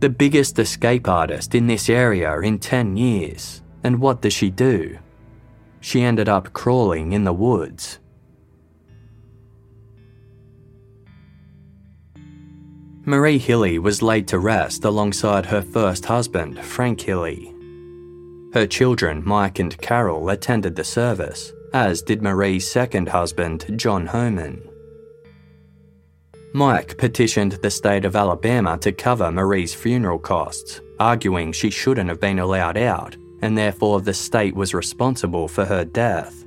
the 0.00 0.10
biggest 0.10 0.58
escape 0.58 1.08
artist 1.08 1.54
in 1.54 1.66
this 1.66 1.88
area 1.88 2.38
in 2.40 2.58
10 2.58 2.96
years. 2.96 3.62
And 3.82 3.98
what 4.00 4.20
does 4.20 4.32
she 4.32 4.50
do? 4.50 4.98
She 5.80 6.02
ended 6.02 6.28
up 6.28 6.52
crawling 6.52 7.12
in 7.12 7.24
the 7.24 7.32
woods. 7.32 7.98
Marie 13.04 13.38
Hilley 13.38 13.78
was 13.78 14.02
laid 14.02 14.26
to 14.28 14.38
rest 14.38 14.84
alongside 14.84 15.46
her 15.46 15.62
first 15.62 16.04
husband, 16.04 16.62
Frank 16.62 17.00
Hilley. 17.00 17.55
Her 18.56 18.66
children, 18.66 19.22
Mike 19.22 19.58
and 19.58 19.76
Carol, 19.82 20.30
attended 20.30 20.76
the 20.76 20.82
service, 20.82 21.52
as 21.74 22.00
did 22.00 22.22
Marie's 22.22 22.66
second 22.66 23.06
husband, 23.06 23.66
John 23.76 24.06
Homan. 24.06 24.66
Mike 26.54 26.96
petitioned 26.96 27.52
the 27.52 27.70
state 27.70 28.06
of 28.06 28.16
Alabama 28.16 28.78
to 28.78 28.92
cover 28.92 29.30
Marie's 29.30 29.74
funeral 29.74 30.18
costs, 30.18 30.80
arguing 30.98 31.52
she 31.52 31.68
shouldn't 31.68 32.08
have 32.08 32.18
been 32.18 32.38
allowed 32.38 32.78
out, 32.78 33.14
and 33.42 33.58
therefore 33.58 34.00
the 34.00 34.14
state 34.14 34.56
was 34.56 34.72
responsible 34.72 35.48
for 35.48 35.66
her 35.66 35.84
death. 35.84 36.42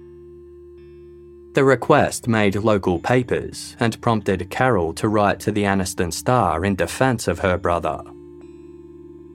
The 1.54 1.64
request 1.64 2.28
made 2.28 2.56
local 2.56 2.98
papers 2.98 3.78
and 3.80 4.02
prompted 4.02 4.50
Carol 4.50 4.94
to 4.94 5.10
write 5.10 5.40
to 5.42 5.52
the 5.52 5.66
Anniston 5.66 6.12
Star 6.12 6.66
in 6.66 6.76
defense 6.76 7.28
of 7.28 7.38
her 7.38 7.60
brother. 7.60 8.02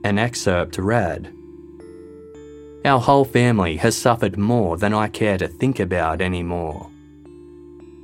An 0.03 0.19
excerpt 0.19 0.77
read 0.77 1.34
Our 2.85 2.99
whole 2.99 3.25
family 3.25 3.77
has 3.77 3.97
suffered 3.97 4.37
more 4.37 4.77
than 4.77 4.93
I 4.93 5.07
care 5.07 5.39
to 5.39 5.47
think 5.47 5.79
about 5.79 6.21
anymore. 6.21 6.91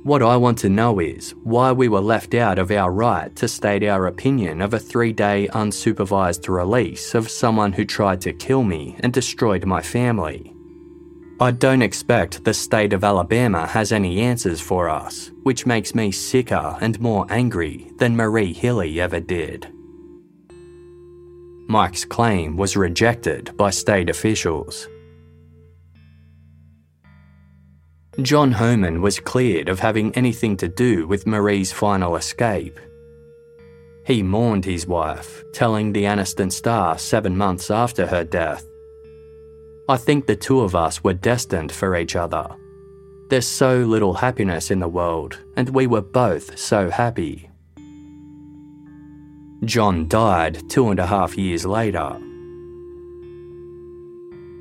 What 0.02 0.22
I 0.22 0.36
want 0.36 0.58
to 0.58 0.68
know 0.68 0.98
is 0.98 1.36
why 1.44 1.70
we 1.70 1.88
were 1.88 2.00
left 2.00 2.34
out 2.34 2.58
of 2.58 2.72
our 2.72 2.90
right 2.90 3.34
to 3.36 3.46
state 3.46 3.84
our 3.84 4.08
opinion 4.08 4.60
of 4.60 4.74
a 4.74 4.80
three 4.80 5.12
day 5.12 5.48
unsupervised 5.52 6.48
release 6.48 7.14
of 7.14 7.30
someone 7.30 7.72
who 7.72 7.84
tried 7.84 8.20
to 8.22 8.32
kill 8.32 8.64
me 8.64 8.96
and 8.98 9.12
destroyed 9.12 9.64
my 9.64 9.80
family. 9.80 10.52
I 11.38 11.52
don't 11.52 11.82
expect 11.82 12.42
the 12.42 12.52
state 12.52 12.92
of 12.92 13.04
Alabama 13.04 13.68
has 13.68 13.92
any 13.92 14.20
answers 14.20 14.60
for 14.60 14.88
us, 14.88 15.30
which 15.44 15.64
makes 15.64 15.94
me 15.94 16.10
sicker 16.10 16.76
and 16.80 17.00
more 17.00 17.24
angry 17.30 17.92
than 17.98 18.16
Marie 18.16 18.52
Hilley 18.52 19.00
ever 19.00 19.20
did. 19.20 19.68
Mike's 21.72 22.04
claim 22.04 22.58
was 22.58 22.76
rejected 22.76 23.56
by 23.56 23.70
state 23.70 24.10
officials. 24.10 24.86
John 28.20 28.52
Homan 28.52 29.00
was 29.00 29.18
cleared 29.18 29.70
of 29.70 29.80
having 29.80 30.14
anything 30.14 30.58
to 30.58 30.68
do 30.68 31.06
with 31.06 31.26
Marie's 31.26 31.72
final 31.72 32.16
escape. 32.16 32.78
He 34.04 34.22
mourned 34.22 34.66
his 34.66 34.86
wife, 34.86 35.42
telling 35.54 35.94
the 35.94 36.04
Anniston 36.04 36.52
Star 36.52 36.98
seven 36.98 37.34
months 37.38 37.70
after 37.70 38.06
her 38.06 38.22
death 38.22 38.66
I 39.88 39.96
think 39.96 40.26
the 40.26 40.36
two 40.36 40.60
of 40.60 40.76
us 40.76 41.02
were 41.02 41.14
destined 41.14 41.72
for 41.72 41.96
each 41.96 42.16
other. 42.16 42.46
There's 43.30 43.48
so 43.48 43.78
little 43.78 44.14
happiness 44.14 44.70
in 44.70 44.78
the 44.78 44.88
world, 44.88 45.38
and 45.56 45.70
we 45.70 45.86
were 45.86 46.02
both 46.02 46.58
so 46.58 46.90
happy. 46.90 47.48
John 49.64 50.08
died 50.08 50.68
two 50.68 50.88
and 50.88 50.98
a 50.98 51.06
half 51.06 51.38
years 51.38 51.64
later. 51.64 52.18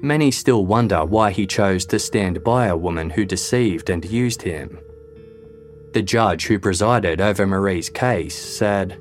Many 0.03 0.31
still 0.31 0.65
wonder 0.65 1.05
why 1.05 1.31
he 1.31 1.47
chose 1.47 1.85
to 1.87 1.99
stand 1.99 2.43
by 2.43 2.67
a 2.67 2.77
woman 2.77 3.09
who 3.09 3.25
deceived 3.25 3.89
and 3.89 4.03
used 4.05 4.41
him. 4.41 4.79
The 5.93 6.01
judge 6.01 6.45
who 6.45 6.59
presided 6.59 7.19
over 7.19 7.45
Marie's 7.45 7.89
case 7.89 8.35
said, 8.35 8.99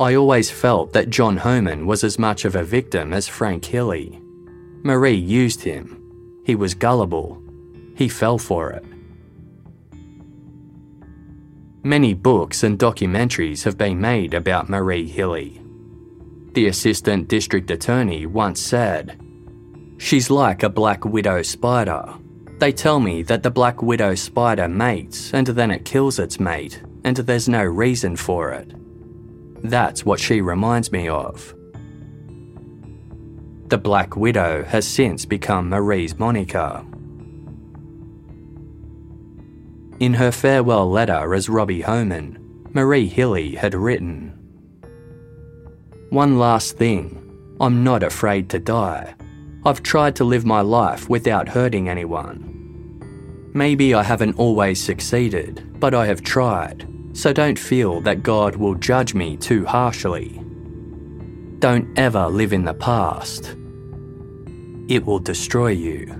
I 0.00 0.14
always 0.14 0.50
felt 0.50 0.92
that 0.94 1.10
John 1.10 1.36
Homan 1.36 1.86
was 1.86 2.04
as 2.04 2.18
much 2.18 2.44
of 2.44 2.56
a 2.56 2.64
victim 2.64 3.12
as 3.12 3.28
Frank 3.28 3.64
Hilley. 3.64 4.20
Marie 4.82 5.14
used 5.14 5.62
him. 5.62 6.02
He 6.44 6.54
was 6.54 6.74
gullible. 6.74 7.42
He 7.94 8.08
fell 8.08 8.38
for 8.38 8.70
it. 8.70 8.84
Many 11.82 12.12
books 12.12 12.62
and 12.62 12.78
documentaries 12.78 13.64
have 13.64 13.78
been 13.78 14.00
made 14.00 14.34
about 14.34 14.68
Marie 14.68 15.08
Hilley. 15.08 15.62
The 16.52 16.66
assistant 16.66 17.28
district 17.28 17.70
attorney 17.70 18.26
once 18.26 18.60
said, 18.60 19.18
She's 19.96 20.30
like 20.30 20.62
a 20.62 20.68
black 20.68 21.04
widow 21.04 21.40
spider. 21.42 22.14
They 22.58 22.72
tell 22.72 23.00
me 23.00 23.22
that 23.22 23.42
the 23.42 23.50
black 23.50 23.80
widow 23.80 24.14
spider 24.14 24.68
mates 24.68 25.32
and 25.32 25.46
then 25.46 25.70
it 25.70 25.86
kills 25.86 26.18
its 26.18 26.38
mate, 26.38 26.82
and 27.04 27.16
there's 27.16 27.48
no 27.48 27.64
reason 27.64 28.14
for 28.16 28.50
it. 28.50 28.74
That's 29.62 30.04
what 30.04 30.20
she 30.20 30.42
reminds 30.42 30.92
me 30.92 31.08
of. 31.08 31.54
The 33.68 33.78
Black 33.78 34.16
Widow 34.16 34.64
has 34.64 34.86
since 34.86 35.24
become 35.24 35.68
Marie's 35.68 36.18
moniker. 36.18 36.84
In 40.00 40.14
her 40.14 40.32
farewell 40.32 40.90
letter 40.90 41.34
as 41.34 41.50
Robbie 41.50 41.82
Homan, 41.82 42.38
Marie 42.72 43.06
Hilley 43.06 43.54
had 43.54 43.74
written 43.74 44.32
One 46.08 46.38
last 46.38 46.78
thing 46.78 47.16
I'm 47.60 47.84
not 47.84 48.02
afraid 48.02 48.48
to 48.48 48.58
die. 48.58 49.14
I've 49.66 49.82
tried 49.82 50.16
to 50.16 50.24
live 50.24 50.46
my 50.46 50.62
life 50.62 51.10
without 51.10 51.50
hurting 51.50 51.90
anyone. 51.90 53.50
Maybe 53.52 53.92
I 53.92 54.02
haven't 54.02 54.38
always 54.38 54.82
succeeded, 54.82 55.78
but 55.78 55.92
I 55.92 56.06
have 56.06 56.22
tried, 56.22 56.88
so 57.12 57.34
don't 57.34 57.58
feel 57.58 58.00
that 58.00 58.22
God 58.22 58.56
will 58.56 58.76
judge 58.76 59.12
me 59.12 59.36
too 59.36 59.66
harshly. 59.66 60.42
Don't 61.58 61.86
ever 61.98 62.26
live 62.26 62.54
in 62.54 62.64
the 62.64 62.72
past, 62.72 63.54
it 64.88 65.04
will 65.04 65.18
destroy 65.18 65.68
you. 65.68 66.19